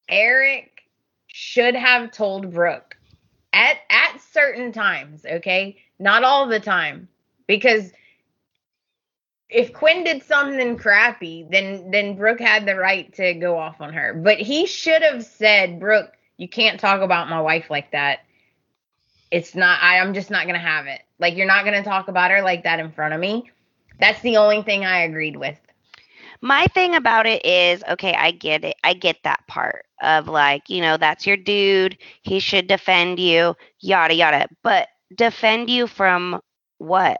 Eric 0.08 0.82
should 1.28 1.76
have 1.76 2.12
told 2.12 2.52
Brooke 2.52 2.98
at 3.54 3.78
at 3.90 4.20
certain 4.32 4.72
times, 4.72 5.26
okay? 5.26 5.78
Not 6.00 6.24
all 6.24 6.48
the 6.48 6.60
time. 6.60 7.08
Because 7.48 7.92
if 9.50 9.74
Quinn 9.74 10.04
did 10.04 10.24
something 10.24 10.78
crappy, 10.78 11.48
then 11.50 11.90
then 11.92 12.16
Brooke 12.16 12.40
had 12.40 12.66
the 12.66 12.76
right 12.76 13.12
to 13.14 13.34
go 13.34 13.58
off 13.58 13.82
on 13.82 13.94
her. 13.94 14.14
But 14.14 14.40
he 14.40 14.66
should 14.66 15.02
have 15.02 15.26
said, 15.26 15.80
Brooke, 15.80 16.14
you 16.38 16.48
can't 16.48 16.80
talk 16.80 17.02
about 17.02 17.30
my 17.30 17.42
wife 17.42 17.70
like 17.70 17.92
that. 17.92 18.20
It's 19.32 19.56
not 19.56 19.82
I, 19.82 20.00
I'm 20.00 20.14
just 20.14 20.30
not 20.30 20.46
gonna 20.46 20.60
have 20.60 20.88
it. 20.88 21.02
Like 21.20 21.36
you're 21.36 21.48
not 21.48 21.66
gonna 21.66 21.84
talk 21.84 22.08
about 22.08 22.32
her 22.32 22.42
like 22.42 22.64
that 22.64 22.80
in 22.80 22.92
front 22.92 23.14
of 23.14 23.20
me. 23.20 23.50
That's 24.00 24.22
the 24.22 24.38
only 24.38 24.64
thing 24.64 24.86
I 24.86 25.02
agreed 25.02 25.36
with. 25.38 25.60
my 26.42 26.66
thing 26.68 26.96
about 26.96 27.26
it 27.28 27.46
is 27.46 27.84
okay, 27.90 28.14
I 28.14 28.32
get 28.32 28.64
it. 28.64 28.76
I 28.84 28.94
get 28.94 29.18
that 29.24 29.46
part 29.48 29.86
of 30.02 30.28
like, 30.28 30.70
you 30.70 30.82
know, 30.82 30.98
that's 30.98 31.26
your 31.28 31.38
dude. 31.38 31.98
He 32.22 32.40
should 32.40 32.68
defend 32.68 33.20
you, 33.20 33.56
yada, 33.80 34.14
yada. 34.14 34.48
But 34.64 34.88
defend 35.16 35.70
you 35.70 35.88
from 35.88 36.42
what? 36.78 37.20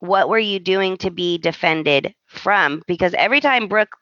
What 0.00 0.28
were 0.28 0.38
you 0.38 0.58
doing 0.60 0.96
to 0.98 1.10
be 1.10 1.38
defended 1.38 2.14
from? 2.26 2.82
Because 2.86 3.14
every 3.14 3.40
time 3.40 3.68
Brooke 3.68 3.96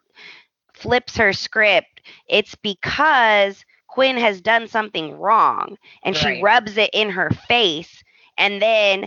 flips 0.74 1.16
her 1.16 1.32
script, 1.32 2.00
it's 2.28 2.54
because 2.56 3.64
Quinn 3.88 4.16
has 4.16 4.40
done 4.40 4.66
something 4.68 5.18
wrong 5.18 5.76
and 6.02 6.16
she 6.16 6.32
rubs 6.32 6.76
it 6.76 6.90
in 6.92 7.10
her 7.10 7.30
face 7.30 8.02
and 8.36 8.60
then 8.60 9.06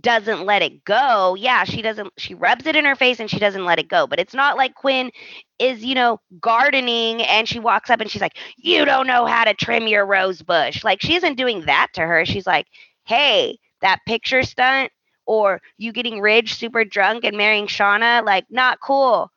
doesn't 0.00 0.44
let 0.44 0.62
it 0.62 0.84
go. 0.84 1.34
Yeah, 1.34 1.64
she 1.64 1.82
doesn't 1.82 2.12
she 2.18 2.34
rubs 2.34 2.66
it 2.66 2.76
in 2.76 2.84
her 2.84 2.96
face 2.96 3.20
and 3.20 3.30
she 3.30 3.38
doesn't 3.38 3.64
let 3.64 3.78
it 3.78 3.88
go. 3.88 4.06
But 4.06 4.18
it's 4.20 4.34
not 4.34 4.56
like 4.56 4.74
Quinn 4.74 5.10
is, 5.58 5.84
you 5.84 5.94
know, 5.94 6.20
gardening 6.40 7.22
and 7.22 7.48
she 7.48 7.60
walks 7.60 7.90
up 7.90 8.00
and 8.00 8.10
she's 8.10 8.22
like, 8.22 8.36
"You 8.56 8.84
don't 8.84 9.06
know 9.06 9.26
how 9.26 9.44
to 9.44 9.54
trim 9.54 9.86
your 9.86 10.06
rose 10.06 10.42
bush." 10.42 10.82
Like 10.84 11.00
she 11.00 11.14
isn't 11.16 11.36
doing 11.36 11.62
that 11.66 11.88
to 11.94 12.02
her. 12.02 12.24
She's 12.24 12.46
like, 12.46 12.66
"Hey, 13.04 13.58
that 13.82 14.00
picture 14.06 14.42
stunt 14.42 14.90
or 15.26 15.60
you 15.78 15.92
getting 15.92 16.20
Ridge 16.20 16.54
super 16.54 16.84
drunk 16.84 17.24
and 17.24 17.36
marrying 17.36 17.66
Shauna, 17.66 18.24
like 18.24 18.46
not 18.50 18.80
cool." 18.80 19.30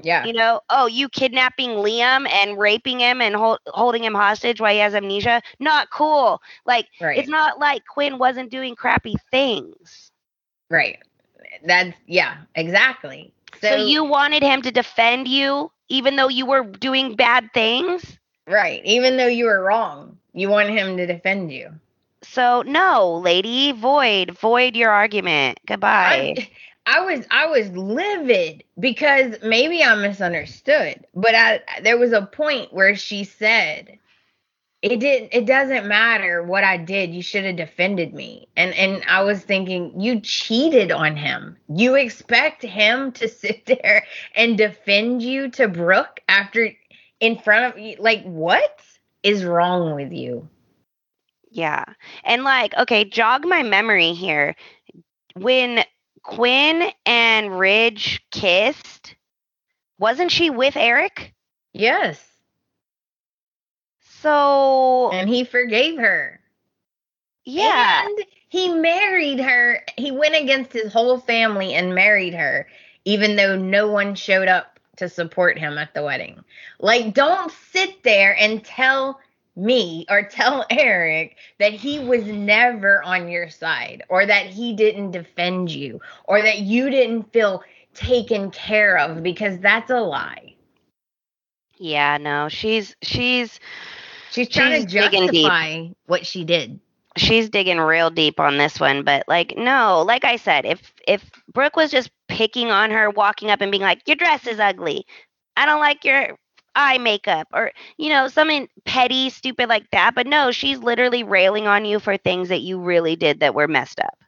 Yeah. 0.00 0.24
You 0.26 0.32
know, 0.32 0.60
oh, 0.68 0.86
you 0.86 1.08
kidnapping 1.08 1.70
Liam 1.70 2.28
and 2.28 2.58
raping 2.58 3.00
him 3.00 3.20
and 3.20 3.34
hol- 3.34 3.58
holding 3.66 4.02
him 4.04 4.14
hostage 4.14 4.60
while 4.60 4.72
he 4.72 4.78
has 4.78 4.94
amnesia, 4.94 5.42
not 5.58 5.90
cool. 5.90 6.40
Like 6.64 6.86
Right. 7.00 7.16
it's 7.16 7.28
not 7.28 7.58
like 7.58 7.84
Quinn 7.86 8.18
wasn't 8.18 8.50
doing 8.50 8.74
crappy 8.74 9.16
things. 9.30 10.10
right. 10.70 10.98
That's 11.64 11.96
yeah, 12.06 12.38
exactly. 12.54 13.32
So, 13.60 13.74
you 13.76 14.04
wanted 14.04 14.42
him 14.42 14.62
to 14.62 14.70
defend 14.70 15.28
you 15.28 15.70
even 15.88 16.16
though 16.16 16.28
you 16.28 16.46
were 16.46 16.64
doing 16.64 17.14
bad 17.14 17.50
things? 17.52 18.18
right, 18.46 18.82
even 18.84 19.16
though 19.16 19.26
you 19.26 19.44
were 19.46 19.62
wrong, 19.62 20.18
you 20.32 20.48
want 20.48 20.70
him 20.70 20.96
to 20.96 21.06
defend 21.06 21.52
you. 21.52 21.70
So 22.22 22.62
no, 22.62 23.14
lady, 23.18 23.72
void, 23.72 24.30
void 24.32 24.76
your 24.76 24.90
argument. 24.90 25.60
Goodbye. 25.66 26.34
I, 26.36 26.48
I 26.86 27.00
was 27.00 27.26
I 27.30 27.46
was 27.46 27.70
livid 27.70 28.64
because 28.78 29.36
maybe 29.42 29.82
I 29.84 29.94
misunderstood, 29.94 31.06
but 31.14 31.34
I 31.34 31.60
there 31.82 31.98
was 31.98 32.12
a 32.12 32.26
point 32.26 32.72
where 32.72 32.96
she 32.96 33.24
said 33.24 33.98
it 34.82 34.98
didn't 34.98 35.28
it 35.32 35.46
doesn't 35.46 35.86
matter 35.86 36.42
what 36.42 36.64
I 36.64 36.76
did, 36.76 37.14
you 37.14 37.22
should 37.22 37.44
have 37.44 37.56
defended 37.56 38.12
me. 38.12 38.48
And 38.56 38.74
and 38.74 39.04
I 39.08 39.22
was 39.22 39.42
thinking 39.42 40.00
you 40.00 40.20
cheated 40.20 40.90
on 40.90 41.16
him. 41.16 41.56
You 41.68 41.94
expect 41.94 42.62
him 42.62 43.12
to 43.12 43.28
sit 43.28 43.64
there 43.66 44.04
and 44.34 44.58
defend 44.58 45.22
you 45.22 45.50
to 45.52 45.68
Brooke 45.68 46.20
after 46.28 46.72
in 47.20 47.38
front 47.38 47.72
of 47.72 47.80
you 47.80 47.96
like 48.00 48.24
what 48.24 48.82
is 49.22 49.44
wrong 49.44 49.94
with 49.94 50.12
you? 50.12 50.48
Yeah. 51.52 51.84
And 52.24 52.42
like, 52.44 52.74
okay, 52.76 53.04
jog 53.04 53.44
my 53.44 53.62
memory 53.62 54.14
here. 54.14 54.56
When 55.34 55.84
Quinn 56.22 56.90
and 57.06 57.58
Ridge 57.58 58.24
kissed, 58.30 59.14
wasn't 59.98 60.30
she 60.30 60.50
with 60.50 60.76
Eric? 60.76 61.34
Yes. 61.72 62.22
So 64.20 65.10
and 65.12 65.28
he 65.28 65.44
forgave 65.44 65.98
her. 65.98 66.40
yeah, 67.44 68.04
And 68.06 68.18
he 68.48 68.72
married 68.72 69.40
her. 69.40 69.82
He 69.96 70.10
went 70.12 70.36
against 70.36 70.72
his 70.72 70.92
whole 70.92 71.18
family 71.18 71.74
and 71.74 71.94
married 71.94 72.34
her, 72.34 72.68
even 73.04 73.36
though 73.36 73.56
no 73.56 73.88
one 73.90 74.14
showed 74.14 74.48
up 74.48 74.78
to 74.98 75.08
support 75.08 75.58
him 75.58 75.76
at 75.78 75.92
the 75.94 76.04
wedding. 76.04 76.44
Like, 76.78 77.14
don't 77.14 77.50
sit 77.72 78.02
there 78.04 78.36
and 78.38 78.64
tell 78.64 79.18
me 79.56 80.04
or 80.10 80.22
tell 80.22 80.64
Eric 80.70 81.36
that 81.58 81.72
he 81.72 81.98
was 81.98 82.24
never 82.26 83.02
on 83.02 83.28
your 83.28 83.48
side 83.48 84.02
or 84.08 84.24
that 84.26 84.46
he 84.46 84.72
didn't 84.74 85.10
defend 85.12 85.70
you 85.70 86.00
or 86.24 86.42
that 86.42 86.58
you 86.60 86.90
didn't 86.90 87.32
feel 87.32 87.62
taken 87.94 88.50
care 88.50 88.98
of 88.98 89.22
because 89.22 89.58
that's 89.60 89.90
a 89.90 90.00
lie. 90.00 90.54
yeah, 91.78 92.18
no, 92.18 92.48
she's 92.48 92.96
she's 93.02 93.58
She's 94.28 94.48
trying 94.48 94.72
She's 94.72 94.84
to 94.84 94.86
justify 94.88 95.88
what 96.06 96.26
she 96.26 96.44
did. 96.44 96.80
she's 97.16 97.48
digging 97.50 97.78
real 97.78 98.10
deep 98.10 98.40
on 98.40 98.56
this 98.58 98.80
one, 98.80 99.02
but 99.04 99.24
like 99.28 99.54
no, 99.56 100.02
like 100.06 100.24
I 100.24 100.36
said, 100.36 100.64
if 100.66 100.92
if 101.06 101.30
Brooke 101.52 101.76
was 101.76 101.90
just 101.90 102.10
picking 102.28 102.70
on 102.70 102.90
her, 102.90 103.10
walking 103.10 103.50
up 103.50 103.60
and 103.60 103.70
being 103.70 103.82
like, 103.82 104.06
"Your 104.06 104.16
dress 104.16 104.46
is 104.46 104.60
ugly. 104.60 105.06
I 105.56 105.66
don't 105.66 105.80
like 105.80 106.04
your 106.04 106.36
eye 106.74 106.98
makeup," 106.98 107.48
or 107.52 107.72
you 107.96 108.08
know, 108.08 108.28
something 108.28 108.68
petty, 108.84 109.30
stupid 109.30 109.68
like 109.68 109.90
that. 109.90 110.14
But 110.14 110.26
no, 110.26 110.52
she's 110.52 110.78
literally 110.78 111.22
railing 111.24 111.66
on 111.66 111.84
you 111.84 111.98
for 111.98 112.16
things 112.16 112.48
that 112.48 112.60
you 112.60 112.78
really 112.80 113.16
did 113.16 113.40
that 113.40 113.54
were 113.54 113.68
messed 113.68 114.00
up. 114.00 114.18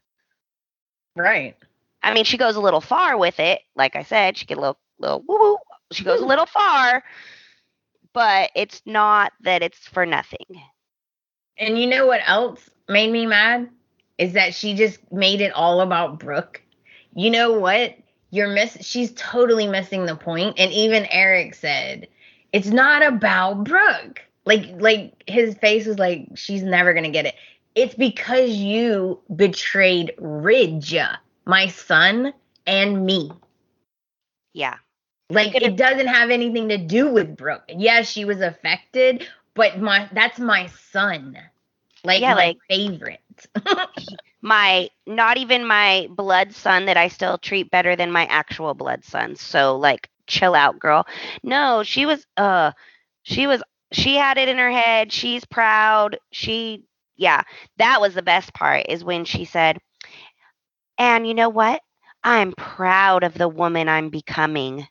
Right. 1.16 1.56
I 2.02 2.12
mean, 2.12 2.24
she 2.24 2.36
goes 2.36 2.56
a 2.56 2.60
little 2.60 2.80
far 2.80 3.16
with 3.16 3.40
it. 3.40 3.62
Like 3.74 3.96
I 3.96 4.02
said, 4.02 4.36
she 4.36 4.46
get 4.46 4.58
a 4.58 4.60
little 4.60 4.78
little 4.98 5.24
woo 5.26 5.38
woo. 5.38 5.56
She 5.92 6.04
goes 6.04 6.20
a 6.20 6.26
little 6.26 6.46
far, 6.46 7.02
but 8.12 8.50
it's 8.54 8.82
not 8.84 9.32
that 9.42 9.62
it's 9.62 9.88
for 9.88 10.04
nothing. 10.06 10.62
And 11.58 11.78
you 11.78 11.86
know 11.86 12.06
what 12.06 12.20
else 12.26 12.68
made 12.88 13.12
me 13.12 13.26
mad? 13.26 13.70
Is 14.18 14.34
that 14.34 14.54
she 14.54 14.74
just 14.74 15.00
made 15.12 15.40
it 15.40 15.52
all 15.52 15.80
about 15.80 16.18
Brooke. 16.18 16.62
You 17.14 17.30
know 17.30 17.52
what? 17.58 17.96
You're 18.30 18.48
miss 18.48 18.76
she's 18.80 19.12
totally 19.12 19.68
missing 19.68 20.06
the 20.06 20.16
point. 20.16 20.58
And 20.58 20.72
even 20.72 21.06
Eric 21.06 21.54
said, 21.54 22.08
it's 22.54 22.68
not 22.68 23.04
about 23.04 23.64
Brooke. 23.64 24.22
Like 24.46 24.80
like 24.80 25.24
his 25.28 25.56
face 25.56 25.86
was 25.86 25.98
like, 25.98 26.28
she's 26.36 26.62
never 26.62 26.94
gonna 26.94 27.10
get 27.10 27.26
it. 27.26 27.34
It's 27.74 27.94
because 27.94 28.50
you 28.52 29.20
betrayed 29.34 30.14
Ridge, 30.18 30.96
my 31.46 31.68
son, 31.68 32.32
and 32.66 33.04
me. 33.06 33.32
Yeah. 34.54 34.76
Like 35.30 35.54
it 35.56 35.76
doesn't 35.76 36.06
have 36.08 36.30
anything 36.30 36.68
to 36.70 36.78
do 36.78 37.12
with 37.12 37.36
Brooke. 37.36 37.64
Yes, 37.68 38.10
she 38.10 38.24
was 38.24 38.40
affected, 38.42 39.26
but 39.54 39.80
my 39.80 40.08
that's 40.12 40.38
my 40.38 40.66
son. 40.66 41.38
Like 42.04 42.20
Yeah, 42.22 42.34
my 42.34 42.46
like- 42.48 42.58
favorite. 42.68 43.20
my 44.42 44.90
not 45.06 45.38
even 45.38 45.66
my 45.66 46.08
blood 46.10 46.52
son 46.52 46.86
that 46.86 46.96
I 46.98 47.08
still 47.08 47.38
treat 47.38 47.70
better 47.70 47.96
than 47.96 48.12
my 48.12 48.26
actual 48.26 48.74
blood 48.74 49.04
son. 49.04 49.36
So 49.36 49.76
like 49.78 50.08
chill 50.26 50.54
out, 50.54 50.78
girl. 50.78 51.06
No, 51.42 51.82
she 51.82 52.06
was 52.06 52.26
uh 52.36 52.72
she 53.22 53.46
was 53.46 53.62
she 53.92 54.16
had 54.16 54.38
it 54.38 54.48
in 54.48 54.58
her 54.58 54.70
head. 54.70 55.12
She's 55.12 55.44
proud. 55.44 56.18
She 56.32 56.84
yeah, 57.16 57.42
that 57.78 58.00
was 58.00 58.14
the 58.14 58.22
best 58.22 58.52
part 58.54 58.86
is 58.88 59.04
when 59.04 59.24
she 59.24 59.44
said, 59.44 59.78
"And 60.98 61.26
you 61.26 61.34
know 61.34 61.48
what? 61.48 61.80
I'm 62.22 62.52
proud 62.52 63.22
of 63.22 63.34
the 63.34 63.48
woman 63.48 63.88
I'm 63.88 64.10
becoming." 64.10 64.86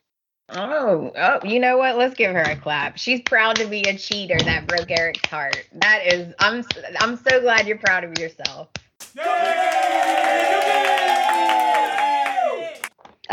Oh, 0.49 1.11
oh, 1.15 1.39
you 1.43 1.59
know 1.59 1.77
what? 1.77 1.97
Let's 1.97 2.15
give 2.15 2.31
her 2.31 2.41
a 2.41 2.55
clap. 2.55 2.97
She's 2.97 3.21
proud 3.21 3.55
to 3.55 3.65
be 3.65 3.81
a 3.81 3.97
cheater 3.97 4.37
that 4.39 4.67
broke 4.67 4.91
Eric's 4.91 5.25
heart. 5.29 5.65
That 5.73 6.05
is 6.05 6.33
I'm 6.39 6.63
I'm 6.99 7.17
so 7.17 7.41
glad 7.41 7.67
you're 7.67 7.77
proud 7.77 8.03
of 8.03 8.17
yourself. 8.19 8.69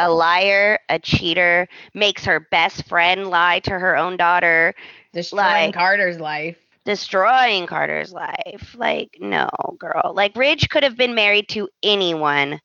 A 0.00 0.10
liar, 0.10 0.78
a 0.88 0.98
cheater, 0.98 1.68
makes 1.94 2.24
her 2.24 2.40
best 2.50 2.86
friend 2.88 3.28
lie 3.28 3.60
to 3.60 3.70
her 3.78 3.96
own 3.96 4.16
daughter. 4.16 4.74
Destroying 5.12 5.66
Like- 5.66 5.74
Carter's 5.74 6.18
life. 6.20 6.56
destroying 6.86 7.66
Carter's 7.66 8.12
life. 8.12 8.74
Like, 8.76 9.16
no, 9.20 9.48
girl. 9.78 10.12
Like, 10.14 10.34
Ridge 10.36 10.68
could 10.70 10.82
have 10.82 10.96
been 10.96 11.14
married 11.14 11.48
to 11.50 11.68
anyone, 11.82 12.60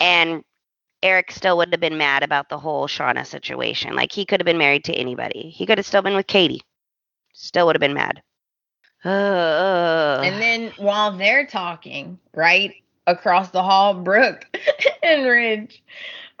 and 0.00 0.44
Eric 1.02 1.30
still 1.32 1.56
would 1.58 1.72
have 1.72 1.80
been 1.80 1.98
mad 1.98 2.22
about 2.22 2.48
the 2.48 2.58
whole 2.58 2.86
Shauna 2.88 3.26
situation. 3.26 3.94
Like, 3.96 4.12
he 4.12 4.24
could 4.26 4.40
have 4.40 4.46
been 4.46 4.58
married 4.58 4.84
to 4.84 4.94
anybody. 4.94 5.50
He 5.50 5.66
could 5.66 5.78
have 5.78 5.86
still 5.86 6.02
been 6.02 6.14
with 6.16 6.26
Katie. 6.26 6.62
Still 7.32 7.66
would 7.66 7.76
have 7.76 7.80
been 7.80 7.94
mad. 7.94 8.22
Ugh. 9.04 10.24
And 10.24 10.40
then 10.40 10.72
while 10.78 11.12
they're 11.16 11.46
talking, 11.46 12.18
right 12.34 12.72
across 13.06 13.50
the 13.50 13.62
hall, 13.62 13.94
Brooke 13.94 14.46
and 15.02 15.26
Ridge 15.26 15.82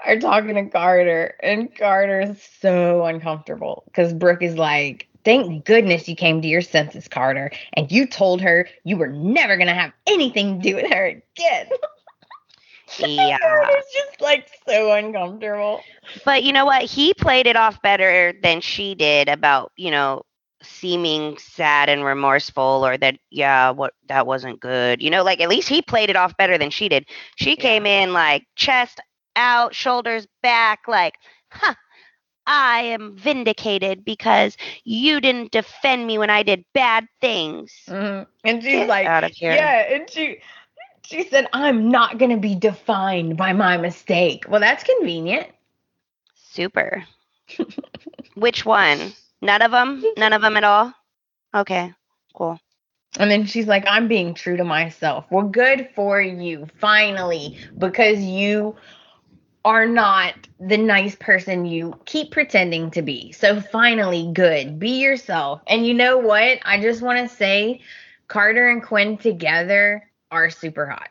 are 0.06 0.18
talking 0.18 0.54
to 0.54 0.66
Carter, 0.66 1.34
and 1.42 1.74
Carter 1.74 2.20
is 2.20 2.42
so 2.60 3.04
uncomfortable 3.04 3.84
because 3.86 4.12
Brooke 4.12 4.42
is 4.42 4.56
like, 4.56 5.08
Thank 5.24 5.64
goodness 5.64 6.06
you 6.06 6.14
came 6.14 6.42
to 6.42 6.48
your 6.48 6.60
senses, 6.60 7.08
Carter, 7.08 7.50
and 7.72 7.90
you 7.90 8.06
told 8.06 8.42
her 8.42 8.68
you 8.84 8.98
were 8.98 9.08
never 9.08 9.56
gonna 9.56 9.74
have 9.74 9.92
anything 10.06 10.60
to 10.60 10.68
do 10.68 10.76
with 10.76 10.92
her 10.92 11.06
again. 11.06 11.68
yeah. 12.98 13.38
Carter's 13.38 13.84
just 13.92 14.20
like 14.20 14.50
so 14.68 14.92
uncomfortable. 14.92 15.80
But 16.26 16.42
you 16.42 16.52
know 16.52 16.66
what? 16.66 16.82
He 16.82 17.14
played 17.14 17.46
it 17.46 17.56
off 17.56 17.80
better 17.80 18.34
than 18.42 18.60
she 18.60 18.94
did 18.94 19.30
about, 19.30 19.72
you 19.76 19.90
know, 19.90 20.24
seeming 20.62 21.38
sad 21.38 21.88
and 21.88 22.04
remorseful 22.04 22.84
or 22.84 22.96
that 22.98 23.16
yeah, 23.30 23.70
what 23.70 23.94
that 24.08 24.26
wasn't 24.26 24.60
good. 24.60 25.02
You 25.02 25.10
know, 25.10 25.22
like 25.22 25.40
at 25.40 25.48
least 25.48 25.68
he 25.68 25.80
played 25.80 26.10
it 26.10 26.16
off 26.16 26.36
better 26.36 26.58
than 26.58 26.70
she 26.70 26.88
did. 26.90 27.06
She 27.36 27.56
came 27.56 27.86
in 27.86 28.12
like 28.12 28.44
chest 28.56 29.00
out, 29.36 29.74
shoulders 29.74 30.26
back 30.42 30.88
like, 30.88 31.14
"Huh, 31.50 31.74
I 32.46 32.80
am 32.82 33.16
vindicated 33.16 34.04
because 34.04 34.56
you 34.84 35.20
didn't 35.20 35.52
defend 35.52 36.06
me 36.06 36.18
when 36.18 36.30
I 36.30 36.42
did 36.42 36.64
bad 36.74 37.06
things." 37.20 37.72
Mhm. 37.88 38.26
And 38.44 38.62
she's 38.62 38.72
Get 38.72 38.88
like, 38.88 39.06
out 39.06 39.24
of 39.24 39.32
here. 39.32 39.52
Yeah, 39.54 39.94
and 39.94 40.10
she 40.10 40.40
she 41.04 41.24
said, 41.24 41.48
I'm 41.52 41.90
not 41.90 42.18
gonna 42.18 42.38
be 42.38 42.54
defined 42.54 43.36
by 43.36 43.52
my 43.52 43.76
mistake. 43.76 44.44
Well, 44.48 44.60
that's 44.60 44.84
convenient. 44.84 45.48
Super. 46.34 47.04
Which 48.34 48.64
one? 48.64 49.14
None 49.40 49.62
of 49.62 49.70
them? 49.72 50.04
None 50.16 50.32
of 50.32 50.42
them 50.42 50.56
at 50.56 50.64
all? 50.64 50.94
Okay. 51.54 51.92
Cool. 52.34 52.58
And 53.18 53.30
then 53.30 53.46
she's 53.46 53.66
like, 53.66 53.84
I'm 53.86 54.08
being 54.08 54.34
true 54.34 54.56
to 54.56 54.64
myself. 54.64 55.26
Well, 55.30 55.46
good 55.46 55.88
for 55.94 56.20
you, 56.20 56.66
finally, 56.80 57.56
because 57.78 58.20
you 58.20 58.76
are 59.64 59.86
not 59.86 60.34
the 60.60 60.76
nice 60.76 61.14
person 61.14 61.64
you 61.64 61.98
keep 62.04 62.30
pretending 62.30 62.90
to 62.92 63.02
be. 63.02 63.32
So, 63.32 63.60
finally, 63.60 64.30
good. 64.32 64.78
Be 64.78 65.00
yourself. 65.00 65.62
And 65.66 65.86
you 65.86 65.94
know 65.94 66.18
what? 66.18 66.58
I 66.64 66.80
just 66.80 67.02
want 67.02 67.28
to 67.28 67.34
say 67.34 67.80
Carter 68.28 68.68
and 68.68 68.82
Quinn 68.82 69.16
together 69.16 70.08
are 70.30 70.50
super 70.50 70.86
hot. 70.86 71.08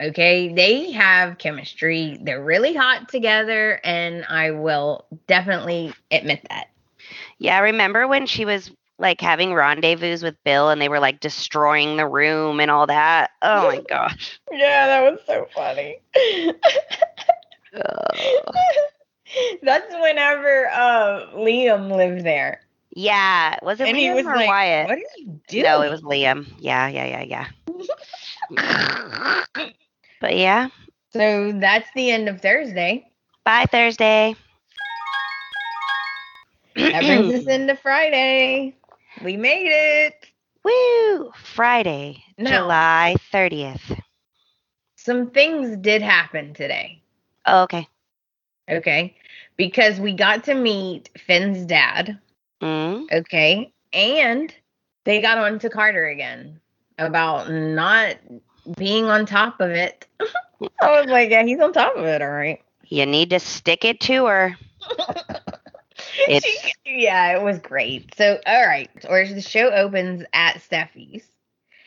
Okay. 0.00 0.52
They 0.52 0.92
have 0.92 1.38
chemistry. 1.38 2.18
They're 2.20 2.42
really 2.42 2.74
hot 2.74 3.08
together. 3.08 3.80
And 3.84 4.24
I 4.24 4.50
will 4.52 5.06
definitely 5.26 5.92
admit 6.10 6.46
that. 6.48 6.68
Yeah, 7.38 7.58
remember 7.60 8.06
when 8.08 8.26
she 8.26 8.44
was 8.44 8.70
like 8.98 9.20
having 9.20 9.52
rendezvous 9.52 10.18
with 10.22 10.36
Bill 10.44 10.70
and 10.70 10.80
they 10.80 10.88
were 10.88 11.00
like 11.00 11.20
destroying 11.20 11.96
the 11.96 12.06
room 12.06 12.60
and 12.60 12.70
all 12.70 12.86
that? 12.86 13.32
Oh 13.42 13.68
my 13.68 13.80
gosh. 13.88 14.40
Yeah, 14.50 14.86
that 14.86 15.10
was 15.10 15.20
so 15.26 15.48
funny. 15.54 15.98
That's 19.62 19.92
whenever 20.00 20.68
uh, 20.68 21.26
Liam 21.34 21.94
lived 21.94 22.24
there. 22.24 22.60
Yeah, 22.94 23.56
was 23.62 23.80
it 23.80 23.88
and 23.88 23.96
he 23.96 24.08
Liam 24.08 24.14
was 24.16 24.26
or 24.26 24.34
like, 24.34 24.48
Wyatt? 24.48 24.86
What 24.88 24.98
are 24.98 25.00
you 25.18 25.40
doing? 25.48 25.64
No, 25.64 25.80
it 25.82 25.90
was 25.90 26.02
Liam. 26.02 26.46
Yeah, 26.58 26.88
yeah, 26.88 27.06
yeah, 27.22 27.22
yeah. 27.22 27.46
but 30.20 30.36
yeah, 30.36 30.68
So 31.12 31.52
that's 31.52 31.88
the 31.94 32.10
end 32.10 32.28
of 32.28 32.40
Thursday. 32.40 33.10
bye 33.44 33.66
Thursday. 33.66 34.34
That 36.76 37.06
brings 37.06 37.32
us 37.34 37.46
into 37.46 37.76
Friday. 37.76 38.76
We 39.24 39.36
made 39.36 39.68
it. 39.68 40.14
Woo! 40.64 41.32
Friday, 41.36 42.24
No. 42.38 42.50
July 42.50 43.16
30th. 43.32 44.00
Some 44.96 45.30
things 45.30 45.76
did 45.78 46.02
happen 46.02 46.54
today. 46.54 47.01
Oh, 47.46 47.62
okay. 47.64 47.88
Okay. 48.70 49.16
Because 49.56 49.98
we 50.00 50.14
got 50.14 50.44
to 50.44 50.54
meet 50.54 51.10
Finn's 51.26 51.64
dad. 51.66 52.18
Mm. 52.60 53.10
Okay. 53.12 53.72
And 53.92 54.54
they 55.04 55.20
got 55.20 55.38
on 55.38 55.58
to 55.60 55.70
Carter 55.70 56.06
again 56.06 56.60
about 56.98 57.50
not 57.50 58.16
being 58.76 59.06
on 59.06 59.26
top 59.26 59.60
of 59.60 59.70
it. 59.70 60.06
I 60.80 61.00
was 61.00 61.06
like, 61.10 61.30
yeah, 61.30 61.42
he's 61.44 61.60
on 61.60 61.72
top 61.72 61.96
of 61.96 62.04
it. 62.04 62.22
All 62.22 62.30
right. 62.30 62.62
You 62.86 63.06
need 63.06 63.30
to 63.30 63.40
stick 63.40 63.84
it 63.84 64.00
to 64.02 64.26
her. 64.26 64.56
She- 66.26 66.72
yeah, 66.84 67.36
it 67.38 67.42
was 67.42 67.58
great. 67.58 68.14
So, 68.16 68.38
all 68.46 68.66
right, 68.66 68.90
or 69.08 69.26
the 69.26 69.40
show 69.40 69.70
opens 69.70 70.24
at 70.32 70.56
Steffy's, 70.56 71.24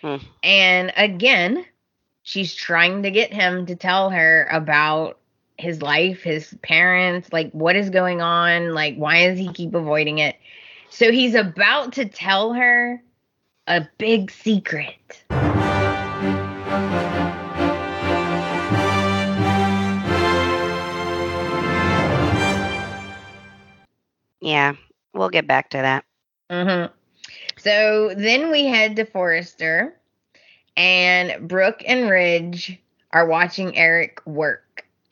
Hmm. 0.02 0.18
and 0.44 0.92
again, 0.96 1.66
she's 2.24 2.54
trying 2.54 3.04
to 3.04 3.12
get 3.12 3.34
him 3.34 3.66
to 3.68 3.76
tell 3.76 4.10
her 4.10 4.48
about 4.52 5.20
his 5.58 5.82
life, 5.82 6.22
his 6.24 6.56
parents, 6.62 7.32
like 7.32 7.52
what 7.52 7.76
is 7.76 7.90
going 7.90 8.22
on, 8.22 8.74
like 8.74 8.96
why 8.96 9.28
does 9.28 9.40
he 9.40 9.52
keep 9.54 9.74
avoiding 9.74 10.20
it? 10.20 10.36
So 10.90 11.12
he's 11.12 11.36
about 11.36 11.94
to 11.94 12.06
tell 12.06 12.54
her 12.54 13.02
a 13.68 13.88
big 13.98 14.32
secret. 14.32 15.24
yeah. 24.46 24.74
We'll 25.14 25.30
get 25.30 25.48
back 25.48 25.70
to 25.72 25.78
that. 25.78 26.06
hmm 26.52 26.86
So 27.58 28.14
then 28.16 28.52
we 28.52 28.66
head 28.66 28.96
to 28.98 29.06
Forrester, 29.06 29.96
and 30.78 31.48
Brooke 31.48 31.82
and 31.86 32.10
Ridge 32.10 32.80
are 33.12 33.26
watching 33.28 33.76
Eric 33.78 34.20
work. 34.26 34.65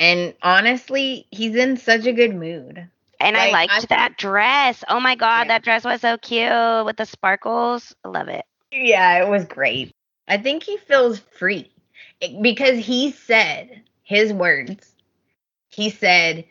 And 0.03 0.33
honestly, 0.43 1.27
he's 1.31 1.55
in 1.55 1.77
such 1.77 2.05
a 2.05 2.11
good 2.11 2.35
mood. 2.35 2.89
And 3.21 3.37
I 3.37 3.51
liked 3.51 3.71
I- 3.71 3.85
that 3.85 4.17
dress. 4.17 4.83
Oh 4.89 4.99
my 4.99 5.15
god, 5.15 5.43
Yeah. 5.47 5.53
that 5.53 5.63
dress 5.63 5.85
was 5.85 6.01
so 6.01 6.17
cute 6.17 6.85
with 6.85 6.97
the 6.97 7.05
sparkles. 7.05 7.95
I 8.03 8.09
love 8.09 8.27
it. 8.27 8.43
Yeah, 8.69 9.23
it 9.23 9.29
was 9.29 9.45
great. 9.45 9.91
I 10.27 10.39
think 10.39 10.63
he 10.63 10.75
feels 10.75 11.19
free 11.19 11.71
because 12.41 12.79
he 12.79 13.11
said 13.11 13.81
his 14.03 14.33
words. 14.33 14.93
He 15.69 15.89
said, 15.89 16.43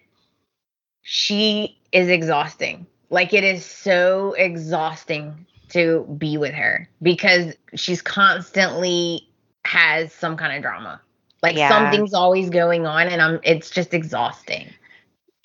She 1.02 1.76
is 1.92 2.08
exhausting. 2.08 2.86
Like, 3.10 3.34
it 3.34 3.44
is 3.44 3.66
so 3.66 4.32
exhausting 4.32 5.44
to 5.70 6.06
be 6.16 6.38
with 6.38 6.54
her 6.54 6.88
because 7.02 7.54
she's 7.74 8.00
constantly 8.00 9.28
has 9.66 10.10
some 10.14 10.38
kind 10.38 10.56
of 10.56 10.62
drama. 10.62 11.02
Like, 11.42 11.58
Yeah. 11.58 11.68
something's 11.68 12.14
always 12.14 12.50
going 12.50 12.86
on, 12.86 13.08
and 13.08 13.20
I'm, 13.20 13.40
it's 13.42 13.70
just 13.70 13.94
exhausting. 13.94 14.68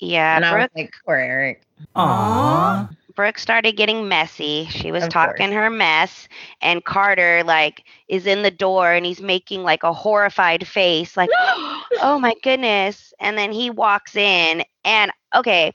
Yeah, 0.00 0.38
and 0.38 0.44
I 0.44 0.54
was 0.54 0.66
Brooke, 0.66 0.72
like, 0.76 0.92
Poor 1.04 1.16
Eric. 1.16 1.62
Aww. 1.96 2.88
Brooke 3.14 3.38
started 3.38 3.76
getting 3.76 4.08
messy. 4.08 4.66
She 4.70 4.90
was 4.92 5.06
Of 5.06 5.08
talking 5.08 5.50
course. 5.50 5.52
her 5.52 5.70
mess, 5.70 6.28
and 6.60 6.84
Carter 6.84 7.42
like 7.44 7.84
is 8.08 8.26
in 8.26 8.42
the 8.42 8.50
door 8.50 8.92
and 8.92 9.04
he's 9.04 9.20
making 9.20 9.62
like 9.62 9.82
a 9.82 9.92
horrified 9.92 10.66
face, 10.66 11.16
like, 11.16 11.30
"Oh 12.00 12.18
my 12.20 12.34
goodness!" 12.42 13.12
And 13.20 13.36
then 13.38 13.52
he 13.52 13.70
walks 13.70 14.16
in, 14.16 14.64
and 14.84 15.10
okay, 15.34 15.72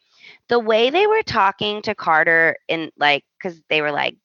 the 0.50 0.60
way 0.60 0.90
they 0.90 1.08
were 1.08 1.24
talking 1.24 1.82
to 1.84 1.96
Carter 1.96 2.58
and 2.70 2.92
like, 2.98 3.24
because 3.42 3.62
they 3.70 3.82
were 3.82 3.92
like, 3.92 4.16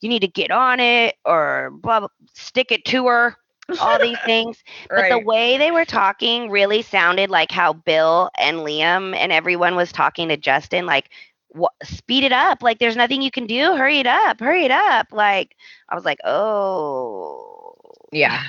"You 0.00 0.08
need 0.08 0.22
to 0.22 0.28
get 0.28 0.50
on 0.50 0.80
it," 0.80 1.14
or 1.24 1.70
blah, 1.72 2.00
blah 2.00 2.08
stick 2.34 2.72
it 2.72 2.84
to 2.86 3.06
her. 3.06 3.36
All 3.80 3.98
these 3.98 4.18
things. 4.24 4.62
But 4.88 5.08
the 5.08 5.18
way 5.18 5.58
they 5.58 5.70
were 5.70 5.84
talking 5.84 6.50
really 6.50 6.82
sounded 6.82 7.30
like 7.30 7.50
how 7.50 7.72
Bill 7.72 8.30
and 8.38 8.58
Liam 8.58 9.14
and 9.14 9.32
everyone 9.32 9.76
was 9.76 9.92
talking 9.92 10.28
to 10.28 10.36
Justin, 10.36 10.86
like, 10.86 11.10
wha 11.54 11.68
speed 11.82 12.24
it 12.24 12.32
up. 12.32 12.62
Like, 12.62 12.78
there's 12.78 12.96
nothing 12.96 13.22
you 13.22 13.30
can 13.30 13.46
do. 13.46 13.76
Hurry 13.76 13.98
it 13.98 14.06
up. 14.06 14.40
Hurry 14.40 14.64
it 14.64 14.70
up. 14.70 15.08
Like, 15.12 15.56
I 15.88 15.94
was 15.94 16.04
like, 16.04 16.18
oh. 16.24 17.74
Yeah. 18.12 18.42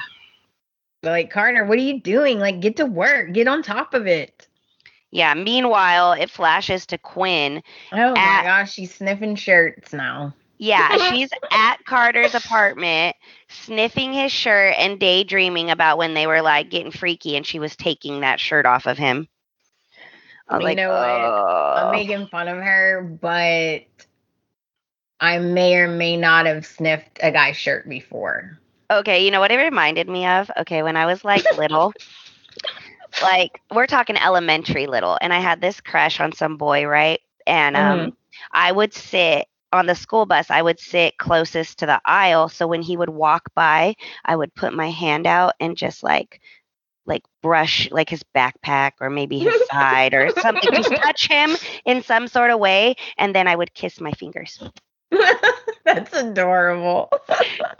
Like 1.03 1.29
Carter, 1.31 1.65
what 1.65 1.77
are 1.77 1.81
you 1.81 1.99
doing? 1.99 2.39
Like, 2.39 2.59
get 2.61 2.77
to 2.77 2.85
work. 2.85 3.33
Get 3.33 3.47
on 3.47 3.61
top 3.61 3.93
of 3.93 4.07
it. 4.07 4.47
Yeah. 5.11 5.33
Meanwhile, 5.33 6.13
it 6.13 6.29
flashes 6.29 6.85
to 6.87 6.97
Quinn. 6.97 7.61
Oh 7.91 8.11
my 8.11 8.41
gosh, 8.43 8.73
she's 8.73 8.93
sniffing 8.95 9.35
shirts 9.35 9.93
now. 9.93 10.33
Yeah, 10.57 10.97
she's 10.97 11.29
at 11.51 11.83
Carter's 11.85 12.33
apartment, 12.35 13.15
sniffing 13.49 14.13
his 14.13 14.31
shirt 14.31 14.75
and 14.77 14.99
daydreaming 14.99 15.69
about 15.71 15.97
when 15.97 16.13
they 16.13 16.27
were 16.27 16.41
like 16.41 16.69
getting 16.69 16.91
freaky 16.91 17.35
and 17.35 17.45
she 17.45 17.59
was 17.59 17.75
taking 17.75 18.21
that 18.21 18.39
shirt 18.39 18.65
off 18.65 18.85
of 18.85 18.97
him. 18.97 19.27
I 20.49 20.55
was 20.55 20.63
You 20.63 20.65
like, 20.65 20.77
know 20.77 20.93
what? 20.93 21.35
I'm 21.75 21.89
"Oh." 21.89 21.91
making 21.91 22.27
fun 22.27 22.47
of 22.47 22.57
her, 22.57 23.01
but 23.21 23.85
I 25.19 25.39
may 25.39 25.75
or 25.77 25.87
may 25.87 26.17
not 26.17 26.45
have 26.45 26.65
sniffed 26.65 27.19
a 27.21 27.31
guy's 27.31 27.57
shirt 27.57 27.87
before. 27.87 28.59
Okay, 28.91 29.25
you 29.25 29.31
know 29.31 29.39
what 29.39 29.51
it 29.51 29.57
reminded 29.57 30.07
me 30.09 30.25
of? 30.25 30.49
Okay, 30.57 30.81
when 30.83 30.95
I 30.97 31.05
was 31.05 31.23
like 31.23 31.49
little, 31.51 31.93
like 33.21 33.61
we're 33.73 33.87
talking 33.87 34.17
elementary 34.17 34.87
little, 34.87 35.17
and 35.21 35.33
I 35.33 35.39
had 35.39 35.61
this 35.61 35.81
crush 35.81 36.19
on 36.19 36.31
some 36.33 36.57
boy, 36.57 36.85
right? 36.85 37.19
And 37.45 37.75
um, 37.77 38.13
I 38.51 38.71
would 38.71 38.93
sit 38.93 39.47
on 39.75 39.85
the 39.85 39.95
school 39.95 40.25
bus, 40.25 40.49
I 40.49 40.61
would 40.61 40.79
sit 40.79 41.17
closest 41.17 41.79
to 41.79 41.85
the 41.85 42.01
aisle. 42.05 42.49
So 42.49 42.67
when 42.67 42.81
he 42.81 42.97
would 42.97 43.09
walk 43.09 43.53
by, 43.53 43.95
I 44.23 44.35
would 44.35 44.53
put 44.55 44.73
my 44.73 44.89
hand 44.89 45.27
out 45.27 45.53
and 45.59 45.77
just 45.77 46.03
like, 46.03 46.41
like 47.05 47.21
brush 47.43 47.89
like 47.91 48.09
his 48.09 48.23
backpack 48.35 48.93
or 48.99 49.09
maybe 49.09 49.37
his 49.39 49.67
side 49.71 50.13
or 50.13 50.29
something, 50.41 50.73
just 50.73 50.95
touch 50.95 51.27
him 51.27 51.55
in 51.85 52.01
some 52.01 52.27
sort 52.27 52.51
of 52.51 52.59
way, 52.59 52.95
and 53.17 53.35
then 53.35 53.47
I 53.47 53.55
would 53.55 53.73
kiss 53.73 54.01
my 54.01 54.11
fingers. 54.13 54.61
That's 55.85 56.13
adorable. 56.13 57.09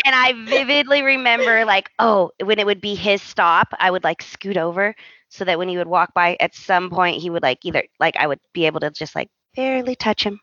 And 0.06 0.14
I 0.14 0.34
vividly 0.46 1.02
remember, 1.02 1.66
like, 1.66 1.89
oh, 1.98 2.32
when 2.43 2.60
it 2.60 2.66
would 2.66 2.82
be 2.82 2.93
his 2.93 3.22
stop, 3.22 3.70
I 3.80 3.89
would 3.89 4.04
like 4.04 4.22
scoot 4.22 4.58
over 4.58 4.96
so 5.30 5.43
that 5.43 5.58
when 5.58 5.68
he 5.68 5.78
would 5.78 5.88
walk 5.88 6.14
by, 6.14 6.38
at 6.39 6.54
some 6.54 6.89
point, 6.89 7.22
he 7.22 7.30
would 7.32 7.41
like 7.41 7.66
either, 7.66 7.84
like, 8.00 8.16
I 8.16 8.28
would 8.28 8.39
be 8.54 8.68
able 8.68 8.80
to 8.82 8.91
just 8.91 9.16
like 9.16 9.30
barely 9.56 9.96
touch 9.96 10.24
him 10.24 10.39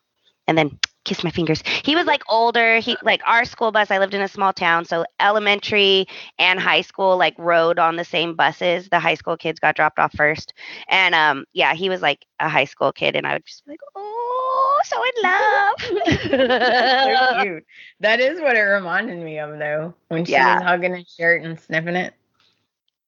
and 0.47 0.57
then 0.57 0.77
kiss 1.03 1.23
my 1.23 1.29
fingers. 1.29 1.61
He 1.83 1.95
was 1.95 2.05
like 2.05 2.23
older. 2.29 2.79
He, 2.79 2.97
like, 3.01 3.21
our 3.25 3.45
school 3.45 3.71
bus, 3.71 3.91
I 3.91 3.97
lived 3.99 4.13
in 4.13 4.21
a 4.21 4.27
small 4.27 4.53
town. 4.53 4.85
So 4.85 5.05
elementary 5.19 6.07
and 6.37 6.59
high 6.59 6.81
school, 6.81 7.17
like, 7.17 7.35
rode 7.37 7.79
on 7.79 7.95
the 7.95 8.03
same 8.05 8.35
buses. 8.35 8.89
The 8.89 8.99
high 8.99 9.15
school 9.15 9.37
kids 9.37 9.59
got 9.59 9.75
dropped 9.75 9.99
off 9.99 10.13
first. 10.15 10.53
And, 10.87 11.13
um, 11.15 11.45
yeah, 11.53 11.73
he 11.73 11.89
was 11.89 12.01
like 12.01 12.25
a 12.39 12.49
high 12.49 12.65
school 12.65 12.91
kid. 12.91 13.15
And 13.15 13.25
I 13.27 13.33
would 13.33 13.45
just 13.45 13.65
be 13.65 13.71
like, 13.71 13.81
oh, 13.95 14.81
so 14.85 15.03
in 15.03 15.11
love. 15.23 16.59
so 17.01 17.17
cute. 17.31 17.65
That 17.99 18.19
is 18.19 18.39
what 18.41 18.55
it 18.55 18.61
reminded 18.61 19.19
me 19.23 19.39
of, 19.39 19.57
though, 19.59 19.93
when 20.09 20.25
she 20.25 20.33
Yeah. 20.33 20.45
was 20.45 20.61
hugging 20.61 20.95
his 20.95 21.09
shirt 21.13 21.43
and 21.43 21.59
sniffing 21.59 21.95
it. 21.95 22.13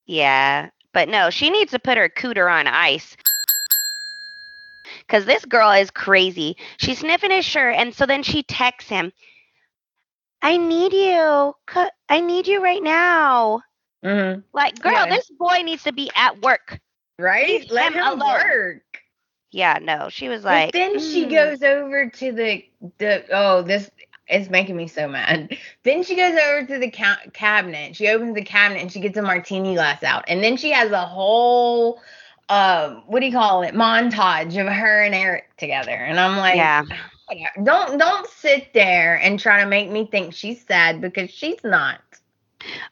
Yeah, 0.06 0.70
but 0.93 1.08
no, 1.10 1.30
she 1.30 1.50
needs 1.50 1.72
to 1.72 1.80
put 1.80 1.98
her 1.98 2.10
cooter 2.10 2.52
on 2.52 2.68
ice. 2.68 3.16
Because 5.08 5.26
this 5.26 5.45
girl 5.45 5.72
is 5.72 5.91
crazy. 5.91 6.58
She's 6.78 6.99
sniffing 6.99 7.32
his 7.32 7.45
shirt, 7.45 7.76
and 7.76 7.93
so 7.93 8.06
then 8.06 8.24
she 8.24 8.43
texts 8.43 8.89
him, 8.89 9.12
I 10.41 10.58
need 10.58 10.93
you. 10.93 11.56
I 12.10 12.22
need 12.22 12.47
you 12.47 12.62
right 12.64 12.82
now. 12.84 13.62
hmm 14.03 14.41
Like, 14.53 14.80
girl, 14.80 15.06
Yeah. 15.06 15.10
this 15.10 15.30
boy 15.32 15.62
needs 15.64 15.84
to 15.84 15.93
be 15.93 16.10
at 16.16 16.41
work. 16.41 16.80
Right? 17.20 17.64
Leave 17.64 17.70
Let 17.70 17.93
him 17.93 17.93
him 17.93 18.20
work. 18.20 19.01
Yeah, 19.51 19.80
no, 19.82 20.10
she 20.10 20.28
was 20.30 20.43
like, 20.43 20.72
but 20.72 20.72
then 20.72 20.99
she 20.99 21.28
"Mm." 21.28 21.30
goes 21.30 21.62
over 21.64 22.10
to 22.10 22.32
the 22.32 22.66
the 22.97 23.26
oh 23.32 23.62
this 23.62 23.89
is 24.30 24.49
making 24.49 24.76
me 24.76 24.88
so 24.88 25.08
mad. 25.08 25.58
Then 25.84 26.03
she 26.03 26.16
goes 26.16 26.38
over 26.38 26.66
to 26.68 26.78
the 26.80 26.91
ca- 26.91 27.22
cabinet. 27.34 27.95
She 27.95 28.08
opens 28.10 28.36
the 28.36 28.43
cabinet 28.43 28.82
and 28.82 28.91
she 28.91 28.99
gets 28.99 29.18
a 29.18 29.22
martini 29.22 29.76
glass 29.76 30.03
out, 30.03 30.26
and 30.28 30.43
then 30.43 30.58
she 30.58 30.72
has 30.72 30.91
a 30.91 31.06
whole 31.06 32.01
um 32.50 33.04
what 33.08 33.20
do 33.20 33.26
you 33.26 33.32
call 33.32 33.62
it 33.64 33.74
montage 33.74 34.60
of 34.60 34.68
her 34.72 35.02
and 35.04 35.14
Eric 35.16 35.56
together. 35.58 35.91
And 35.91 36.20
I'm 36.20 36.38
like, 36.38 36.56
Yeah. 36.56 36.84
don't 37.64 37.98
don't 37.98 38.28
sit 38.28 38.74
there 38.74 39.16
and 39.18 39.39
try 39.39 39.62
to 39.64 39.70
make 39.70 39.89
me 39.89 40.06
think 40.08 40.34
she's 40.34 40.66
sad 40.66 41.02
because 41.02 41.30
she's 41.30 41.64
not. 41.64 42.02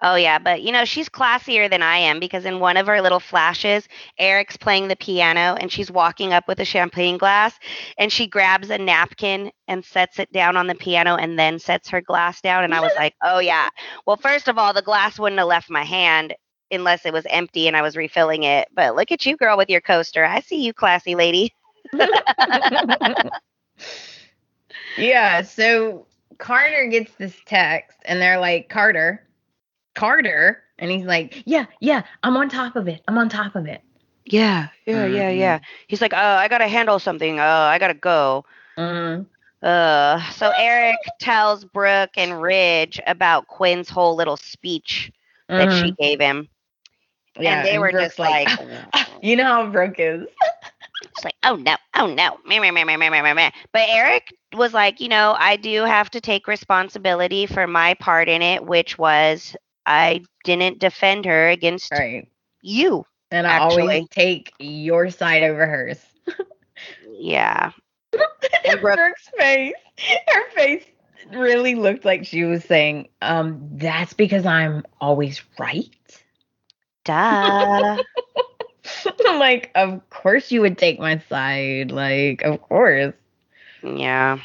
Oh 0.01 0.15
yeah, 0.15 0.39
but 0.39 0.61
you 0.61 0.71
know, 0.71 0.85
she's 0.85 1.09
classier 1.09 1.69
than 1.69 1.81
I 1.81 1.97
am 1.97 2.19
because 2.19 2.45
in 2.45 2.59
one 2.59 2.77
of 2.77 2.87
her 2.87 3.01
little 3.01 3.19
flashes, 3.19 3.87
Eric's 4.17 4.57
playing 4.57 4.87
the 4.87 4.95
piano 4.95 5.55
and 5.59 5.71
she's 5.71 5.91
walking 5.91 6.33
up 6.33 6.47
with 6.47 6.59
a 6.59 6.65
champagne 6.65 7.17
glass 7.17 7.57
and 7.97 8.11
she 8.11 8.27
grabs 8.27 8.69
a 8.69 8.77
napkin 8.77 9.51
and 9.67 9.83
sets 9.83 10.19
it 10.19 10.31
down 10.31 10.57
on 10.57 10.67
the 10.67 10.75
piano 10.75 11.15
and 11.15 11.37
then 11.39 11.59
sets 11.59 11.89
her 11.89 12.01
glass 12.01 12.41
down 12.41 12.63
and 12.63 12.73
I 12.73 12.81
was 12.81 12.93
like, 12.97 13.15
"Oh 13.23 13.39
yeah. 13.39 13.69
Well, 14.05 14.17
first 14.17 14.47
of 14.47 14.57
all, 14.57 14.73
the 14.73 14.81
glass 14.81 15.19
wouldn't 15.19 15.39
have 15.39 15.47
left 15.47 15.69
my 15.69 15.83
hand 15.83 16.33
unless 16.73 17.05
it 17.05 17.13
was 17.13 17.25
empty 17.29 17.67
and 17.67 17.77
I 17.77 17.81
was 17.81 17.95
refilling 17.97 18.43
it. 18.43 18.67
But 18.73 18.95
look 18.95 19.11
at 19.11 19.25
you 19.25 19.37
girl 19.37 19.57
with 19.57 19.69
your 19.69 19.81
coaster. 19.81 20.25
I 20.25 20.39
see 20.41 20.63
you 20.63 20.73
classy 20.73 21.15
lady. 21.15 21.53
yeah, 24.97 25.41
so 25.41 26.05
Carter 26.37 26.87
gets 26.87 27.13
this 27.15 27.35
text 27.45 27.97
and 28.05 28.21
they're 28.21 28.39
like, 28.39 28.69
Carter, 28.69 29.25
Carter. 29.95 30.63
And 30.79 30.91
he's 30.91 31.05
like, 31.05 31.43
Yeah, 31.45 31.65
yeah, 31.79 32.03
I'm 32.23 32.35
on 32.37 32.49
top 32.49 32.75
of 32.75 32.87
it. 32.87 33.01
I'm 33.07 33.17
on 33.17 33.29
top 33.29 33.55
of 33.55 33.65
it. 33.67 33.81
Yeah, 34.25 34.69
yeah, 34.85 35.05
yeah, 35.05 35.29
yeah. 35.29 35.59
He's 35.87 36.01
like, 36.01 36.13
"Oh, 36.13 36.17
I 36.17 36.47
got 36.47 36.59
to 36.59 36.67
handle 36.67 36.99
something. 36.99 37.39
Oh, 37.39 37.43
I 37.43 37.77
got 37.77 37.87
to 37.89 37.93
go." 37.93 38.45
Mhm. 38.77 39.25
Uh, 39.61 40.21
so 40.31 40.51
Eric 40.57 40.97
tells 41.19 41.65
Brooke 41.65 42.17
and 42.17 42.41
Ridge 42.41 42.99
about 43.07 43.47
Quinn's 43.47 43.89
whole 43.89 44.15
little 44.15 44.37
speech 44.37 45.11
that 45.55 45.71
she 45.71 45.91
gave 45.99 46.19
him. 46.19 46.47
Yeah, 47.39 47.59
and 47.59 47.67
they 47.67 47.71
and 47.71 47.81
were 47.81 47.91
Brooke's 47.91 48.15
just 48.15 48.19
like, 48.19 48.47
like 48.59 49.07
you 49.21 49.35
know 49.35 49.45
how 49.45 49.67
Brooke 49.67 49.99
is. 49.99 50.27
It's 51.03 51.25
like, 51.25 51.35
oh 51.43 51.57
no, 51.57 51.75
oh 51.95 52.07
no, 52.07 52.39
meh, 52.45 52.59
meh, 52.59 52.71
meh, 52.71 52.85
meh, 52.85 52.97
meh, 52.97 53.09
meh, 53.09 53.33
meh. 53.33 53.51
But 53.71 53.89
Eric 53.89 54.33
was 54.53 54.73
like, 54.73 54.99
you 55.01 55.09
know, 55.09 55.35
I 55.37 55.57
do 55.57 55.83
have 55.83 56.09
to 56.11 56.21
take 56.21 56.47
responsibility 56.47 57.45
for 57.45 57.67
my 57.67 57.93
part 57.95 58.29
in 58.29 58.41
it, 58.41 58.65
which 58.65 58.97
was 58.97 59.55
I 59.85 60.23
didn't 60.43 60.79
defend 60.79 61.25
her 61.25 61.49
against 61.49 61.91
right. 61.91 62.27
you. 62.61 63.05
And 63.31 63.45
I 63.45 63.51
actually. 63.51 63.81
always 63.81 64.09
take 64.09 64.53
your 64.59 65.09
side 65.09 65.43
over 65.43 65.65
hers. 65.65 65.99
yeah. 67.11 67.71
and 68.13 68.81
Brooke- 68.81 68.95
Brooke's 68.95 69.29
face, 69.37 69.73
her 70.27 70.49
face 70.51 70.85
really 71.31 71.75
looked 71.75 72.05
like 72.05 72.25
she 72.25 72.43
was 72.43 72.63
saying, 72.63 73.09
um, 73.21 73.69
that's 73.73 74.13
because 74.13 74.45
I'm 74.45 74.83
always 75.01 75.41
right. 75.59 76.22
Duh. 77.05 77.99
I'm 79.27 79.39
like, 79.39 79.71
of 79.75 80.09
course 80.09 80.51
you 80.51 80.61
would 80.61 80.77
take 80.77 80.99
my 80.99 81.19
side. 81.29 81.91
Like, 81.91 82.41
of 82.43 82.61
course. 82.61 83.13
Yeah. 83.83 84.39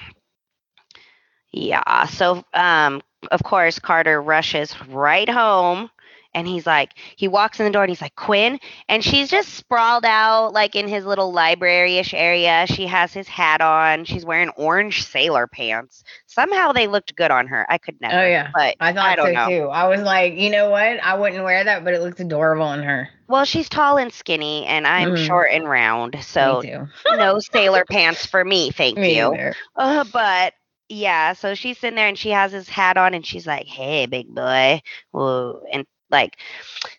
Yeah. 1.52 2.06
So, 2.06 2.44
um, 2.54 3.02
of 3.30 3.42
course, 3.42 3.78
Carter 3.78 4.20
rushes 4.20 4.74
right 4.88 5.28
home 5.28 5.90
and 6.38 6.48
he's 6.48 6.66
like, 6.66 6.92
he 7.16 7.28
walks 7.28 7.60
in 7.60 7.66
the 7.66 7.72
door 7.72 7.82
and 7.82 7.90
he's 7.90 8.00
like, 8.00 8.14
Quinn. 8.16 8.58
And 8.88 9.04
she's 9.04 9.30
just 9.30 9.54
sprawled 9.54 10.04
out 10.04 10.52
like 10.52 10.74
in 10.74 10.88
his 10.88 11.04
little 11.04 11.32
library 11.32 11.98
ish 11.98 12.14
area. 12.14 12.66
She 12.68 12.86
has 12.86 13.12
his 13.12 13.28
hat 13.28 13.60
on. 13.60 14.04
She's 14.04 14.24
wearing 14.24 14.48
orange 14.50 15.04
sailor 15.06 15.46
pants. 15.46 16.02
Somehow 16.26 16.72
they 16.72 16.86
looked 16.86 17.14
good 17.16 17.30
on 17.30 17.46
her. 17.48 17.66
I 17.70 17.78
could 17.78 18.00
never. 18.00 18.18
Oh, 18.20 18.26
yeah. 18.26 18.50
But 18.54 18.76
I 18.80 18.92
thought 18.92 19.06
I 19.06 19.16
don't 19.16 19.26
so 19.26 19.32
know. 19.32 19.48
too. 19.48 19.68
I 19.68 19.86
was 19.88 20.00
like, 20.02 20.34
you 20.34 20.50
know 20.50 20.70
what? 20.70 21.02
I 21.02 21.14
wouldn't 21.18 21.44
wear 21.44 21.62
that, 21.64 21.84
but 21.84 21.94
it 21.94 22.00
looks 22.00 22.20
adorable 22.20 22.64
on 22.66 22.82
her. 22.82 23.08
Well, 23.28 23.44
she's 23.44 23.68
tall 23.68 23.98
and 23.98 24.12
skinny 24.12 24.64
and 24.66 24.86
I'm 24.86 25.10
Mhm. 25.10 25.26
short 25.26 25.50
and 25.52 25.68
round. 25.68 26.16
So, 26.22 26.62
no 27.06 27.38
sailor 27.40 27.84
pants 27.84 28.24
for 28.24 28.42
me. 28.44 28.70
Thank 28.70 28.96
Me 28.98 29.16
you. 29.18 29.52
Uh, 29.76 30.04
but 30.12 30.54
yeah, 30.88 31.34
so 31.34 31.54
she's 31.54 31.78
sitting 31.78 31.96
there 31.96 32.08
and 32.08 32.16
she 32.16 32.30
has 32.30 32.52
his 32.52 32.66
hat 32.70 32.96
on 32.96 33.12
and 33.12 33.26
she's 33.26 33.46
like, 33.46 33.66
"Hey, 33.66 34.06
big 34.06 34.34
boy," 34.34 34.80
Whoa. 35.10 35.62
and 35.70 35.84
like, 36.10 36.36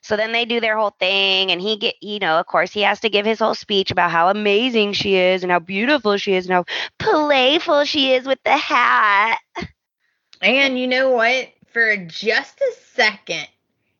so 0.01 0.15
then 0.15 0.31
they 0.31 0.45
do 0.45 0.59
their 0.59 0.77
whole 0.77 0.95
thing 0.99 1.51
and 1.51 1.61
he 1.61 1.77
get, 1.77 1.95
you 2.01 2.19
know, 2.19 2.39
of 2.39 2.45
course 2.45 2.71
he 2.71 2.81
has 2.81 2.99
to 3.01 3.09
give 3.09 3.25
his 3.25 3.39
whole 3.39 3.55
speech 3.55 3.91
about 3.91 4.11
how 4.11 4.29
amazing 4.29 4.93
she 4.93 5.15
is 5.15 5.43
and 5.43 5.51
how 5.51 5.59
beautiful 5.59 6.17
she 6.17 6.33
is 6.33 6.45
and 6.45 6.53
how 6.53 6.65
playful 6.97 7.85
she 7.85 8.13
is 8.13 8.25
with 8.25 8.39
the 8.43 8.57
hat. 8.57 9.39
And 10.41 10.79
you 10.79 10.87
know 10.87 11.11
what? 11.11 11.49
For 11.71 11.97
just 11.97 12.59
a 12.61 12.73
second, 12.93 13.47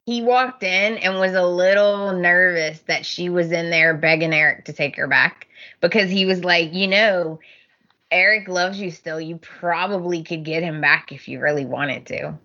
he 0.05 0.21
walked 0.21 0.63
in 0.63 0.97
and 0.97 1.19
was 1.19 1.33
a 1.33 1.45
little 1.45 2.13
nervous 2.13 2.79
that 2.87 3.05
she 3.05 3.29
was 3.29 3.51
in 3.51 3.69
there 3.69 3.93
begging 3.93 4.33
Eric 4.33 4.65
to 4.65 4.73
take 4.73 4.95
her 4.95 5.07
back 5.07 5.47
because 5.81 6.09
he 6.09 6.25
was 6.25 6.43
like, 6.43 6.73
you 6.73 6.87
know, 6.87 7.39
Eric 8.11 8.47
loves 8.47 8.79
you 8.79 8.89
still. 8.89 9.21
You 9.21 9.37
probably 9.37 10.23
could 10.23 10.43
get 10.43 10.63
him 10.63 10.81
back 10.81 11.11
if 11.11 11.27
you 11.27 11.39
really 11.39 11.65
wanted 11.65 12.07
to. 12.07 12.39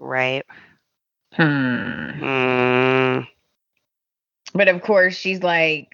Right. 0.00 0.44
Hmm. 1.32 2.00
Mm, 2.20 3.26
But 4.52 4.68
of 4.68 4.82
course, 4.82 5.14
she's 5.16 5.42
like, 5.42 5.88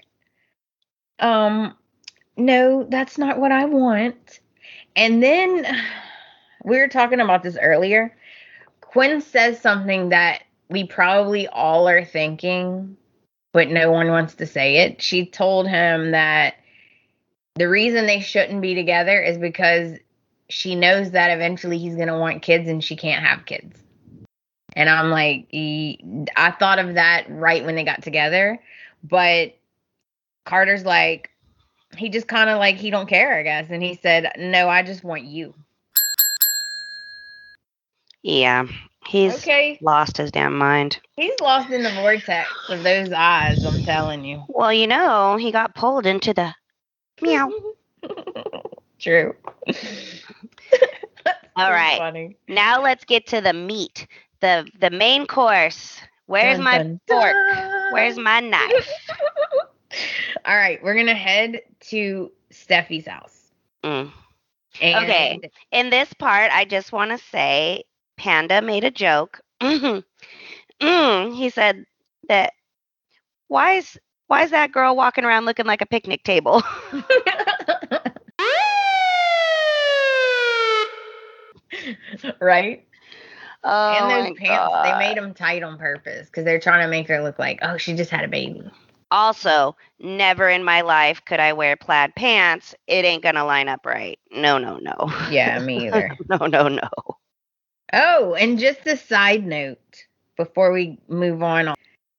um, 1.19 1.77
no, 2.37 2.85
that's 2.89 3.19
not 3.19 3.39
what 3.39 3.53
I 3.53 3.67
want. 3.67 4.41
And 4.95 5.23
then 5.23 5.67
we 6.65 6.79
were 6.79 6.89
talking 6.89 7.21
about 7.21 7.43
this 7.43 7.59
earlier. 7.61 8.17
Quinn 8.81 9.21
says 9.21 9.61
something 9.61 10.09
that 10.11 10.43
we 10.69 10.85
probably 10.85 11.47
all 11.49 11.89
are 11.89 12.05
thinking, 12.05 12.97
but 13.53 13.69
no 13.69 13.93
one 13.93 14.09
wants 14.09 14.35
to 14.37 14.47
say 14.47 14.79
it. 14.79 15.03
She 15.03 15.27
told 15.27 15.69
him 15.69 16.13
that 16.13 16.55
the 17.57 17.69
reason 17.69 18.07
they 18.07 18.21
shouldn't 18.21 18.63
be 18.63 18.75
together 18.75 19.21
is 19.21 19.39
because 19.39 19.99
she 20.49 20.75
knows 20.75 21.13
that 21.13 21.31
eventually 21.31 21.79
he's 21.79 21.97
going 21.97 22.09
to 22.09 22.19
want 22.19 22.43
kids 22.43 22.69
and 22.69 22.83
she 22.83 22.97
can't 22.97 23.25
have 23.25 23.47
kids. 23.47 23.79
And 24.77 24.89
I'm 24.89 25.11
like, 25.11 25.49
I 25.53 26.55
thought 26.59 26.79
of 26.79 26.95
that 26.95 27.25
right 27.29 27.65
when 27.65 27.75
they 27.75 27.83
got 27.83 28.03
together, 28.03 28.61
but 29.03 29.57
Carter's 30.45 30.85
like, 30.85 31.31
he 31.97 32.11
just 32.11 32.29
kind 32.29 32.51
of 32.51 32.59
like 32.59 32.77
he 32.77 32.91
don't 32.91 33.09
care, 33.09 33.35
I 33.39 33.43
guess. 33.43 33.69
And 33.71 33.83
he 33.83 33.95
said, 33.95 34.31
"No, 34.39 34.69
I 34.69 34.83
just 34.83 35.03
want 35.03 35.25
you." 35.25 35.55
yeah, 38.27 38.67
he's 39.07 39.37
okay, 39.37 39.79
lost 39.81 40.17
his 40.17 40.33
damn 40.33 40.59
mind. 40.59 40.99
he's 41.15 41.39
lost 41.41 41.71
in 41.71 41.85
the 41.85 41.91
vortex 41.93 42.51
of 42.69 42.83
those 42.83 43.13
eyes. 43.13 43.65
I'm 43.65 43.85
telling 43.85 44.25
you. 44.25 44.43
Well, 44.49 44.73
you 44.73 44.89
know, 44.89 45.37
he 45.37 45.53
got 45.53 45.77
pulled 45.77 46.07
into 46.07 46.35
the 46.35 46.53
meow. 47.23 47.49
True. 48.99 49.35
All 51.57 51.71
right. 51.71 51.99
Funny. 51.99 52.37
Now 52.49 52.83
let's 52.83 53.05
get 53.05 53.29
to 53.29 53.41
the 53.41 53.53
meat, 53.53 54.09
the 54.41 54.69
the 54.79 54.91
main 54.91 55.27
course. 55.27 56.01
Where's 56.27 56.59
Dun, 56.59 56.59
my 56.59 56.79
dun, 56.79 57.01
fork? 57.09 57.37
dun. 57.37 57.93
Where's 57.93 58.19
my 58.19 58.41
knife? 58.41 59.11
All 60.45 60.57
right, 60.57 60.83
we're 60.83 60.95
gonna 60.95 61.15
head 61.15 61.63
to 61.89 62.33
Steffy's 62.51 63.07
house. 63.07 63.53
Mm. 63.85 64.13
And 64.81 65.03
Okay. 65.03 65.41
In 65.71 65.91
this 65.91 66.13
part, 66.15 66.51
I 66.53 66.65
just 66.65 66.93
want 66.93 67.13
to 67.13 67.19
say, 67.19 67.85
Panda 68.17 68.61
made 68.63 68.85
a 68.85 68.91
joke. 68.91 69.41
Mm, 70.81 71.35
he 71.35 71.51
said 71.51 71.85
that 72.29 72.53
why 73.49 73.73
is 73.75 73.99
why 74.27 74.43
is 74.43 74.51
that 74.51 74.73
girl 74.73 74.97
walking 74.97 75.25
around 75.25 75.45
looking 75.47 75.67
like 75.67 75.81
a 75.81 75.87
picnic 75.87 76.23
table? 76.23 76.63
right? 82.41 82.86
Oh 83.67 83.93
and 83.93 84.29
those 84.29 84.39
pants, 84.39 84.75
they 84.83 84.99
made 84.99 85.17
them 85.17 85.35
tight 85.35 85.63
on 85.63 85.79
purpose 85.79 86.27
because 86.27 86.45
they're 86.45 86.61
trying 86.61 86.85
to 86.85 86.89
make 86.89 87.09
her 87.09 87.23
look 87.23 87.39
like, 87.39 87.59
oh, 87.63 87.77
she 87.77 87.95
just 87.95 88.11
had 88.11 88.25
a 88.25 88.29
baby. 88.29 88.71
Also, 89.11 89.77
never 90.01 90.49
in 90.49 90.65
my 90.65 90.81
life 90.81 91.25
could 91.25 91.39
I 91.39 91.53
wear 91.53 91.77
plaid 91.77 92.15
pants. 92.15 92.75
It 92.87 93.05
ain't 93.05 93.23
gonna 93.23 93.45
line 93.45 93.69
up 93.69 93.85
right. 93.87 94.19
No, 94.33 94.59
no, 94.59 94.79
no. 94.79 95.13
Yeah, 95.31 95.59
me 95.59 95.87
either. 95.87 96.17
no, 96.29 96.47
no, 96.47 96.69
no. 96.69 96.89
Oh, 97.93 98.35
and 98.35 98.59
just 98.59 98.87
a 98.87 98.97
side 98.97 99.47
note 99.47 100.07
before 100.37 100.73
we 100.73 100.99
move 101.09 101.43
on, 101.43 101.75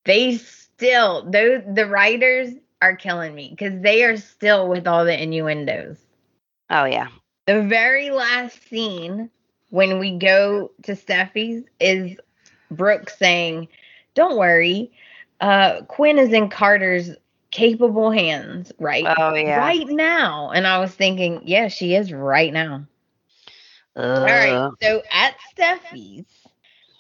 they 0.05 0.37
still 0.37 1.29
those 1.29 1.61
the 1.73 1.85
writers 1.85 2.53
are 2.81 2.95
killing 2.95 3.33
me 3.35 3.49
because 3.49 3.81
they 3.81 4.03
are 4.03 4.17
still 4.17 4.67
with 4.67 4.87
all 4.87 5.03
the 5.03 5.21
innuendos. 5.21 5.97
Oh 6.69 6.85
yeah. 6.85 7.07
The 7.47 7.63
very 7.63 8.11
last 8.11 8.67
scene 8.67 9.29
when 9.69 9.99
we 9.99 10.17
go 10.17 10.71
to 10.83 10.93
Steffy's 10.93 11.63
is 11.79 12.17
Brooke 12.71 13.09
saying, 13.09 13.67
"Don't 14.13 14.37
worry, 14.37 14.91
uh, 15.41 15.81
Quinn 15.83 16.17
is 16.17 16.33
in 16.33 16.49
Carter's 16.49 17.11
capable 17.51 18.11
hands, 18.11 18.71
right? 18.79 19.05
Oh 19.17 19.33
yeah. 19.33 19.57
Right 19.57 19.87
now." 19.87 20.51
And 20.51 20.67
I 20.67 20.79
was 20.79 20.91
thinking, 20.91 21.41
yeah, 21.45 21.67
she 21.67 21.95
is 21.95 22.11
right 22.11 22.53
now. 22.53 22.85
All 23.95 24.23
right. 24.23 24.71
So 24.81 25.01
at 25.11 25.35
Steffy's, 25.55 26.25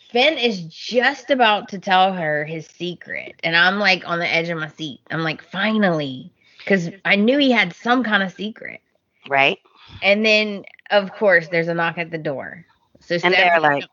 Finn 0.09 0.37
is 0.37 0.61
just 0.63 1.29
about 1.29 1.69
to 1.69 1.79
tell 1.79 2.13
her 2.13 2.43
his 2.45 2.65
secret. 2.65 3.35
And 3.43 3.55
I'm 3.55 3.77
like 3.77 4.07
on 4.07 4.19
the 4.19 4.27
edge 4.27 4.49
of 4.49 4.57
my 4.57 4.69
seat. 4.69 5.01
I'm 5.11 5.21
like, 5.21 5.43
finally. 5.43 6.31
Because 6.57 6.89
I 7.05 7.15
knew 7.15 7.37
he 7.37 7.51
had 7.51 7.73
some 7.75 8.03
kind 8.03 8.23
of 8.23 8.33
secret. 8.33 8.81
Right. 9.29 9.59
And 10.01 10.25
then, 10.25 10.65
of 10.91 11.11
course, 11.13 11.47
there's 11.49 11.67
a 11.67 11.73
knock 11.73 11.97
at 11.97 12.11
the 12.11 12.17
door. 12.17 12.65
So 12.99 13.17
And 13.23 13.33
they're 13.33 13.59
like- 13.59 13.85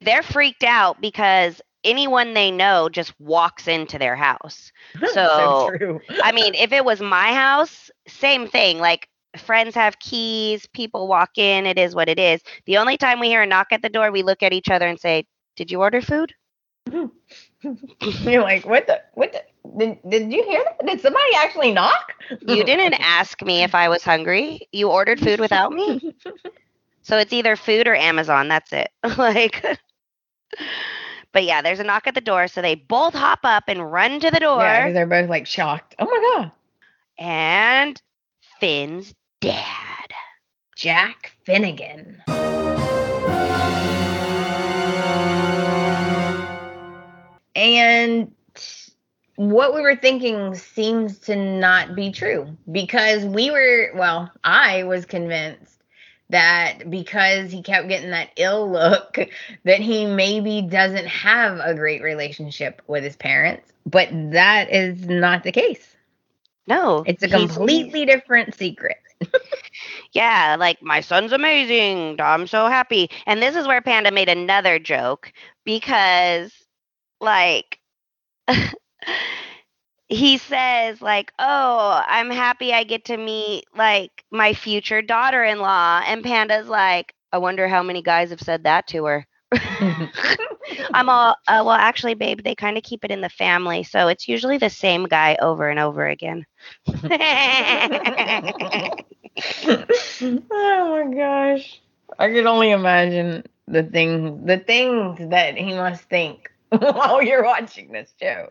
They're 0.00 0.22
freaked 0.22 0.64
out 0.64 1.00
because 1.00 1.60
anyone 1.84 2.34
they 2.34 2.50
know 2.50 2.88
just 2.88 3.12
walks 3.20 3.68
into 3.68 3.98
their 3.98 4.16
house. 4.16 4.72
So- 5.12 5.70
true. 5.76 6.00
I 6.22 6.32
mean, 6.32 6.54
if 6.54 6.72
it 6.72 6.84
was 6.84 7.00
my 7.00 7.32
house, 7.32 7.90
same 8.06 8.46
thing. 8.48 8.78
Like 8.78 9.08
friends 9.36 9.74
have 9.74 9.98
keys, 9.98 10.66
people 10.66 11.08
walk 11.08 11.36
in, 11.36 11.66
it 11.66 11.78
is 11.78 11.94
what 11.94 12.08
it 12.08 12.18
is. 12.18 12.40
The 12.66 12.78
only 12.78 12.96
time 12.96 13.20
we 13.20 13.28
hear 13.28 13.42
a 13.42 13.46
knock 13.46 13.68
at 13.70 13.82
the 13.82 13.88
door, 13.88 14.10
we 14.10 14.22
look 14.22 14.42
at 14.42 14.52
each 14.52 14.70
other 14.70 14.86
and 14.88 14.98
say, 14.98 15.26
"Did 15.56 15.70
you 15.70 15.80
order 15.80 16.00
food?" 16.00 16.34
You're 17.62 18.42
like, 18.42 18.64
what 18.66 18.86
the? 18.86 19.02
What 19.14 19.32
the? 19.32 19.42
Did, 19.76 19.98
did 20.08 20.32
you 20.32 20.42
hear 20.44 20.64
that? 20.64 20.86
Did 20.86 21.00
somebody 21.00 21.34
actually 21.36 21.72
knock? 21.72 22.14
You 22.46 22.64
didn't 22.64 22.94
ask 22.94 23.42
me 23.42 23.62
if 23.62 23.74
I 23.74 23.88
was 23.88 24.02
hungry. 24.02 24.68
You 24.72 24.88
ordered 24.88 25.20
food 25.20 25.40
without 25.40 25.72
me. 25.72 26.14
So 27.02 27.16
it's 27.16 27.32
either 27.32 27.56
food 27.56 27.88
or 27.88 27.94
Amazon. 27.94 28.48
That's 28.48 28.72
it. 28.72 28.90
like 29.18 29.64
But 31.32 31.44
yeah, 31.44 31.62
there's 31.62 31.80
a 31.80 31.84
knock 31.84 32.06
at 32.06 32.14
the 32.14 32.20
door, 32.20 32.48
so 32.48 32.62
they 32.62 32.74
both 32.74 33.14
hop 33.14 33.40
up 33.44 33.64
and 33.68 33.90
run 33.90 34.20
to 34.20 34.30
the 34.30 34.40
door. 34.40 34.60
Yeah, 34.60 34.90
they're 34.92 35.06
both 35.06 35.28
like 35.28 35.46
shocked. 35.46 35.94
Oh 35.98 36.04
my 36.04 36.34
god, 36.36 36.52
and 37.18 38.02
Finn's 38.60 39.14
dad. 39.40 40.12
Jack 40.76 41.32
Finnegan. 41.44 42.22
And 47.54 48.32
what 49.38 49.74
we 49.74 49.80
were 49.82 49.96
thinking 49.96 50.54
seems 50.54 51.18
to 51.20 51.36
not 51.36 51.94
be 51.94 52.10
true 52.10 52.56
because 52.70 53.24
we 53.24 53.50
were, 53.50 53.92
well, 53.94 54.30
I 54.44 54.84
was 54.84 55.06
convinced 55.06 55.82
that 56.30 56.90
because 56.90 57.50
he 57.52 57.62
kept 57.62 57.88
getting 57.88 58.10
that 58.10 58.30
ill 58.36 58.70
look, 58.70 59.16
that 59.64 59.80
he 59.80 60.06
maybe 60.06 60.62
doesn't 60.62 61.06
have 61.06 61.60
a 61.60 61.74
great 61.74 62.02
relationship 62.02 62.82
with 62.88 63.04
his 63.04 63.16
parents. 63.16 63.72
But 63.86 64.08
that 64.32 64.70
is 64.72 65.06
not 65.08 65.44
the 65.44 65.52
case. 65.52 65.96
No, 66.66 67.06
It's 67.06 67.22
a 67.22 67.28
completely 67.28 68.04
different 68.06 68.54
secret. 68.54 68.98
Yeah, 70.12 70.56
like 70.58 70.82
my 70.82 71.00
son's 71.00 71.32
amazing. 71.32 72.20
I'm 72.20 72.46
so 72.46 72.66
happy. 72.66 73.10
And 73.26 73.42
this 73.42 73.56
is 73.56 73.66
where 73.66 73.82
Panda 73.82 74.10
made 74.10 74.28
another 74.28 74.78
joke 74.78 75.32
because 75.64 76.52
like 77.20 77.78
he 80.08 80.38
says 80.38 81.02
like, 81.02 81.32
"Oh, 81.38 82.02
I'm 82.06 82.30
happy 82.30 82.72
I 82.72 82.84
get 82.84 83.06
to 83.06 83.16
meet 83.16 83.64
like 83.76 84.24
my 84.30 84.54
future 84.54 85.02
daughter-in-law." 85.02 86.02
And 86.06 86.24
Panda's 86.24 86.68
like, 86.68 87.14
"I 87.32 87.38
wonder 87.38 87.68
how 87.68 87.82
many 87.82 88.02
guys 88.02 88.30
have 88.30 88.40
said 88.40 88.64
that 88.64 88.86
to 88.88 89.04
her." 89.04 89.26
I'm 90.94 91.08
all, 91.08 91.36
uh, 91.46 91.62
well, 91.64 91.70
actually, 91.70 92.14
babe, 92.14 92.42
they 92.42 92.54
kind 92.54 92.76
of 92.76 92.82
keep 92.82 93.04
it 93.04 93.10
in 93.10 93.20
the 93.20 93.30
family, 93.30 93.82
so 93.82 94.08
it's 94.08 94.28
usually 94.28 94.58
the 94.58 94.70
same 94.70 95.04
guy 95.06 95.36
over 95.40 95.68
and 95.68 95.78
over 95.78 96.06
again. 96.06 96.44
oh 96.88 97.04
my 100.50 101.14
gosh. 101.14 101.80
I 102.18 102.28
could 102.28 102.46
only 102.46 102.70
imagine 102.70 103.44
the 103.66 103.82
things 103.82 104.46
the 104.46 104.58
things 104.58 105.18
that 105.30 105.56
he 105.56 105.74
must 105.74 106.04
think 106.04 106.50
while 106.78 107.22
you're 107.22 107.44
watching 107.44 107.92
this 107.92 108.12
show. 108.20 108.48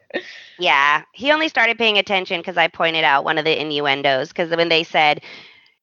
Yeah, 0.57 1.03
he 1.13 1.31
only 1.31 1.49
started 1.49 1.77
paying 1.77 1.97
attention 1.97 2.39
because 2.39 2.57
I 2.57 2.67
pointed 2.67 3.03
out 3.03 3.23
one 3.23 3.37
of 3.37 3.45
the 3.45 3.59
innuendos. 3.59 4.29
Because 4.29 4.49
when 4.49 4.69
they 4.69 4.83
said, 4.83 5.21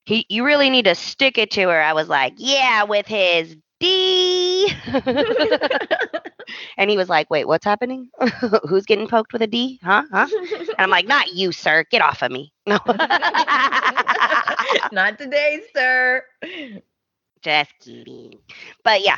"He, 0.05 0.25
you 0.29 0.45
really 0.45 0.69
need 0.69 0.85
to 0.85 0.95
stick 0.95 1.37
it 1.37 1.51
to 1.51 1.61
her," 1.69 1.81
I 1.81 1.93
was 1.93 2.09
like, 2.09 2.33
"Yeah, 2.37 2.83
with 2.83 3.07
his 3.07 3.55
D." 3.79 4.69
and 6.77 6.89
he 6.89 6.97
was 6.97 7.09
like, 7.09 7.29
"Wait, 7.29 7.47
what's 7.47 7.65
happening? 7.65 8.09
Who's 8.67 8.85
getting 8.85 9.07
poked 9.07 9.31
with 9.33 9.41
a 9.41 9.47
D? 9.47 9.79
Huh? 9.83 10.03
Huh?" 10.11 10.27
And 10.59 10.75
I'm 10.79 10.89
like, 10.89 11.07
"Not 11.07 11.33
you, 11.33 11.51
sir. 11.51 11.85
Get 11.89 12.01
off 12.01 12.21
of 12.21 12.31
me." 12.31 12.51
No, 12.67 12.79
Not 14.91 15.17
today, 15.17 15.61
sir. 15.75 16.23
just 17.41 17.71
kidding. 17.79 18.39
But 18.83 19.05
yeah, 19.05 19.17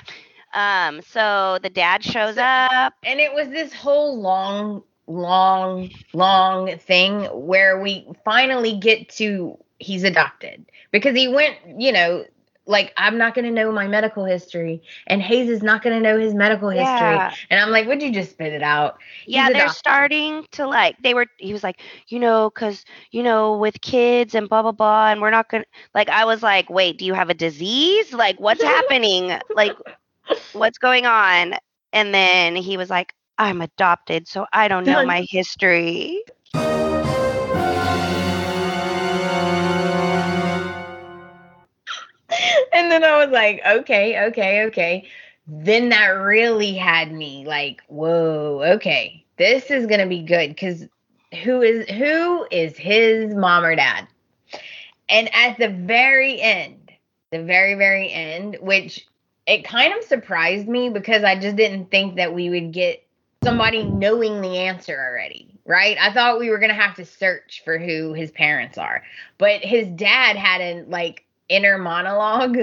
um, 0.54 1.02
so 1.02 1.60
the 1.62 1.70
dad 1.70 2.04
shows 2.04 2.36
So- 2.36 2.44
up. 2.44 2.94
And 3.04 3.20
it 3.20 3.34
was 3.34 3.50
this 3.50 3.74
whole 3.74 4.20
long, 4.22 4.84
long, 5.08 5.90
long 6.14 6.78
thing 6.78 7.24
where 7.26 7.80
we 7.82 8.08
finally 8.26 8.78
get 8.78 9.10
to 9.10 9.58
he's 9.80 10.04
adopted 10.04 10.66
because 10.92 11.16
he 11.16 11.28
went, 11.28 11.56
you 11.78 11.92
know, 11.92 12.26
like 12.70 12.92
I'm 12.98 13.18
not 13.18 13.34
going 13.34 13.46
to 13.46 13.52
know 13.52 13.72
my 13.72 13.88
medical 13.88 14.26
history, 14.26 14.82
and 15.06 15.22
Hayes 15.22 15.50
is 15.50 15.64
not 15.64 15.82
going 15.84 15.96
to 15.96 16.02
know 16.02 16.20
his 16.20 16.34
medical 16.34 16.68
history. 16.70 16.86
Yeah. 16.86 17.34
And 17.50 17.60
I'm 17.62 17.70
like, 17.70 17.88
would 17.88 18.02
you 18.02 18.12
just 18.12 18.32
spit 18.32 18.52
it 18.52 18.62
out? 18.62 18.98
yeah 19.26 19.46
He's 19.46 19.54
they're 19.54 19.62
adopted. 19.64 19.78
starting 19.78 20.46
to 20.52 20.68
like 20.68 20.98
they 21.02 21.14
were 21.14 21.28
he 21.38 21.54
was 21.54 21.64
like 21.64 21.80
you 22.10 22.20
know 22.20 22.50
because 22.50 22.84
you 23.12 23.24
know 23.24 23.58
with 23.58 23.80
kids 23.82 24.36
and 24.36 24.50
blah 24.50 24.62
blah 24.64 24.72
blah 24.74 25.08
and 25.12 25.22
we're 25.22 25.30
not 25.32 25.48
gonna 25.50 25.64
like 25.96 26.10
i 26.10 26.26
was 26.26 26.44
like 26.44 26.70
wait 26.70 26.98
do 26.98 27.06
you 27.06 27.14
have 27.14 27.30
a 27.30 27.34
disease 27.34 28.12
like 28.14 28.38
what's 28.40 28.62
happening 28.76 29.32
like 29.56 29.76
what's 30.54 30.78
going 30.78 31.06
on 31.06 31.56
and 31.94 32.14
then 32.14 32.56
he 32.56 32.78
was 32.78 32.90
like 32.90 33.14
i'm 33.38 33.62
adopted 33.62 34.28
so 34.28 34.46
i 34.54 34.68
don't 34.68 34.86
know 34.86 35.06
my 35.06 35.26
history 35.30 36.24
and 42.74 42.92
then 42.92 43.04
I 43.04 43.24
was 43.24 43.32
like, 43.32 43.62
okay, 43.66 44.26
okay, 44.28 44.66
okay. 44.66 45.08
Then 45.48 45.90
that 45.90 46.08
really 46.08 46.74
had 46.74 47.12
me 47.12 47.46
like, 47.48 47.82
whoa, 47.88 48.62
okay, 48.76 49.26
this 49.38 49.72
is 49.72 49.88
gonna 49.88 50.08
be 50.08 50.22
good 50.22 50.50
because 50.50 50.86
who 51.44 51.62
is 51.62 51.90
who 51.90 52.46
is 52.52 52.78
his 52.78 53.34
mom 53.34 53.64
or 53.64 53.76
dad? 53.76 54.08
And 55.10 55.30
at 55.34 55.58
the 55.58 55.70
very 55.70 56.42
end, 56.42 56.92
the 57.32 57.44
very 57.44 57.76
very 57.76 58.12
end, 58.12 58.58
which 58.62 59.06
it 59.48 59.64
kind 59.64 59.94
of 59.98 60.04
surprised 60.04 60.68
me 60.68 60.90
because 60.90 61.24
I 61.24 61.40
just 61.40 61.56
didn't 61.56 61.90
think 61.90 62.18
that 62.18 62.34
we 62.34 62.50
would 62.50 62.72
get 62.74 63.04
somebody 63.44 63.84
knowing 63.84 64.42
the 64.42 64.58
answer 64.58 64.94
already, 64.94 65.48
right? 65.66 65.98
I 66.00 66.12
thought 66.14 66.40
we 66.40 66.50
were 66.50 66.60
gonna 66.60 66.74
have 66.74 66.96
to 66.98 67.06
search 67.06 67.62
for 67.66 67.78
who 67.80 68.14
his 68.14 68.30
parents 68.32 68.78
are, 68.78 69.04
but 69.38 69.62
his 69.62 69.88
dad 69.88 70.36
had 70.36 70.62
an 70.62 70.90
like 70.90 71.24
inner 71.50 71.78
monologue, 71.78 72.58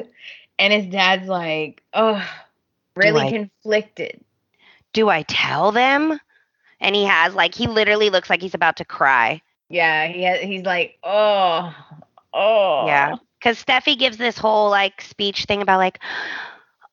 and 0.58 0.72
his 0.72 0.86
dad's 0.86 1.26
like, 1.26 1.82
oh, 1.94 2.22
really 2.96 3.22
I- 3.22 3.30
conflicted. 3.30 4.20
do 4.92 5.08
i 5.08 5.22
tell 5.22 5.72
them 5.72 6.20
and 6.80 6.94
he 6.94 7.04
has 7.04 7.34
like 7.34 7.54
he 7.54 7.66
literally 7.66 8.08
looks 8.10 8.30
like 8.30 8.40
he's 8.40 8.54
about 8.54 8.76
to 8.76 8.84
cry 8.84 9.40
Yeah, 9.68 10.06
he 10.06 10.24
ha- 10.24 10.46
he's 10.46 10.62
like, 10.62 10.98
oh, 11.02 11.74
oh, 12.32 12.86
Yeah. 12.86 13.16
Because 13.38 13.62
Steffy 13.62 13.98
gives 13.98 14.16
this 14.16 14.38
whole 14.38 14.70
like 14.70 15.00
speech 15.00 15.44
thing 15.46 15.60
about 15.62 15.78
like, 15.78 15.98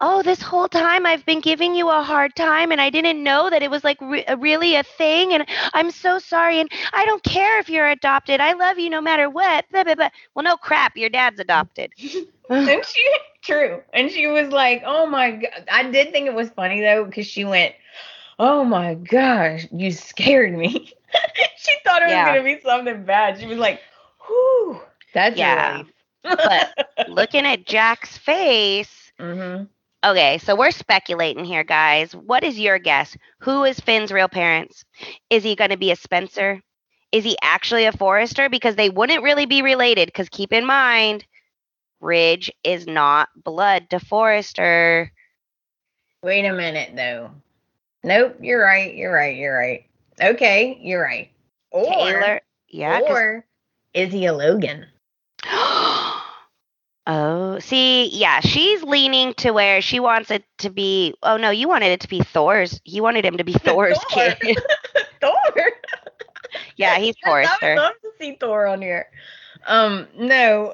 oh, 0.01 0.23
this 0.23 0.41
whole 0.41 0.67
time 0.67 1.05
I've 1.05 1.25
been 1.25 1.41
giving 1.41 1.75
you 1.75 1.89
a 1.89 2.01
hard 2.03 2.35
time 2.35 2.71
and 2.71 2.81
I 2.81 2.89
didn't 2.89 3.23
know 3.23 3.49
that 3.49 3.63
it 3.63 3.71
was 3.71 3.83
like 3.83 4.01
re- 4.01 4.25
really 4.37 4.75
a 4.75 4.83
thing 4.83 5.33
and 5.33 5.45
I'm 5.73 5.91
so 5.91 6.19
sorry 6.19 6.59
and 6.59 6.69
I 6.93 7.05
don't 7.05 7.23
care 7.23 7.59
if 7.59 7.69
you're 7.69 7.89
adopted. 7.89 8.41
I 8.41 8.53
love 8.53 8.79
you 8.79 8.89
no 8.89 9.01
matter 9.01 9.29
what. 9.29 9.65
Blah, 9.71 9.83
blah, 9.83 9.95
blah. 9.95 10.09
Well, 10.35 10.43
no 10.43 10.57
crap. 10.57 10.97
Your 10.97 11.09
dad's 11.09 11.39
adopted. 11.39 11.93
And 12.65 12.85
she, 12.85 13.03
true, 13.41 13.81
and 13.93 14.11
she 14.11 14.27
was 14.27 14.49
like, 14.49 14.83
oh 14.85 15.05
my 15.07 15.31
god. 15.31 15.65
I 15.71 15.89
did 15.91 16.11
think 16.11 16.27
it 16.27 16.33
was 16.33 16.49
funny 16.49 16.81
though 16.81 17.05
because 17.05 17.25
she 17.27 17.45
went, 17.45 17.75
oh 18.39 18.63
my 18.63 18.95
gosh, 18.95 19.67
you 19.71 19.91
scared 19.91 20.53
me. 20.53 20.93
she 21.57 21.73
thought 21.85 22.01
it 22.03 22.15
was 22.15 22.21
Yeah. 22.21 22.25
gonna 22.25 22.43
be 22.43 22.59
something 22.61 23.03
bad. 23.05 23.39
She 23.39 23.45
was 23.47 23.57
like, 23.59 23.81
whew, 24.27 24.79
that's 25.13 25.39
Yeah. 25.39 25.43
relief. 25.43 25.91
But 26.43 26.65
looking 27.05 27.45
at 27.45 27.65
Jack's 27.65 28.17
face. 28.17 29.11
hmm 29.19 29.63
Okay, 30.03 30.39
so 30.39 30.55
we're 30.55 30.71
speculating 30.71 31.45
here, 31.45 31.63
guys. 31.63 32.15
What 32.15 32.43
is 32.43 32.59
your 32.59 32.79
guess? 32.79 33.15
Who 33.41 33.63
is 33.65 33.79
Finn's 33.79 34.11
real 34.11 34.27
parents? 34.27 34.83
Is 35.29 35.43
he 35.43 35.55
going 35.55 35.69
to 35.69 35.77
be 35.77 35.91
a 35.91 35.95
Spencer? 35.95 36.59
Is 37.11 37.23
he 37.23 37.37
actually 37.43 37.85
a 37.85 37.91
Forrester? 37.91 38.49
Because 38.49 38.75
they 38.75 38.89
wouldn't 38.89 39.21
really 39.21 39.45
be 39.45 39.61
related. 39.61 40.07
Because 40.07 40.27
keep 40.29 40.53
in 40.53 40.65
mind, 40.65 41.23
Ridge 41.99 42.51
is 42.63 42.87
not 42.87 43.29
blood 43.43 43.91
to 43.91 43.99
Forrester. 43.99 45.11
Wait 46.23 46.45
a 46.45 46.53
minute 46.53 46.95
though. 46.95 47.29
Nope, 48.03 48.37
you're 48.41 48.61
right. 48.61 48.95
You're 48.95 49.13
right. 49.13 49.37
You're 49.37 49.55
right. 49.55 49.85
Okay, 50.19 50.79
you're 50.81 51.01
right. 51.01 51.29
Or, 51.69 51.85
Taylor, 51.85 52.41
yeah. 52.69 53.01
or 53.07 53.45
is 53.93 54.11
he 54.11 54.25
a 54.25 54.33
Logan? 54.33 54.87
Oh, 57.07 57.57
see, 57.59 58.09
yeah, 58.09 58.41
she's 58.41 58.83
leaning 58.83 59.33
to 59.35 59.51
where 59.51 59.81
she 59.81 59.99
wants 59.99 60.29
it 60.29 60.43
to 60.59 60.69
be. 60.69 61.15
Oh 61.23 61.37
no, 61.37 61.49
you 61.49 61.67
wanted 61.67 61.87
it 61.87 62.01
to 62.01 62.07
be 62.07 62.21
Thor's. 62.21 62.79
You 62.85 63.01
wanted 63.01 63.25
him 63.25 63.37
to 63.37 63.43
be 63.43 63.53
Thor's 63.65 63.97
Thor. 64.11 64.35
kid. 64.35 64.59
Thor. 65.21 65.71
yeah, 66.75 66.97
he's 66.99 67.15
Yes, 67.25 67.57
I 67.61 67.69
would 67.69 67.81
love 67.81 67.93
to 68.03 68.11
see 68.19 68.37
Thor 68.39 68.67
on 68.67 68.81
here. 68.81 69.07
Um, 69.65 70.07
no. 70.15 70.71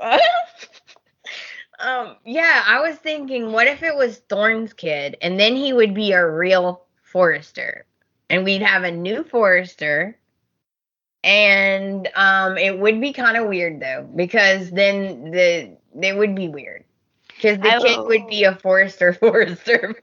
um, 1.80 2.18
yeah, 2.26 2.64
I 2.66 2.82
was 2.82 2.98
thinking, 2.98 3.52
what 3.52 3.68
if 3.68 3.84
it 3.84 3.96
was 3.96 4.18
Thorne's 4.30 4.74
kid, 4.74 5.18
and 5.22 5.40
then 5.40 5.56
he 5.56 5.72
would 5.72 5.94
be 5.94 6.12
a 6.12 6.30
real 6.30 6.84
Forrester, 7.04 7.86
and 8.30 8.44
we'd 8.44 8.62
have 8.62 8.84
a 8.84 8.92
new 8.92 9.24
Forrester 9.24 10.18
and 11.24 12.08
um, 12.16 12.58
it 12.58 12.78
would 12.80 13.02
be 13.02 13.12
kind 13.12 13.36
of 13.38 13.48
weird 13.48 13.80
though, 13.82 14.08
because 14.16 14.70
then 14.72 15.32
the 15.32 15.77
it 16.02 16.18
would 16.18 16.36
be 16.36 16.48
weird, 16.48 16.84
because 17.36 17.58
the 17.60 17.70
I 17.70 17.80
kid 17.80 17.98
will- 17.98 18.08
would 18.08 18.28
be 18.28 18.44
a 18.44 18.56
Forrester 18.56 19.14
Forrester. 19.20 19.96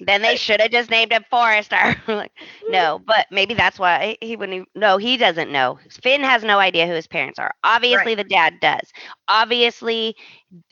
Then 0.00 0.22
they 0.22 0.34
should 0.36 0.60
have 0.60 0.72
just 0.72 0.90
named 0.90 1.12
him 1.12 1.24
Forrester. 1.30 1.96
like, 2.08 2.32
no, 2.68 3.00
but 3.06 3.26
maybe 3.30 3.54
that's 3.54 3.78
why 3.78 4.16
he 4.20 4.34
wouldn't. 4.36 4.54
Even, 4.54 4.66
no, 4.74 4.96
he 4.96 5.16
doesn't 5.16 5.52
know. 5.52 5.78
Finn 6.02 6.20
has 6.22 6.42
no 6.42 6.58
idea 6.58 6.86
who 6.86 6.92
his 6.94 7.06
parents 7.06 7.38
are. 7.38 7.52
Obviously, 7.62 8.14
the 8.16 8.24
dad 8.24 8.54
does. 8.60 8.92
Obviously, 9.28 10.16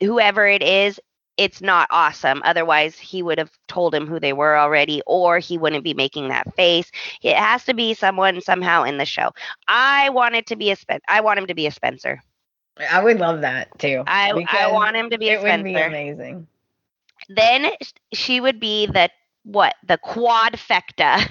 whoever 0.00 0.46
it 0.48 0.62
is, 0.62 0.98
it's 1.36 1.62
not 1.62 1.86
awesome. 1.90 2.42
Otherwise, 2.44 2.98
he 2.98 3.22
would 3.22 3.38
have 3.38 3.50
told 3.68 3.94
him 3.94 4.06
who 4.08 4.18
they 4.18 4.32
were 4.32 4.56
already, 4.58 5.00
or 5.06 5.38
he 5.38 5.56
wouldn't 5.56 5.84
be 5.84 5.94
making 5.94 6.28
that 6.28 6.52
face. 6.56 6.90
It 7.22 7.36
has 7.36 7.64
to 7.66 7.74
be 7.74 7.94
someone 7.94 8.40
somehow 8.40 8.82
in 8.82 8.98
the 8.98 9.06
show. 9.06 9.30
I 9.68 10.10
want 10.10 10.34
it 10.34 10.46
to 10.48 10.56
be 10.56 10.72
a 10.72 10.76
Spen- 10.76 11.00
I 11.08 11.20
want 11.20 11.38
him 11.38 11.46
to 11.46 11.54
be 11.54 11.66
a 11.66 11.70
Spencer. 11.70 12.20
I 12.78 13.02
would 13.02 13.18
love 13.18 13.42
that 13.42 13.78
too. 13.78 14.02
I 14.06 14.30
I 14.48 14.72
want 14.72 14.96
him 14.96 15.10
to 15.10 15.18
be 15.18 15.30
a 15.30 15.38
Spencer. 15.40 15.48
it 15.48 15.56
would 15.58 15.64
be 15.64 15.76
amazing. 15.76 16.46
then 17.28 17.70
she 18.12 18.40
would 18.40 18.60
be 18.60 18.86
the 18.86 19.10
what 19.44 19.74
the 19.86 19.98
quadfecta 19.98 21.28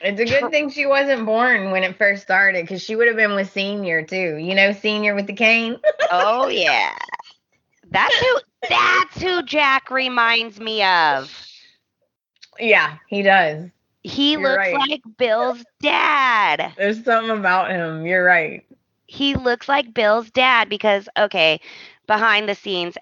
It's 0.00 0.20
a 0.20 0.24
good 0.26 0.50
thing 0.50 0.70
she 0.70 0.86
wasn't 0.86 1.24
born 1.26 1.70
when 1.70 1.82
it 1.82 1.96
first 1.96 2.22
started 2.22 2.62
because 2.64 2.82
she 2.82 2.96
would 2.96 3.06
have 3.08 3.16
been 3.16 3.34
with 3.34 3.50
Senior 3.50 4.02
too. 4.04 4.36
You 4.36 4.54
know, 4.54 4.72
Senior 4.72 5.14
with 5.14 5.26
the 5.26 5.32
cane. 5.32 5.78
Oh 6.10 6.48
yeah. 6.48 6.94
That's 7.90 8.16
who 8.18 8.40
that's 8.68 9.20
who 9.22 9.42
Jack 9.42 9.90
reminds 9.90 10.60
me 10.60 10.82
of. 10.84 11.32
yeah, 12.58 12.98
he 13.08 13.22
does. 13.22 13.70
He 14.02 14.36
You're 14.36 14.42
looks 14.42 14.56
right. 14.56 14.74
like 14.74 15.02
Bill's 15.16 15.64
dad. 15.80 16.74
There's 16.76 17.04
something 17.04 17.36
about 17.36 17.70
him. 17.70 18.06
You're 18.06 18.24
right. 18.24 18.65
He 19.06 19.34
looks 19.34 19.68
like 19.68 19.94
Bill's 19.94 20.30
dad 20.30 20.68
because 20.68 21.08
okay, 21.16 21.60
behind 22.06 22.48
the 22.48 22.54
scenes 22.54 22.96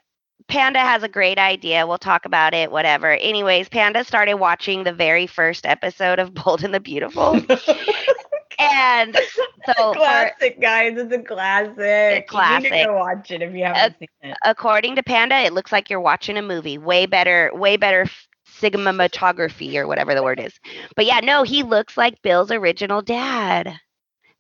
Panda 0.47 0.81
has 0.81 1.03
a 1.03 1.09
great 1.09 1.39
idea. 1.39 1.87
We'll 1.87 1.99
talk 1.99 2.27
about 2.27 2.55
it, 2.55 2.71
whatever. 2.71 3.13
Anyways, 3.13 3.69
Panda 3.69 4.05
started 4.05 4.35
watching 4.35 4.85
the 4.85 4.93
very 4.93 5.27
first 5.27 5.67
episode 5.67 6.19
of 6.19 6.35
Bold 6.45 6.65
and 6.65 6.75
the 6.75 6.81
Beautiful. 6.81 7.35
and 8.59 9.19
so 9.67 9.95
classic, 9.95 10.61
guys. 10.61 10.97
It's 10.97 11.13
a 11.13 11.21
classic. 11.21 11.77
You 11.79 12.15
need 12.15 12.27
classic. 12.27 12.71
to 12.73 12.85
go 12.85 12.95
watch 12.95 13.31
it 13.31 13.43
if 13.43 13.55
you 13.55 13.65
haven't 13.65 13.99
seen 13.99 14.09
it. 14.23 14.37
according 14.45 14.97
to 14.97 15.03
Panda, 15.03 15.37
it 15.37 15.53
looks 15.53 15.73
like 15.73 15.89
you're 15.89 16.01
watching 16.01 16.37
a 16.37 16.43
movie. 16.43 16.79
Way 16.79 17.07
better, 17.07 17.51
way 17.55 17.77
better 17.77 18.07
cinematography 18.47 19.75
or 19.77 19.87
whatever 19.87 20.15
the 20.15 20.23
word 20.23 20.41
is. 20.41 20.59
But 20.95 21.07
yeah, 21.07 21.21
no, 21.21 21.43
he 21.43 21.63
looks 21.63 21.97
like 21.97 22.23
Bill's 22.23 22.51
original 22.51 23.03
dad. 23.03 23.81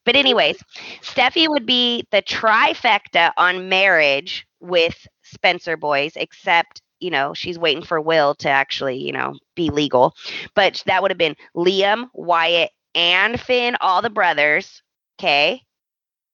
But 0.04 0.16
anyways, 0.16 0.62
Steffy 1.02 1.48
would 1.48 1.66
be 1.66 2.04
the 2.10 2.22
trifecta 2.22 3.32
on 3.36 3.68
marriage 3.68 4.46
with 4.60 5.06
Spencer 5.22 5.76
Boys, 5.76 6.12
except 6.16 6.82
you 7.00 7.10
know 7.10 7.34
she's 7.34 7.58
waiting 7.58 7.82
for 7.82 8.00
Will 8.00 8.34
to 8.36 8.48
actually 8.48 8.96
you 8.96 9.12
know 9.12 9.34
be 9.54 9.70
legal. 9.70 10.14
But 10.54 10.82
that 10.86 11.02
would 11.02 11.10
have 11.10 11.18
been 11.18 11.36
Liam, 11.56 12.08
Wyatt, 12.14 12.70
and 12.94 13.40
Finn, 13.40 13.76
all 13.80 14.02
the 14.02 14.10
brothers. 14.10 14.82
Okay. 15.18 15.62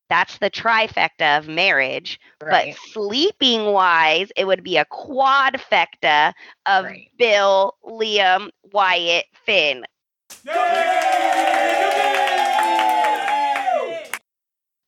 That's 0.09 0.39
the 0.39 0.51
trifecta 0.51 1.39
of 1.39 1.47
marriage. 1.47 2.19
Right. 2.43 2.75
But 2.75 2.93
sleeping 2.93 3.67
wise, 3.67 4.33
it 4.37 4.45
would 4.45 4.65
be 4.65 4.77
a 4.77 4.85
quadfecta 4.87 6.33
of 6.67 6.85
Right. 6.87 7.09
Bill, 7.17 7.75
Liam, 7.85 8.51
Wyatt, 8.73 9.27
Finn. 9.47 9.85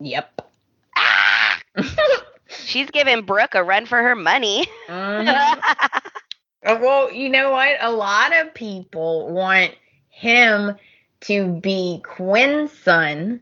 Yep. 0.05 0.43
Ah! 0.97 1.59
She's 2.65 2.91
giving 2.91 3.23
Brooke 3.23 3.55
a 3.55 3.63
run 3.63 3.87
for 3.87 4.03
her 4.03 4.15
money. 4.15 4.67
Mhm. 4.89 5.59
Uh, 6.65 6.79
Well, 6.81 7.13
you 7.13 7.29
know 7.29 7.51
what? 7.51 7.77
A 7.81 7.91
lot 7.91 8.33
of 8.37 8.55
people 8.55 9.29
want 9.33 9.73
him 10.11 10.77
to 11.23 11.49
be 11.61 12.01
Quinn's 12.05 12.73
son, 12.73 13.41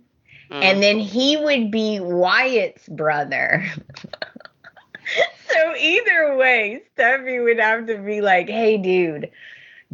Mm. 0.51 0.63
and 0.65 0.83
then 0.83 0.99
he 0.99 1.37
would 1.37 1.71
be 1.71 2.01
Wyatt's 2.01 2.89
brother. 2.89 3.63
so 5.49 5.75
either 5.79 6.35
way, 6.37 6.83
Steffy 6.97 7.45
would 7.45 7.61
have 7.61 7.87
to 7.89 7.99
be 7.99 8.21
like, 8.21 8.49
"Hey, 8.49 8.79
dude." 8.79 9.31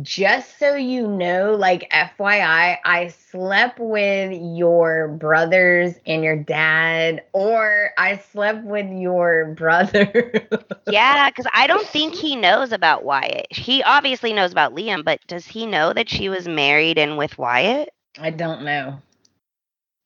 Just 0.03 0.59
so 0.59 0.75
you 0.75 1.09
know, 1.09 1.55
like 1.55 1.91
FYI, 1.91 2.77
I 2.85 3.09
slept 3.09 3.79
with 3.81 4.33
your 4.33 5.09
brothers 5.09 5.95
and 6.05 6.23
your 6.23 6.37
dad, 6.37 7.23
or 7.33 7.93
I 7.97 8.19
slept 8.19 8.65
with 8.65 8.91
your 8.91 9.55
brother. 9.55 10.49
yeah, 10.91 11.31
because 11.31 11.47
I 11.55 11.67
don't 11.67 11.87
think 11.87 12.15
he 12.15 12.37
knows 12.37 12.73
about 12.73 13.05
Wyatt. 13.05 13.47
He 13.51 13.83
obviously 13.83 14.35
knows 14.35 14.53
about 14.53 14.75
Liam, 14.75 15.03
but 15.03 15.21
does 15.29 15.47
he 15.47 15.65
know 15.65 15.95
that 15.95 16.11
she 16.11 16.29
was 16.29 16.47
married 16.47 16.99
and 16.99 17.17
with 17.17 17.39
Wyatt? 17.39 17.89
I 18.19 18.31
don't 18.31 18.65
know. 18.65 19.01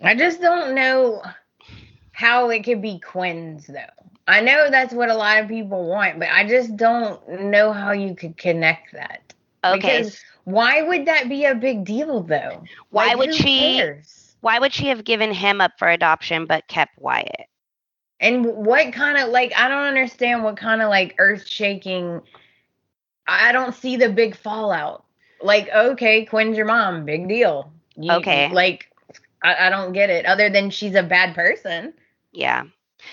I 0.01 0.15
just 0.15 0.41
don't 0.41 0.75
know 0.77 1.21
how 2.13 2.51
it 2.51 2.63
could 2.63 2.81
be 2.81 3.01
Quinn's 3.01 3.67
though. 3.67 3.81
I 4.29 4.41
know 4.41 4.71
that's 4.71 4.95
what 4.95 5.09
a 5.09 5.15
lot 5.15 5.43
of 5.43 5.49
people 5.49 5.89
want, 5.89 6.21
but 6.21 6.29
I 6.31 6.47
just 6.47 6.77
don't 6.77 7.51
know 7.51 7.73
how 7.73 7.91
you 7.91 8.15
could 8.15 8.37
connect 8.37 8.93
that. 8.93 9.30
Okay. 9.65 9.99
Because 9.99 10.21
why 10.45 10.83
would 10.83 11.07
that 11.07 11.29
be 11.29 11.45
a 11.45 11.55
big 11.55 11.85
deal 11.85 12.23
though? 12.23 12.65
Why 12.91 13.09
Like, 13.09 13.17
would 13.19 13.35
she- 13.35 13.59
cares? 13.77 14.37
Why 14.41 14.59
would 14.59 14.73
she 14.73 14.87
have 14.87 15.05
given 15.05 15.33
him 15.33 15.61
up 15.61 15.73
for 15.79 15.89
adoption 15.89 16.47
but 16.47 16.67
kept 16.67 16.99
Wyatt? 16.99 17.47
And 18.21 18.47
what 18.47 18.93
kind 18.93 19.19
of 19.19 19.29
like 19.29 19.53
I 19.57 19.69
don't 19.69 19.85
understand 19.85 20.45
what 20.45 20.57
kind 20.57 20.81
of 20.83 20.89
like 20.89 21.15
earth 21.19 21.47
shaking 21.47 22.23
I 23.29 23.53
don't 23.53 23.75
see 23.75 23.97
the 23.97 24.09
big 24.09 24.35
fallout. 24.35 25.05
Like, 25.43 25.69
okay, 25.73 26.25
Quinn's 26.25 26.57
your 26.57 26.67
mom, 26.67 27.05
big 27.05 27.29
deal. 27.29 27.73
You- 27.97 28.13
Okay. 28.13 28.49
Like 28.51 28.91
I, 29.43 29.67
I 29.67 29.71
don't 29.71 29.93
get 29.93 30.11
it. 30.11 30.27
Other 30.27 30.51
than 30.51 30.71
she's 30.71 30.95
a 30.95 31.03
bad 31.03 31.35
person. 31.35 31.93
Yeah. 32.33 32.65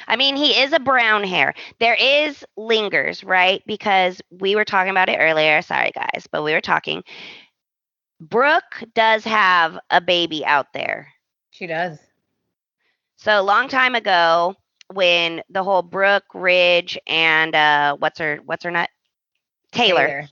I 0.07 0.15
mean, 0.15 0.35
he 0.35 0.59
is 0.59 0.73
a 0.73 0.79
brown 0.79 1.23
hair. 1.23 1.53
There 1.79 1.95
is 1.99 2.45
lingers, 2.57 3.23
right? 3.23 3.61
Because 3.65 4.21
we 4.29 4.55
were 4.55 4.65
talking 4.65 4.91
about 4.91 5.09
it 5.09 5.17
earlier. 5.19 5.61
Sorry, 5.61 5.91
guys, 5.91 6.27
but 6.31 6.43
we 6.43 6.53
were 6.53 6.61
talking. 6.61 7.03
Brooke 8.19 8.83
does 8.93 9.23
have 9.25 9.77
a 9.89 9.99
baby 10.01 10.45
out 10.45 10.73
there. 10.73 11.13
She 11.51 11.67
does. 11.67 11.99
So 13.17 13.39
a 13.39 13.43
long 13.43 13.67
time 13.67 13.95
ago, 13.95 14.55
when 14.93 15.41
the 15.49 15.63
whole 15.63 15.81
Brooke 15.81 16.25
Ridge 16.33 16.97
and 17.07 17.55
uh, 17.55 17.95
what's 17.97 18.19
her 18.19 18.38
what's 18.45 18.63
her 18.63 18.71
nut 18.71 18.89
Taylor 19.71 20.27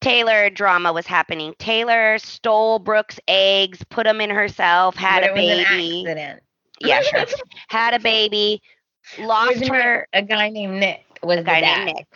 Taylor 0.00 0.50
drama 0.50 0.92
was 0.92 1.06
happening. 1.06 1.54
Taylor 1.58 2.18
stole 2.18 2.78
Brooke's 2.78 3.18
eggs, 3.28 3.82
put 3.90 4.04
them 4.04 4.20
in 4.20 4.30
herself, 4.30 4.96
had 4.96 5.22
But 5.22 5.24
a 5.24 5.28
it 5.28 5.32
was 5.32 5.48
an 5.48 5.58
baby. 5.58 5.60
accident. 5.60 6.42
Yeah, 6.80 7.00
sure. 7.02 7.24
had 7.68 7.94
a 7.94 7.98
baby, 8.00 8.62
lost 9.18 9.60
Wasn't 9.60 9.68
her. 9.68 10.06
A 10.12 10.22
guy 10.22 10.48
named 10.50 10.78
Nick 10.78 11.04
was 11.22 11.38
a 11.38 11.42
guy 11.42 11.60
named 11.60 11.84
Nick. 11.86 12.06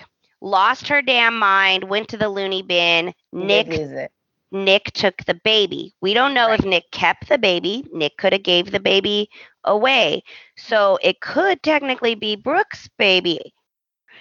Lost 0.41 0.89
her 0.89 1.03
damn 1.03 1.39
mind, 1.39 1.85
went 1.85 2.09
to 2.09 2.17
the 2.17 2.29
loony 2.29 2.63
bin. 2.63 3.15
He 3.33 3.47
Nick 3.47 3.67
lose 3.67 3.91
it. 3.93 4.13
Nick 4.53 4.93
took 4.93 5.25
the 5.25 5.35
baby. 5.45 5.95
We 6.01 6.15
don't 6.15 6.35
know 6.35 6.53
if 6.53 6.65
Nick 6.65 6.91
kept 6.93 7.29
the 7.29 7.39
baby. 7.39 7.85
Nick 7.93 8.17
could 8.19 8.33
have 8.33 8.43
gave 8.43 8.71
the 8.71 8.81
baby 8.81 9.29
away. 9.65 10.23
So 10.57 10.99
it 11.03 11.21
could 11.21 11.63
technically 11.63 12.15
be 12.15 12.37
Brooke's 12.37 12.89
baby. 12.99 13.55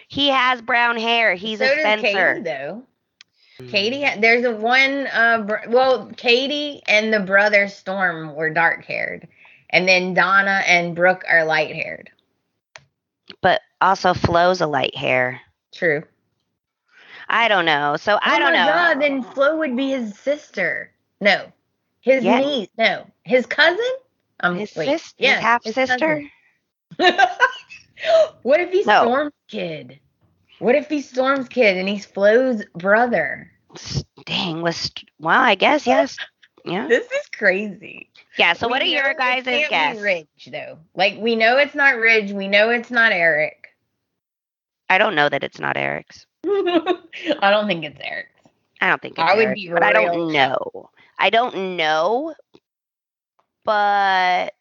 He 0.08 0.30
has 0.30 0.62
brown 0.62 0.98
hair. 0.98 1.36
He's 1.36 1.60
so 1.60 1.66
a 1.66 1.80
Spencer. 1.80 2.36
Katie 2.36 2.44
though. 2.44 2.84
Katie, 3.70 4.20
there's 4.20 4.44
a 4.46 4.56
one. 4.56 5.08
Uh, 5.08 5.42
br- 5.44 5.70
well, 5.70 6.12
Katie 6.18 6.82
and 6.88 7.14
the 7.14 7.20
brother 7.20 7.68
Storm 7.68 8.36
were 8.36 8.50
dark 8.50 8.84
haired, 8.86 9.28
and 9.70 9.88
then 9.88 10.14
Donna 10.14 10.64
and 10.66 10.96
Brooke 10.96 11.24
are 11.30 11.46
light 11.46 11.74
haired. 11.76 12.10
But 13.42 13.62
also 13.82 14.14
Flo's 14.14 14.62
a 14.62 14.68
light 14.68 14.96
hair. 14.96 15.42
True. 15.74 16.04
I 17.28 17.48
don't 17.48 17.66
know. 17.66 17.96
So 17.98 18.18
I 18.22 18.36
oh 18.36 18.40
don't 18.40 18.54
know. 18.54 18.66
God, 18.66 19.02
then 19.02 19.24
Flo 19.24 19.58
would 19.58 19.76
be 19.76 19.90
his 19.92 20.18
sister. 20.18 20.92
No, 21.22 21.52
his 22.02 22.24
Yeah. 22.24 22.40
niece. 22.40 22.70
No, 22.78 23.08
his 23.24 23.46
cousin. 23.46 23.80
Um, 24.40 24.58
his 24.58 24.76
wait, 24.76 24.88
sis, 24.88 25.14
yeah, 25.18 25.36
his 25.36 25.42
half 25.44 25.64
his 25.64 25.76
sister. 25.76 26.22
what 28.44 28.60
if 28.60 28.72
he's 28.72 28.86
No. 28.86 29.02
Storm's 29.04 29.34
kid? 29.48 30.00
What 30.60 30.76
if 30.76 30.90
he's 30.90 31.10
Storm's 31.10 31.48
kid 31.50 31.78
and 31.78 31.88
he's 31.88 32.06
Flo's 32.06 32.64
brother? 32.76 33.52
Dang, 34.26 34.62
was 34.62 34.92
well, 35.20 35.40
I 35.42 35.56
guess 35.56 35.88
yes. 35.88 36.18
Yeah. 36.66 36.88
This 36.88 37.06
is 37.06 37.28
crazy. 37.36 38.10
Yeah. 38.38 38.54
So 38.54 38.68
what 38.68 38.82
are 38.82 38.86
your 38.86 39.14
guys' 39.16 39.44
guess? 39.44 40.00
Ridge 40.00 40.50
though. 40.52 40.80
Like 40.96 41.18
we 41.20 41.36
know 41.36 41.58
it's 41.58 41.76
not 41.76 41.98
Ridge. 41.98 42.32
We 42.32 42.48
know 42.48 42.70
it's 42.70 42.92
not 42.92 43.12
Eric. 43.12 43.70
I 44.90 44.98
don't 44.98 45.16
know 45.16 45.28
that 45.30 45.44
it's 45.44 45.60
not 45.60 45.76
Eric's. 45.76 46.26
I 46.46 47.50
don't 47.52 47.68
think 47.68 47.84
it's 47.84 48.00
Eric's. 48.02 48.30
I 48.80 48.90
don't 48.90 49.02
think 49.02 49.18
it's 49.18 49.30
I 49.30 49.36
would 49.36 49.46
Eric, 49.46 49.56
be 49.56 49.70
but 49.70 49.84
I 49.84 49.94
don't 49.94 50.32
know. 50.32 50.90
I 51.18 51.30
don't 51.30 51.78
know, 51.78 52.34
but 53.64 54.54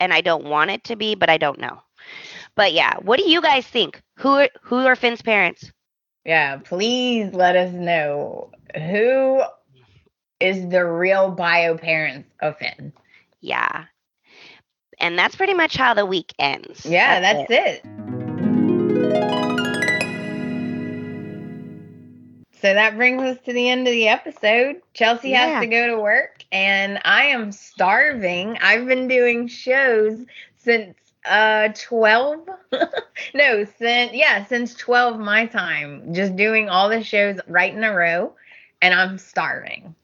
and 0.00 0.12
I 0.12 0.20
don't 0.20 0.44
want 0.44 0.70
it 0.70 0.84
to 0.84 0.96
be, 0.96 1.14
but 1.14 1.30
I 1.30 1.38
don't 1.38 1.58
know. 1.58 1.82
But 2.54 2.72
yeah, 2.72 2.94
what 3.02 3.18
do 3.18 3.30
you 3.30 3.40
guys 3.40 3.66
think? 3.66 4.02
Who 4.16 4.28
are, 4.30 4.48
who 4.62 4.76
are 4.86 4.96
Finn's 4.96 5.22
parents? 5.22 5.70
Yeah, 6.24 6.56
please 6.58 7.32
let 7.32 7.56
us 7.56 7.72
know 7.72 8.50
who 8.74 9.42
is 10.40 10.68
the 10.68 10.84
real 10.84 11.30
bio 11.30 11.76
parents 11.76 12.28
of 12.40 12.56
Finn. 12.58 12.92
Yeah. 13.40 13.84
And 15.00 15.18
that's 15.18 15.36
pretty 15.36 15.54
much 15.54 15.76
how 15.76 15.94
the 15.94 16.06
week 16.06 16.34
ends. 16.38 16.84
Yeah, 16.84 17.20
that's, 17.20 17.46
it. 17.50 17.84
So 22.60 22.74
that 22.74 22.96
brings 22.96 23.22
us 23.22 23.38
to 23.44 23.52
the 23.52 23.68
end 23.68 23.86
of 23.86 23.92
the 23.92 24.08
episode. 24.08 24.82
Chelsea 24.92 25.30
Yeah. 25.30 25.46
has 25.46 25.62
to 25.62 25.68
go 25.68 25.86
to 25.86 26.00
work 26.02 26.44
and 26.50 26.98
I 27.04 27.26
am 27.26 27.52
starving. 27.52 28.58
I've 28.60 28.86
been 28.86 29.06
doing 29.06 29.46
shows 29.46 30.24
since 30.56 30.96
uh 31.24 31.68
12 31.74 32.48
no 33.34 33.64
since 33.78 34.12
yeah 34.12 34.44
since 34.46 34.72
12 34.76 35.18
my 35.18 35.46
time 35.46 36.14
just 36.14 36.36
doing 36.36 36.68
all 36.68 36.88
the 36.88 37.02
shows 37.02 37.38
right 37.48 37.74
in 37.74 37.82
a 37.82 37.92
row 37.92 38.32
and 38.80 38.94
i'm 38.94 39.18
starving 39.18 39.94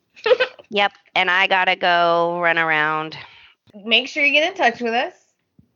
Yep. 0.71 0.93
And 1.15 1.31
I 1.31 1.47
gotta 1.47 1.77
go 1.77 2.41
run 2.41 2.59
around. 2.59 3.17
Make 3.85 4.09
sure 4.09 4.25
you 4.25 4.33
get 4.33 4.51
in 4.51 4.57
touch 4.57 4.81
with 4.81 4.93
us. 4.93 5.13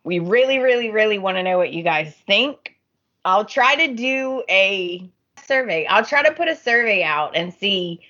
We 0.05 0.19
really, 0.19 0.59
really, 0.59 0.91
really 0.91 1.19
want 1.19 1.37
to 1.37 1.43
know 1.43 1.59
what 1.59 1.73
you 1.73 1.83
guys 1.83 2.15
think. 2.27 2.77
I'll 3.25 3.45
try 3.45 3.75
to 3.87 3.95
do 3.95 4.43
a 4.49 5.09
survey. 5.45 5.87
I'll 5.87 6.05
try 6.05 6.23
to 6.23 6.33
put 6.33 6.49
a 6.49 6.57
survey 6.57 7.03
out 7.05 7.37
and 7.37 7.53
see 7.53 8.01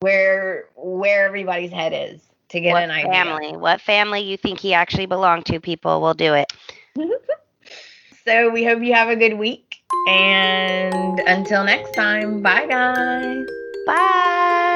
where 0.00 0.68
where 0.76 1.26
everybody's 1.26 1.72
head 1.72 1.92
is 1.92 2.20
to 2.50 2.60
get 2.60 2.72
what 2.72 2.84
an 2.84 2.90
idea. 2.90 3.10
family? 3.10 3.56
What 3.56 3.80
family 3.80 4.20
you 4.20 4.36
think 4.36 4.60
he 4.60 4.74
actually 4.74 5.06
belonged 5.06 5.46
to? 5.46 5.60
People 5.60 6.00
will 6.00 6.14
do 6.14 6.34
it. 6.34 6.52
So 8.26 8.50
we 8.50 8.64
hope 8.64 8.82
you 8.82 8.92
have 8.92 9.08
a 9.08 9.14
good 9.14 9.38
week. 9.38 9.76
And 10.08 11.20
until 11.20 11.62
next 11.62 11.92
time, 11.92 12.42
bye 12.42 12.66
guys. 12.66 13.46
Bye. 13.86 14.75